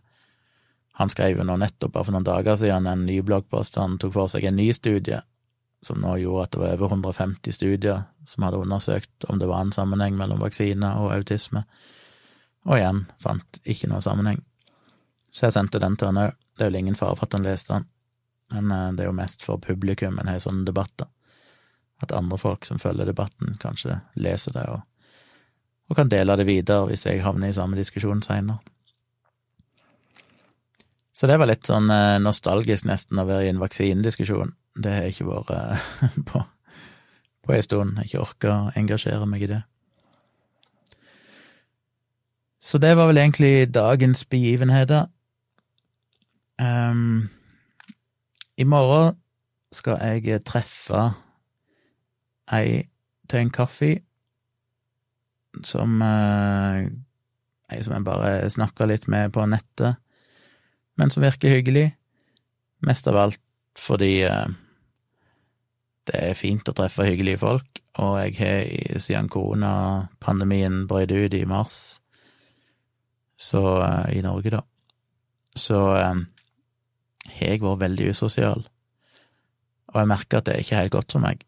Han 1.00 1.08
skrev 1.08 1.38
jo 1.38 1.44
nå 1.48 1.56
nettopp, 1.56 1.94
bare 1.94 2.04
for 2.04 2.12
noen 2.12 2.26
dager 2.28 2.58
siden, 2.60 2.86
en 2.86 3.06
ny 3.08 3.22
bloggpost. 3.24 3.78
Han 3.80 3.96
tok 4.00 4.12
for 4.12 4.28
seg 4.28 4.44
en 4.44 4.58
ny 4.60 4.68
studie 4.76 5.22
som 5.80 5.96
nå 6.02 6.18
gjorde 6.20 6.42
at 6.44 6.52
det 6.52 6.60
var 6.60 6.74
over 6.76 6.90
150 6.92 7.54
studier 7.56 8.02
som 8.28 8.44
hadde 8.44 8.60
undersøkt 8.60 9.24
om 9.32 9.38
det 9.40 9.48
var 9.48 9.64
en 9.64 9.72
sammenheng 9.72 10.18
mellom 10.18 10.42
vaksine 10.44 10.90
og 11.00 11.14
autisme, 11.14 11.62
og 12.68 12.76
igjen 12.76 13.06
fant 13.22 13.62
ikke 13.64 13.88
noe 13.88 14.04
sammenheng. 14.04 14.42
Så 15.32 15.46
jeg 15.46 15.56
sendte 15.56 15.80
den 15.80 15.96
til 15.96 16.10
han 16.10 16.20
òg. 16.20 16.36
Det 16.58 16.66
er 16.66 16.68
vel 16.68 16.82
ingen 16.82 16.98
fare 16.98 17.16
for 17.16 17.30
at 17.30 17.38
han 17.38 17.48
leste 17.48 17.72
den, 17.72 17.86
men 18.52 18.74
eh, 18.76 18.92
det 18.98 19.06
er 19.06 19.08
jo 19.08 19.16
mest 19.16 19.46
for 19.46 19.62
publikum 19.62 20.20
en 20.20 20.28
har 20.28 20.42
sånne 20.42 20.66
debatter. 20.68 21.08
At 22.04 22.12
andre 22.12 22.36
folk 22.40 22.68
som 22.68 22.80
følger 22.80 23.08
debatten, 23.08 23.56
kanskje 23.60 24.02
leser 24.20 24.56
det 24.56 24.66
og, 24.68 24.84
og 25.88 25.96
kan 25.96 26.12
dele 26.12 26.36
det 26.36 26.44
videre 26.48 26.84
hvis 26.90 27.06
jeg 27.08 27.24
havner 27.24 27.48
i 27.48 27.56
samme 27.56 27.80
diskusjon 27.80 28.20
seinere. 28.26 28.60
Så 31.20 31.28
det 31.28 31.36
var 31.36 31.50
litt 31.50 31.68
sånn 31.68 31.90
eh, 31.92 32.16
nostalgisk 32.24 32.86
nesten 32.88 33.20
å 33.20 33.26
være 33.28 33.44
i 33.44 33.50
en 33.52 33.58
vaksinediskusjon. 33.60 34.54
Det 34.80 34.88
har 34.88 35.02
jeg 35.04 35.18
ikke 35.18 35.26
vært 35.28 35.50
eh, 35.52 35.82
på, 36.30 36.40
på 37.44 37.52
en 37.52 37.66
stund. 37.66 37.98
Jeg 37.98 37.98
har 37.98 38.08
ikke 38.08 38.22
orka 38.22 38.54
å 38.54 38.70
engasjere 38.80 39.28
meg 39.28 39.44
i 39.44 39.50
det. 39.50 39.60
Så 42.56 42.80
det 42.80 42.94
var 42.96 43.10
vel 43.10 43.20
egentlig 43.20 43.68
dagens 43.68 44.24
begivenheter. 44.32 45.10
Um, 46.56 47.28
I 48.56 48.64
morgen 48.64 49.20
skal 49.76 50.00
jeg 50.00 50.40
treffe 50.48 51.06
ei 52.52 52.86
til 53.28 53.44
en 53.44 53.52
kaffe 53.54 53.94
som 55.64 56.00
uh, 56.00 56.80
Ei 57.70 57.84
som 57.86 57.92
jeg 57.94 58.02
bare 58.08 58.48
snakka 58.50 58.88
litt 58.88 59.04
med 59.06 59.30
på 59.30 59.44
nettet, 59.46 60.00
men 61.00 61.12
som 61.12 61.24
virker 61.24 61.54
hyggelig. 61.54 61.86
Mest 62.84 63.08
av 63.08 63.16
alt 63.16 63.40
fordi 63.78 64.26
uh, 64.28 64.48
det 66.10 66.18
er 66.18 66.36
fint 66.36 66.68
å 66.68 66.74
treffe 66.76 67.06
hyggelige 67.06 67.40
folk, 67.40 67.80
og 68.02 68.18
jeg 68.20 68.36
har 68.40 69.00
siden 69.00 69.30
koronapandemien 69.32 70.82
brøt 70.90 71.12
ut 71.14 71.36
i 71.36 71.44
mars, 71.48 72.00
så 73.40 73.62
uh, 73.80 74.08
i 74.12 74.20
Norge, 74.24 74.52
da, 74.52 74.64
så 75.56 75.78
har 75.94 76.20
jeg 77.38 77.62
vært 77.62 77.84
veldig 77.84 78.10
usosial, 78.10 78.66
og 79.90 80.02
jeg 80.02 80.10
merker 80.10 80.40
at 80.40 80.48
det 80.48 80.56
er 80.56 80.66
ikke 80.66 80.82
helt 80.82 80.96
godt 80.98 81.16
for 81.16 81.24
meg. 81.24 81.46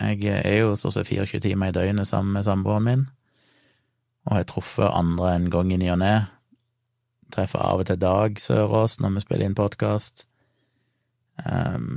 Jeg 0.00 0.26
er 0.42 0.56
jo 0.58 0.76
stort 0.78 0.96
sett 0.96 1.10
24 1.10 1.42
timer 1.44 1.70
i 1.70 1.74
døgnet 1.74 2.08
sammen 2.08 2.34
med 2.36 2.46
samboeren 2.46 2.86
min, 2.86 3.08
og 4.26 4.38
har 4.38 4.46
truffet 4.48 4.90
andre 4.90 5.34
en 5.36 5.50
gang 5.52 5.72
i 5.72 5.80
ny 5.80 5.90
og 5.94 6.00
ne. 6.02 6.14
Treffer 7.34 7.62
av 7.66 7.82
og 7.82 7.88
til 7.88 7.98
Dag 7.98 8.38
Sørås 8.38 9.00
når 9.02 9.16
vi 9.16 9.22
spiller 9.24 9.48
inn 9.48 9.56
podkast. 9.58 10.26
Um, 11.42 11.46
ehm, 11.50 11.96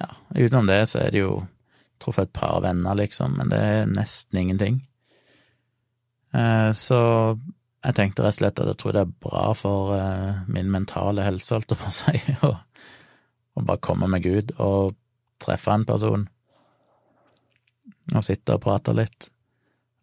ja, 0.00 0.08
utenom 0.38 0.70
det 0.70 0.80
så 0.88 1.02
er 1.02 1.12
det 1.12 1.20
jo 1.20 1.34
truffet 2.00 2.30
et 2.30 2.36
par 2.36 2.62
venner, 2.64 2.96
liksom, 2.96 3.36
men 3.38 3.52
det 3.52 3.60
er 3.60 3.90
nesten 3.90 4.40
ingenting. 4.40 4.78
Uh, 6.34 6.72
så 6.72 7.00
jeg 7.84 7.96
tenkte 7.98 8.24
rett 8.24 8.38
og 8.38 8.40
slett 8.40 8.62
at 8.62 8.70
jeg 8.72 8.80
tror 8.80 8.96
det 8.96 9.02
er 9.04 9.16
bra 9.26 9.44
for 9.58 9.92
uh, 9.92 10.44
min 10.48 10.72
mentale 10.72 11.26
helse, 11.26 11.52
holdt 11.52 11.74
jeg 11.74 11.82
på 11.82 11.90
å 11.90 11.94
si, 11.94 12.22
å 13.54 13.66
bare 13.68 13.84
komme 13.84 14.08
meg 14.10 14.24
ut 14.24 14.54
og 14.64 14.96
treffe 15.44 15.74
en 15.74 15.84
person 15.84 16.24
og 18.14 18.24
sitte 18.24 18.56
og 18.56 18.64
prate 18.64 18.94
litt 18.96 19.28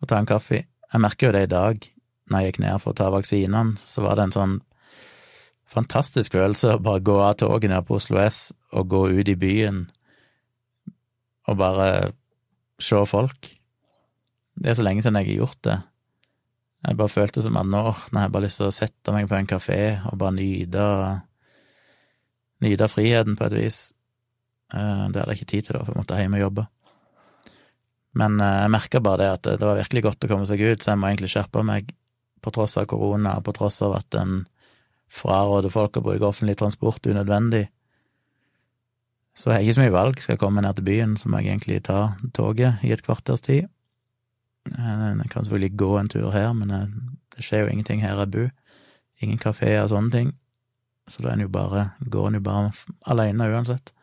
og 0.02 0.10
ta 0.10 0.18
en 0.22 0.30
kaffe. 0.30 0.62
Jeg 0.62 1.02
merker 1.02 1.30
jo 1.30 1.34
det 1.36 1.44
i 1.46 1.52
dag, 1.52 1.84
når 2.30 2.44
jeg 2.44 2.52
gikk 2.52 2.62
ned 2.64 2.82
for 2.84 2.94
å 2.94 3.00
ta 3.00 3.10
vaksinene, 3.14 3.80
så 3.88 4.04
var 4.06 4.18
det 4.18 4.28
en 4.28 4.36
sånn 4.36 4.58
fantastisk 5.72 6.36
følelse 6.36 6.76
å 6.76 6.84
bare 6.84 7.04
gå 7.04 7.16
av 7.24 7.38
toget 7.40 7.72
ned 7.72 7.88
på 7.88 7.96
Oslo 7.98 8.20
S 8.22 8.50
og 8.76 8.90
gå 8.92 9.06
ut 9.16 9.32
i 9.32 9.38
byen 9.40 9.86
og 11.48 11.58
bare 11.60 11.88
se 12.82 13.00
folk. 13.08 13.50
Det 14.62 14.72
er 14.72 14.78
så 14.78 14.86
lenge 14.86 15.04
siden 15.04 15.20
jeg 15.22 15.32
har 15.32 15.44
gjort 15.46 15.62
det. 15.68 15.78
Jeg 16.82 16.98
bare 16.98 17.14
følte 17.14 17.44
som 17.46 17.58
at 17.62 17.70
nå, 17.70 17.84
når 18.12 18.26
jeg 18.26 18.34
bare 18.34 18.46
lyst 18.48 18.60
til 18.60 18.68
å 18.68 18.76
sette 18.76 19.14
meg 19.16 19.30
på 19.30 19.38
en 19.38 19.50
kafé 19.50 19.82
og 20.10 20.18
bare 20.22 20.38
nyte 20.38 20.86
nyte 22.62 22.88
friheten 22.92 23.38
på 23.38 23.48
et 23.48 23.58
vis. 23.58 23.80
Eh, 24.74 25.08
det 25.10 25.22
hadde 25.22 25.34
jeg 25.34 25.42
ikke 25.42 25.52
tid 25.54 25.68
til 25.68 25.78
da, 25.78 25.84
for 25.86 25.94
jeg 25.94 26.02
måtte 26.02 26.20
hjem 26.20 26.38
og 26.38 26.44
jobbe. 26.46 26.68
Men 28.22 28.38
eh, 28.42 28.58
jeg 28.64 28.74
merka 28.76 29.02
bare 29.04 29.24
det 29.24 29.32
at 29.38 29.50
det 29.62 29.68
var 29.68 29.80
virkelig 29.82 30.06
godt 30.08 30.28
å 30.28 30.32
komme 30.32 30.50
seg 30.50 30.62
ut, 30.62 30.84
så 30.84 30.94
jeg 30.94 31.02
må 31.02 31.10
egentlig 31.10 31.32
skjerpe 31.34 31.66
meg, 31.68 31.94
på 32.42 32.52
tross 32.56 32.78
av 32.78 32.88
korona, 32.90 33.36
på 33.42 33.54
tross 33.56 33.82
av 33.86 33.96
at 34.00 34.18
en 34.18 34.42
fraråder 35.12 35.74
folk 35.74 36.00
å 36.00 36.04
bruke 36.06 36.28
offentlig 36.28 36.58
transport 36.60 37.06
unødvendig. 37.06 37.66
Så 39.36 39.52
jeg 39.52 39.56
har 39.56 39.66
ikke 39.66 39.78
så 39.78 39.84
mye 39.84 39.96
valg. 39.96 40.20
Skal 40.20 40.36
jeg 40.36 40.42
komme 40.42 40.64
ned 40.64 40.78
til 40.78 40.88
byen, 40.88 41.16
så 41.20 41.30
må 41.30 41.40
jeg 41.40 41.52
egentlig 41.52 41.82
ta 41.88 42.00
toget 42.36 42.84
i 42.88 42.92
et 42.96 43.04
kvarters 43.04 43.44
tid. 43.46 43.70
Eh, 44.72 45.08
jeg 45.08 45.32
kan 45.32 45.46
selvfølgelig 45.46 45.78
gå 45.80 45.92
en 46.00 46.12
tur 46.12 46.30
her, 46.36 46.52
men 46.58 46.76
eh, 46.76 46.92
det 47.36 47.46
skjer 47.46 47.66
jo 47.66 47.72
ingenting 47.72 48.04
her 48.04 48.20
jeg 48.20 48.34
bor. 48.36 48.52
Ingen 49.22 49.42
kafeer 49.42 49.84
og 49.86 49.92
sånne 49.94 50.14
ting. 50.16 50.36
Så 51.08 51.24
da 51.24 51.32
er 51.32 51.40
en 51.40 51.46
jo 51.46 51.52
bare, 51.52 51.90
går 52.02 52.30
en 52.30 52.40
jo 52.40 52.46
bare 52.46 52.72
alene 53.12 53.50
uansett. 53.52 53.94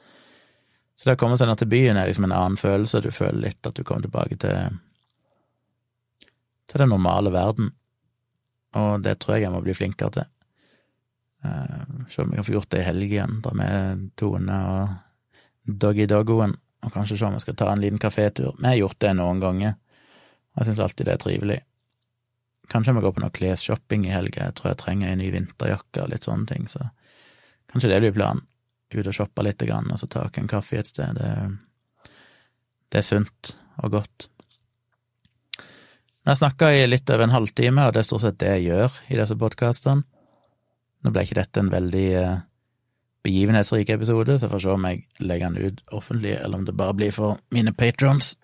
Så 0.99 1.07
det 1.07 1.17
å 1.17 1.21
komme 1.21 1.39
seg 1.39 1.49
ned 1.51 1.61
til 1.61 1.71
byen 1.71 1.99
er 1.99 2.09
liksom 2.11 2.27
en 2.27 2.35
annen 2.35 2.59
følelse, 2.59 3.01
du 3.05 3.13
føler 3.15 3.49
litt 3.49 3.67
at 3.69 3.77
du 3.77 3.85
kommer 3.87 4.07
tilbake 4.07 4.39
til 4.43 4.79
til 6.69 6.83
den 6.83 6.91
normale 6.93 7.33
verden, 7.33 7.71
og 8.77 9.03
det 9.05 9.17
tror 9.21 9.37
jeg 9.37 9.47
jeg 9.47 9.55
må 9.55 9.63
bli 9.65 9.77
flinkere 9.77 10.15
til. 10.19 10.29
Uh, 11.45 12.05
se 12.11 12.23
om 12.23 12.33
vi 12.33 12.39
kan 12.39 12.47
få 12.47 12.57
gjort 12.57 12.71
det 12.75 12.83
i 12.83 12.89
helgen, 12.89 13.39
da 13.45 13.53
med 13.57 14.09
Tone 14.19 14.59
og 14.73 14.97
Doggy 15.69 16.09
Doggoen, 16.11 16.57
og 16.85 16.93
kanskje 16.95 17.19
se 17.19 17.27
om 17.29 17.37
vi 17.37 17.45
skal 17.45 17.57
ta 17.59 17.71
en 17.73 17.83
liten 17.83 18.01
kafétur. 18.03 18.57
Vi 18.59 18.67
har 18.67 18.79
gjort 18.79 19.01
det 19.05 19.15
noen 19.19 19.41
ganger, 19.43 19.79
og 20.55 20.61
jeg 20.61 20.71
syns 20.71 20.85
alltid 20.85 21.09
det 21.09 21.15
er 21.15 21.25
trivelig. 21.25 21.59
Kanskje 22.69 22.93
jeg 22.93 22.99
må 22.99 23.05
gå 23.05 23.15
på 23.17 23.23
noe 23.25 23.35
klesshopping 23.35 24.07
i 24.07 24.13
helga, 24.13 24.49
jeg 24.49 24.59
tror 24.59 24.73
jeg 24.73 24.81
trenger 24.83 25.13
en 25.13 25.23
ny 25.23 25.31
vinterjakke 25.33 26.05
og 26.05 26.13
litt 26.13 26.27
sånne 26.29 26.51
ting, 26.51 26.69
så 26.69 26.91
kanskje 27.73 27.93
det 27.93 28.03
blir 28.05 28.17
planen 28.17 28.45
ut 28.95 29.07
og 29.07 29.15
shoppe 29.15 29.45
litt, 29.45 29.63
og 29.63 29.99
så 30.01 30.09
ta 30.09 30.27
en 30.33 30.49
kaffe 30.49 30.79
et 30.81 30.89
sted. 30.89 31.19
Det, 31.19 32.13
det 32.89 33.01
er 33.03 33.07
sunt 33.07 33.55
og 33.85 33.99
godt. 33.99 34.29
Jeg 36.29 36.35
har 36.35 36.41
snakka 36.43 36.67
i 36.77 36.81
litt 36.85 37.09
over 37.09 37.25
en 37.25 37.33
halvtime, 37.33 37.87
og 37.89 37.95
det 37.97 38.03
er 38.03 38.05
stort 38.05 38.21
sett 38.21 38.35
det 38.43 38.51
jeg 38.59 38.67
gjør 38.67 38.97
i 39.09 39.17
disse 39.17 39.33
podkastene. 39.41 40.03
Nå 41.01 41.13
ble 41.15 41.23
ikke 41.25 41.39
dette 41.39 41.63
en 41.63 41.71
veldig 41.73 42.09
eh, 42.21 42.43
begivenhetsrik 43.25 43.89
episode, 43.95 44.35
så 44.37 44.45
jeg 44.45 44.53
får 44.53 44.61
se 44.61 44.75
om 44.75 44.85
jeg 44.91 45.25
legger 45.25 45.55
den 45.55 45.71
ut 45.73 45.95
offentlig, 45.97 46.35
eller 46.37 46.61
om 46.61 46.67
det 46.69 46.75
bare 46.77 46.97
blir 46.99 47.15
for 47.17 47.39
mine 47.57 47.73
patrons. 47.73 48.35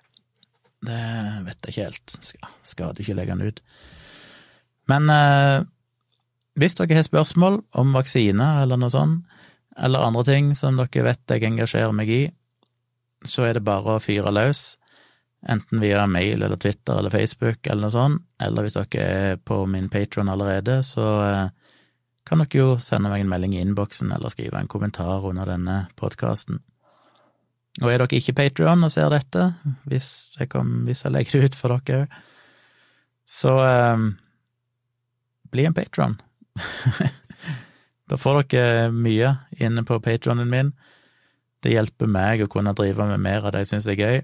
Det 0.81 1.01
vet 1.45 1.61
jeg 1.61 1.75
ikke 1.75 1.85
helt. 1.91 2.15
Skal, 2.31 2.55
skal 2.73 3.03
ikke 3.05 3.19
legge 3.19 3.37
den 3.37 3.53
ut. 3.53 3.61
Men 4.89 5.13
eh, 5.13 5.59
hvis 6.57 6.79
dere 6.81 7.03
har 7.03 7.05
spørsmål 7.05 7.61
om 7.85 7.93
vaksiner 7.99 8.63
eller 8.63 8.81
noe 8.81 8.95
sånt, 8.97 9.29
eller 9.77 10.09
andre 10.09 10.25
ting 10.31 10.55
som 10.57 10.81
dere 10.81 11.05
vet 11.11 11.37
jeg 11.37 11.45
engasjerer 11.51 11.93
meg 11.93 12.17
i, 12.17 12.23
så 13.29 13.45
er 13.45 13.59
det 13.61 13.69
bare 13.69 13.99
å 13.99 14.01
fyre 14.01 14.33
løs, 14.33 14.71
enten 15.49 15.81
via 15.81 16.07
mail 16.07 16.43
eller 16.43 16.57
Twitter 16.57 16.99
eller 16.99 17.13
Facebook 17.13 17.67
eller 17.67 17.87
noe 17.87 17.95
sånt, 17.95 18.23
eller 18.43 18.65
hvis 18.65 18.77
dere 18.79 19.05
er 19.05 19.41
på 19.41 19.65
min 19.71 19.91
Patron 19.93 20.31
allerede, 20.33 20.81
så 20.87 21.09
eh, 21.25 21.49
kan 22.25 22.41
dere 22.41 22.61
jo 22.61 22.69
sende 22.81 23.11
meg 23.13 23.25
en 23.25 23.33
melding 23.33 23.57
i 23.57 23.61
innboksen 23.65 24.13
eller 24.15 24.33
skrive 24.33 24.61
en 24.61 24.71
kommentar 24.71 25.27
under 25.29 25.49
denne 25.53 25.85
podkasten. 26.01 26.63
Og 27.83 27.91
er 27.91 28.01
dere 28.01 28.21
ikke 28.21 28.37
Patrion 28.39 28.87
og 28.87 28.93
ser 28.95 29.11
dette, 29.13 29.51
hvis 29.91 30.09
jeg, 30.39 30.49
kom, 30.53 30.85
hvis 30.89 31.05
jeg 31.05 31.15
legger 31.15 31.41
det 31.41 31.51
ut 31.51 31.59
for 31.59 31.75
dere 31.75 32.05
òg, 32.05 32.17
så 33.25 33.57
eh, 33.65 34.09
bli 35.53 35.69
en 35.69 35.77
patron. 35.77 36.19
Da 38.05 38.19
får 38.21 38.43
dere 38.53 38.91
mye 38.93 39.31
inne 39.65 39.81
på 39.89 39.97
patronen 40.05 40.51
min. 40.51 40.75
Det 41.65 41.73
hjelper 41.73 42.11
meg 42.11 42.43
å 42.45 42.51
kunne 42.53 42.75
drive 42.77 43.07
med 43.09 43.23
mer 43.25 43.47
av 43.47 43.55
det 43.55 43.63
jeg 43.63 43.71
syns 43.71 43.87
er 43.89 43.97
gøy. 43.97 44.19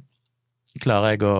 Klarer 0.78 1.14
jeg 1.16 1.26
å 1.26 1.36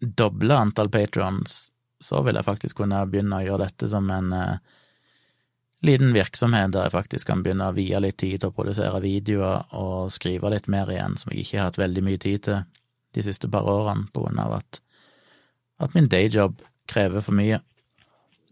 doble 0.00 0.56
antall 0.56 0.90
patrons, 0.92 1.70
så 2.00 2.22
vil 2.24 2.38
jeg 2.38 2.46
faktisk 2.46 2.80
kunne 2.80 3.02
begynne 3.10 3.40
å 3.40 3.44
gjøre 3.44 3.66
dette 3.66 3.88
som 3.90 4.06
en 4.14 4.30
uh, 4.32 4.76
liten 5.84 6.14
virksomhet 6.14 6.72
der 6.72 6.86
jeg 6.86 6.94
faktisk 6.94 7.28
kan 7.28 7.42
begynne 7.44 7.70
å 7.70 7.76
vie 7.76 7.98
litt 8.00 8.18
tid 8.20 8.40
til 8.40 8.50
å 8.50 8.56
produsere 8.56 9.02
videoer 9.04 9.74
og 9.76 10.12
skrive 10.12 10.52
litt 10.52 10.68
mer 10.72 10.92
igjen, 10.92 11.16
som 11.20 11.32
jeg 11.32 11.44
ikke 11.44 11.58
har 11.58 11.70
hatt 11.70 11.80
veldig 11.80 12.04
mye 12.06 12.20
tid 12.22 12.44
til 12.46 12.62
de 13.16 13.24
siste 13.26 13.50
par 13.50 13.66
årene, 13.66 14.06
på 14.12 14.24
grunn 14.24 14.40
av 14.40 14.60
at, 14.60 14.80
at 15.82 15.96
min 15.96 16.08
dayjob 16.08 16.60
krever 16.90 17.24
for 17.24 17.36
mye. 17.36 17.58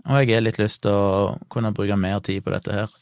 Og 0.08 0.22
jeg 0.22 0.34
har 0.34 0.44
litt 0.44 0.58
lyst 0.60 0.82
til 0.84 0.94
å 0.94 1.36
kunne 1.52 1.74
bruke 1.76 1.98
mer 2.00 2.20
tid 2.24 2.42
på 2.44 2.54
dette 2.54 2.74
her. 2.74 2.92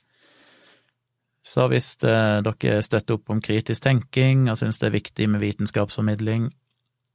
Så 1.47 1.69
hvis 1.71 1.93
eh, 2.03 2.43
dere 2.43 2.83
støtter 2.83 3.17
opp 3.17 3.31
om 3.31 3.41
kritisk 3.45 3.85
tenking 3.85 4.49
og 4.51 4.59
syns 4.59 4.81
det 4.83 4.89
er 4.89 4.97
viktig 4.97 5.29
med 5.31 5.45
vitenskapsformidling, 5.45 6.49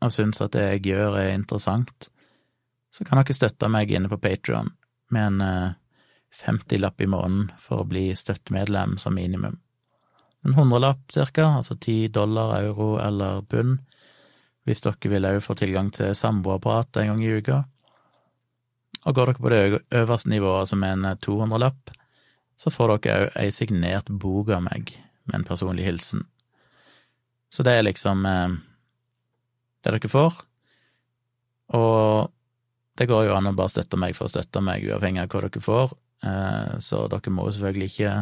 og 0.02 0.14
syns 0.14 0.42
at 0.42 0.56
det 0.56 0.66
jeg 0.66 0.86
gjør 0.92 1.18
er 1.22 1.36
interessant, 1.36 2.10
så 2.92 3.06
kan 3.08 3.22
dere 3.22 3.36
støtte 3.36 3.70
meg 3.72 3.92
inne 3.94 4.10
på 4.12 4.20
Patrion 4.20 4.72
med 5.14 5.28
en 5.28 5.42
eh, 5.46 5.78
50-lapp 6.32 7.02
i 7.02 7.10
måneden 7.12 7.52
for 7.60 7.84
å 7.84 7.88
bli 7.88 8.12
støttemedlem 8.16 8.98
som 9.02 9.16
minimum. 9.16 9.60
En 10.46 10.56
hundrelapp 10.58 11.12
cirka, 11.14 11.46
altså 11.60 11.76
ti 11.78 12.08
dollar, 12.08 12.56
euro 12.64 12.96
eller 13.04 13.44
pund, 13.46 13.80
hvis 14.66 14.82
dere 14.86 15.12
vil 15.12 15.28
òg 15.28 15.42
få 15.44 15.56
tilgang 15.60 15.92
til 15.94 16.16
samboerprat 16.18 17.02
en 17.02 17.12
gang 17.12 17.24
i 17.26 17.36
uka. 17.38 17.62
Og 19.06 19.16
går 19.18 19.32
dere 19.32 19.44
på 19.44 19.52
det 19.54 19.62
øverste 20.02 20.30
nivået, 20.30 20.70
som 20.70 20.84
er 20.86 20.96
en 20.96 21.08
200-lapp, 21.26 21.94
så 22.58 22.74
får 22.74 22.96
dere 22.96 23.22
òg 23.30 23.40
ei 23.42 23.54
signert 23.54 24.10
bok 24.10 24.54
av 24.56 24.66
meg 24.66 24.94
med 25.26 25.42
en 25.42 25.48
personlig 25.48 25.88
hilsen. 25.88 26.26
Så 27.52 27.66
det 27.68 27.76
er 27.76 27.86
liksom 27.86 28.26
eh, 28.26 28.58
det 29.82 29.96
dere 29.96 30.12
får. 30.12 30.38
Og 31.78 32.32
det 33.00 33.08
går 33.10 33.28
jo 33.28 33.36
an 33.36 33.50
å 33.50 33.56
bare 33.58 33.72
støtte 33.72 34.00
meg 34.00 34.16
for 34.18 34.28
å 34.28 34.34
støtte 34.34 34.62
meg, 34.64 34.86
uavhengig 34.86 35.24
av 35.24 35.32
hva 35.32 35.44
dere 35.46 35.64
får. 35.64 35.94
Eh, 36.28 36.74
så 36.84 37.06
dere 37.12 37.34
må 37.34 37.48
jo 37.48 37.56
selvfølgelig 37.56 37.90
ikke, 37.94 38.16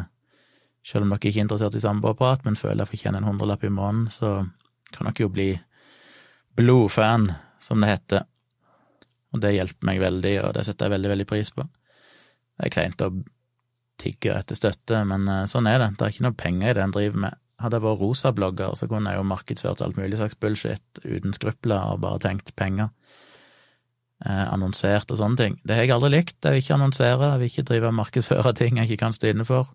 selv 0.92 1.06
om 1.06 1.14
dere 1.14 1.32
ikke 1.32 1.42
er 1.42 1.48
interessert 1.48 1.78
i 1.80 1.84
samboerprat, 1.84 2.46
men 2.46 2.60
føler 2.60 2.84
jeg 2.84 2.94
fortjener 2.94 3.22
en 3.22 3.32
hundrelapp 3.32 3.66
i 3.66 3.74
måneden, 3.74 4.08
så 4.14 4.36
kan 4.94 5.10
dere 5.10 5.26
jo 5.26 5.32
bli 5.34 5.50
blodfan, 6.60 7.32
som 7.60 7.82
det 7.84 7.92
heter. 7.92 8.24
Og 9.34 9.44
det 9.44 9.56
hjelper 9.58 9.90
meg 9.90 10.00
veldig, 10.02 10.38
og 10.46 10.56
det 10.56 10.64
setter 10.66 10.88
jeg 10.88 10.96
veldig, 10.96 11.12
veldig 11.16 11.28
pris 11.30 11.52
på. 11.54 11.66
Det 11.66 12.68
er 12.68 12.74
kleint 12.74 13.04
å 13.04 13.12
tigge 14.00 14.34
etter 14.36 14.58
støtte, 14.58 15.04
men 15.08 15.28
eh, 15.28 15.46
sånn 15.52 15.68
er 15.70 15.82
det. 15.84 15.92
Det 15.98 16.06
er 16.06 16.16
ikke 16.16 16.28
noe 16.30 16.40
penger 16.40 16.72
i 16.72 16.78
det 16.78 16.86
en 16.86 16.96
driver 16.96 17.26
med. 17.28 17.46
Hadde 17.60 17.80
jeg 17.80 17.86
vært 17.86 18.02
rosablogger, 18.04 18.76
så 18.80 18.88
kunne 18.88 19.12
jeg 19.12 19.20
jo 19.20 19.28
markedsført 19.28 19.82
alt 19.84 19.98
mulig 20.00 20.20
slags 20.20 20.38
bullshit 20.40 21.02
uten 21.04 21.36
skrupler 21.36 21.94
og 21.94 22.02
bare 22.06 22.22
tenkt 22.24 22.54
penger. 22.60 22.94
Eh, 24.26 24.46
annonsert 24.54 25.12
og 25.12 25.20
sånne 25.20 25.40
ting. 25.40 25.58
Det 25.64 25.76
har 25.76 25.86
jeg 25.86 25.96
aldri 25.96 26.14
likt. 26.18 26.38
Jeg 26.44 26.56
vil 26.56 26.64
ikke 26.64 26.78
annonsere, 26.78 27.34
jeg 27.34 27.42
vil 27.42 27.52
ikke 27.52 27.68
drive 27.72 27.92
og 27.92 28.00
markedsføre 28.00 28.56
ting 28.58 28.80
jeg 28.80 28.90
ikke 28.90 29.04
kan 29.06 29.16
stå 29.16 29.34
inne 29.34 29.48
for. 29.48 29.70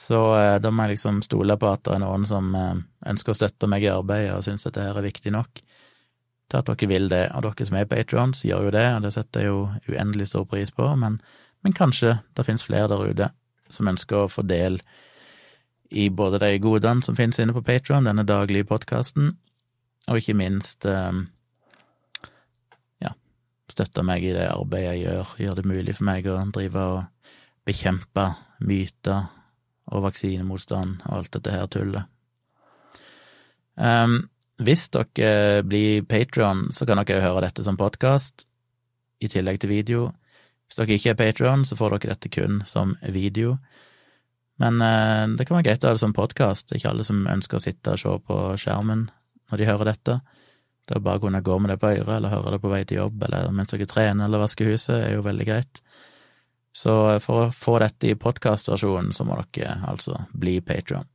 Så 0.00 0.20
eh, 0.38 0.56
da 0.64 0.72
må 0.72 0.86
jeg 0.86 0.96
liksom 0.96 1.22
stole 1.24 1.56
på 1.60 1.70
at 1.70 1.84
det 1.86 1.96
er 1.96 2.04
noen 2.04 2.26
som 2.28 2.50
eh, 2.56 2.82
ønsker 3.12 3.34
å 3.34 3.38
støtte 3.38 3.70
meg 3.70 3.84
i 3.84 3.92
arbeidet 3.92 4.34
og 4.36 4.44
syns 4.46 4.68
at 4.68 4.76
det 4.76 4.88
her 4.88 5.00
er 5.00 5.08
viktig 5.08 5.32
nok 5.34 5.60
til 5.60 6.60
at 6.60 6.68
dere 6.68 6.88
vil 6.90 7.08
det. 7.12 7.24
Og 7.36 7.46
dere 7.46 7.68
som 7.68 7.80
er 7.80 7.88
patrons, 7.88 8.44
gjør 8.44 8.68
jo 8.68 8.76
det, 8.76 8.88
og 8.96 9.06
det 9.06 9.14
setter 9.16 9.44
jeg 9.44 9.52
jo 9.52 9.64
uendelig 9.92 10.32
stor 10.32 10.48
pris 10.48 10.72
på, 10.72 10.88
men 11.00 11.20
men 11.64 11.72
kanskje 11.72 12.18
det 12.36 12.44
finnes 12.44 12.64
flere 12.66 12.90
der 12.92 13.08
ute 13.08 13.30
som 13.72 13.88
ønsker 13.88 14.24
å 14.24 14.30
få 14.30 14.44
del 14.46 14.78
i 15.94 16.08
både 16.10 16.40
de 16.42 16.58
godene 16.58 17.04
som 17.06 17.16
finnes 17.16 17.38
inne 17.38 17.54
på 17.54 17.62
Patron, 17.62 18.06
denne 18.08 18.26
daglige 18.26 18.66
podkasten, 18.66 19.36
og 20.10 20.18
ikke 20.18 20.34
minst 20.36 20.86
eh, 20.90 21.20
ja, 23.04 23.14
støtte 23.70 24.02
meg 24.06 24.26
i 24.26 24.34
det 24.34 24.48
arbeidet 24.50 24.96
jeg 24.96 25.06
gjør, 25.06 25.34
gjør 25.46 25.60
det 25.60 25.70
mulig 25.70 25.94
for 25.94 26.08
meg 26.10 26.26
å 26.28 26.40
drive 26.54 26.88
og 26.96 27.30
bekjempe 27.64 28.26
myter 28.64 29.30
og 29.92 30.04
vaksinemotstand 30.08 31.04
og 31.06 31.16
alt 31.20 31.32
dette 31.36 31.54
her 31.54 31.70
tullet. 31.70 32.10
Um, 33.74 34.24
hvis 34.62 34.86
dere 34.94 35.62
blir 35.66 36.04
Patron, 36.06 36.68
så 36.72 36.86
kan 36.86 37.00
dere 37.02 37.24
høre 37.24 37.46
dette 37.46 37.64
som 37.66 37.78
podkast, 37.78 38.46
i 39.22 39.30
tillegg 39.30 39.60
til 39.62 39.72
video. 39.72 40.04
Hvis 40.66 40.78
dere 40.78 40.98
ikke 40.98 41.14
er 41.14 41.18
Patron, 41.18 41.64
så 41.66 41.78
får 41.78 41.96
dere 41.96 42.14
dette 42.14 42.30
kun 42.30 42.62
som 42.68 42.94
video. 43.02 43.56
Men 44.62 44.80
eh, 44.84 45.24
det 45.38 45.46
kan 45.48 45.58
være 45.58 45.68
greit 45.70 45.84
å 45.84 45.90
ha 45.90 45.96
det 45.96 46.02
som 46.02 46.14
podkast. 46.14 46.74
Ikke 46.76 46.92
alle 46.92 47.06
som 47.06 47.24
ønsker 47.30 47.58
å 47.58 47.64
sitte 47.64 47.94
og 47.94 48.00
se 48.00 48.14
på 48.28 48.40
skjermen 48.60 49.08
når 49.50 49.60
de 49.60 49.68
hører 49.68 49.90
dette. 49.92 50.18
Det 50.84 50.98
å 50.98 51.04
bare 51.04 51.22
kunne 51.22 51.42
gå 51.44 51.56
med 51.62 51.72
det 51.72 51.78
på 51.80 51.90
øret, 51.94 52.12
eller 52.18 52.32
høre 52.32 52.54
det 52.54 52.60
på 52.60 52.70
vei 52.72 52.82
til 52.84 53.00
jobb, 53.00 53.22
eller 53.24 53.52
mens 53.56 53.72
dere 53.72 53.88
trener 53.88 54.28
eller 54.28 54.42
vasker 54.42 54.68
huset, 54.68 54.98
er 54.98 55.14
jo 55.16 55.24
veldig 55.24 55.46
greit. 55.48 55.80
Så 56.74 56.92
for 57.24 57.46
å 57.46 57.54
få 57.54 57.78
dette 57.80 58.10
i 58.10 58.18
podkastversjonen, 58.18 59.14
så 59.14 59.24
må 59.24 59.38
dere 59.54 59.78
altså 59.88 60.24
bli 60.34 60.58
Patron. 60.60 61.06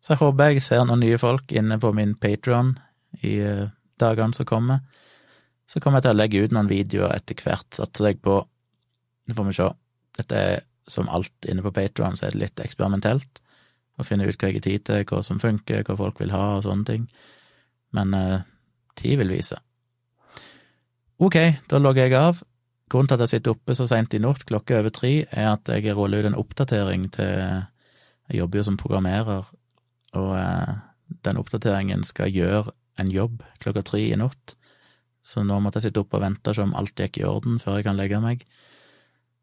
Så 0.00 0.14
jeg 0.14 0.22
håper 0.22 0.54
jeg 0.54 0.64
ser 0.64 0.84
noen 0.86 1.02
nye 1.02 1.18
folk 1.20 1.52
inne 1.54 1.78
på 1.82 1.92
min 1.94 2.14
Patron 2.18 2.74
i 3.22 3.36
eh, 3.42 3.66
dagene 4.00 4.36
som 4.36 4.48
kommer. 4.48 4.82
Så 5.66 5.82
kommer 5.82 5.98
jeg 5.98 6.06
til 6.06 6.14
å 6.14 6.18
legge 6.20 6.42
ut 6.42 6.54
noen 6.54 6.70
videoer 6.70 7.14
etter 7.16 7.38
hvert, 7.42 7.68
satser 7.74 8.10
jeg 8.10 8.20
på. 8.22 8.38
Det 9.26 9.34
får 9.36 9.48
vi 9.48 9.56
se. 9.56 9.68
Dette 10.18 10.42
er 10.42 10.66
som 10.90 11.10
alt 11.10 11.48
inne 11.50 11.64
på 11.64 11.74
Patron, 11.74 12.16
så 12.16 12.26
er 12.26 12.34
det 12.34 12.42
litt 12.42 12.62
eksperimentelt. 12.62 13.42
Å 13.96 14.04
finne 14.04 14.26
ut 14.26 14.36
hva 14.36 14.50
jeg 14.50 14.60
har 14.60 14.66
tid 14.66 14.84
til, 14.86 15.04
hva 15.08 15.22
som 15.24 15.40
funker, 15.42 15.84
hva 15.86 15.96
folk 15.98 16.20
vil 16.20 16.34
ha 16.34 16.56
og 16.58 16.66
sånne 16.66 16.88
ting. 16.88 17.06
Men 17.96 18.12
eh, 18.16 18.44
tid 18.98 19.20
vil 19.22 19.32
vise. 19.32 19.58
Ok, 21.22 21.38
da 21.70 21.80
logger 21.80 22.06
jeg 22.06 22.18
av. 22.18 22.42
Grunnen 22.92 23.08
til 23.10 23.16
at 23.16 23.24
jeg 23.24 23.38
sitter 23.38 23.56
oppe 23.56 23.74
så 23.74 23.86
seint 23.88 24.14
i 24.14 24.20
natt, 24.22 24.44
klokka 24.46 24.78
over 24.78 24.92
tre, 24.94 25.14
er 25.26 25.48
at 25.54 25.70
jeg 25.72 25.96
ruller 25.96 26.22
ut 26.22 26.30
en 26.30 26.38
oppdatering 26.38 27.08
til 27.16 27.64
Jeg 28.26 28.40
jobber 28.40 28.58
jo 28.58 28.66
som 28.66 28.76
programmerer, 28.76 29.48
og 30.18 30.30
eh, 30.34 30.72
den 31.22 31.38
oppdateringen 31.38 32.02
skal 32.04 32.32
gjøre 32.34 32.72
en 32.98 33.10
jobb 33.12 33.42
klokka 33.62 33.84
tre 33.86 34.00
i 34.02 34.16
natt. 34.18 34.56
Så 35.26 35.42
nå 35.46 35.58
måtte 35.62 35.80
jeg 35.80 35.88
sitte 35.90 36.02
oppe 36.02 36.18
og 36.18 36.24
vente 36.24 36.54
som 36.54 36.74
alt 36.78 36.98
gikk 36.98 37.20
i 37.20 37.26
orden 37.26 37.60
før 37.62 37.78
jeg 37.78 37.86
kan 37.86 37.98
legge 37.98 38.18
meg. 38.22 38.42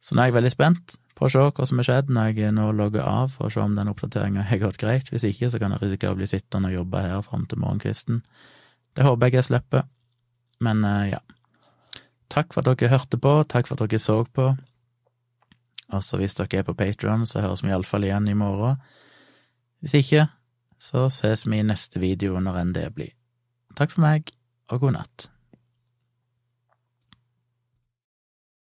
Så 0.03 0.15
nå 0.15 0.23
er 0.23 0.31
jeg 0.31 0.37
veldig 0.37 0.51
spent 0.51 0.95
å 1.21 1.29
se 1.29 1.43
hva 1.45 1.65
som 1.69 1.79
har 1.79 1.87
skjedd 1.87 2.09
når 2.13 2.39
jeg 2.39 2.53
nå 2.57 2.71
logger 2.73 3.05
av, 3.05 3.35
for 3.35 3.47
å 3.47 3.53
se 3.53 3.61
om 3.61 3.75
den 3.77 3.91
oppdateringa 3.91 4.45
har 4.49 4.61
gått 4.63 4.79
greit. 4.81 5.11
Hvis 5.13 5.27
ikke, 5.29 5.51
så 5.53 5.61
kan 5.61 5.75
jeg 5.75 5.83
risikere 5.83 6.15
å 6.15 6.19
bli 6.19 6.27
sittende 6.29 6.71
og 6.71 6.79
jobbe 6.79 7.03
her 7.05 7.21
fram 7.25 7.45
til 7.49 7.61
morgenkvisten. 7.61 8.23
Det 8.97 9.05
håper 9.05 9.29
jeg 9.29 9.39
jeg 9.39 9.49
slipper. 9.51 9.87
Men 10.63 10.83
eh, 10.87 11.13
ja. 11.13 11.21
Takk 12.33 12.53
for 12.55 12.65
at 12.65 12.81
dere 12.81 12.95
hørte 12.95 13.19
på, 13.21 13.33
takk 13.49 13.69
for 13.69 13.77
at 13.77 13.91
dere 13.91 14.01
så 14.01 14.23
på. 14.25 14.47
Og 15.93 16.01
så 16.01 16.17
hvis 16.17 16.37
dere 16.39 16.63
er 16.63 16.65
på 16.65 16.75
Patrion, 16.77 17.27
så 17.29 17.43
høres 17.43 17.61
vi 17.61 17.69
iallfall 17.69 18.07
igjen 18.07 18.31
i 18.31 18.37
morgen. 18.37 18.79
Hvis 19.83 19.99
ikke, 19.99 20.27
så 20.81 21.05
ses 21.13 21.45
vi 21.45 21.59
i 21.59 21.67
neste 21.67 22.01
video 22.01 22.39
når 22.41 22.59
enn 22.63 22.73
det 22.75 22.87
blir. 22.95 23.13
Takk 23.77 23.93
for 23.93 24.05
meg, 24.05 24.33
og 24.71 24.81
god 24.83 24.97
natt. 24.97 25.27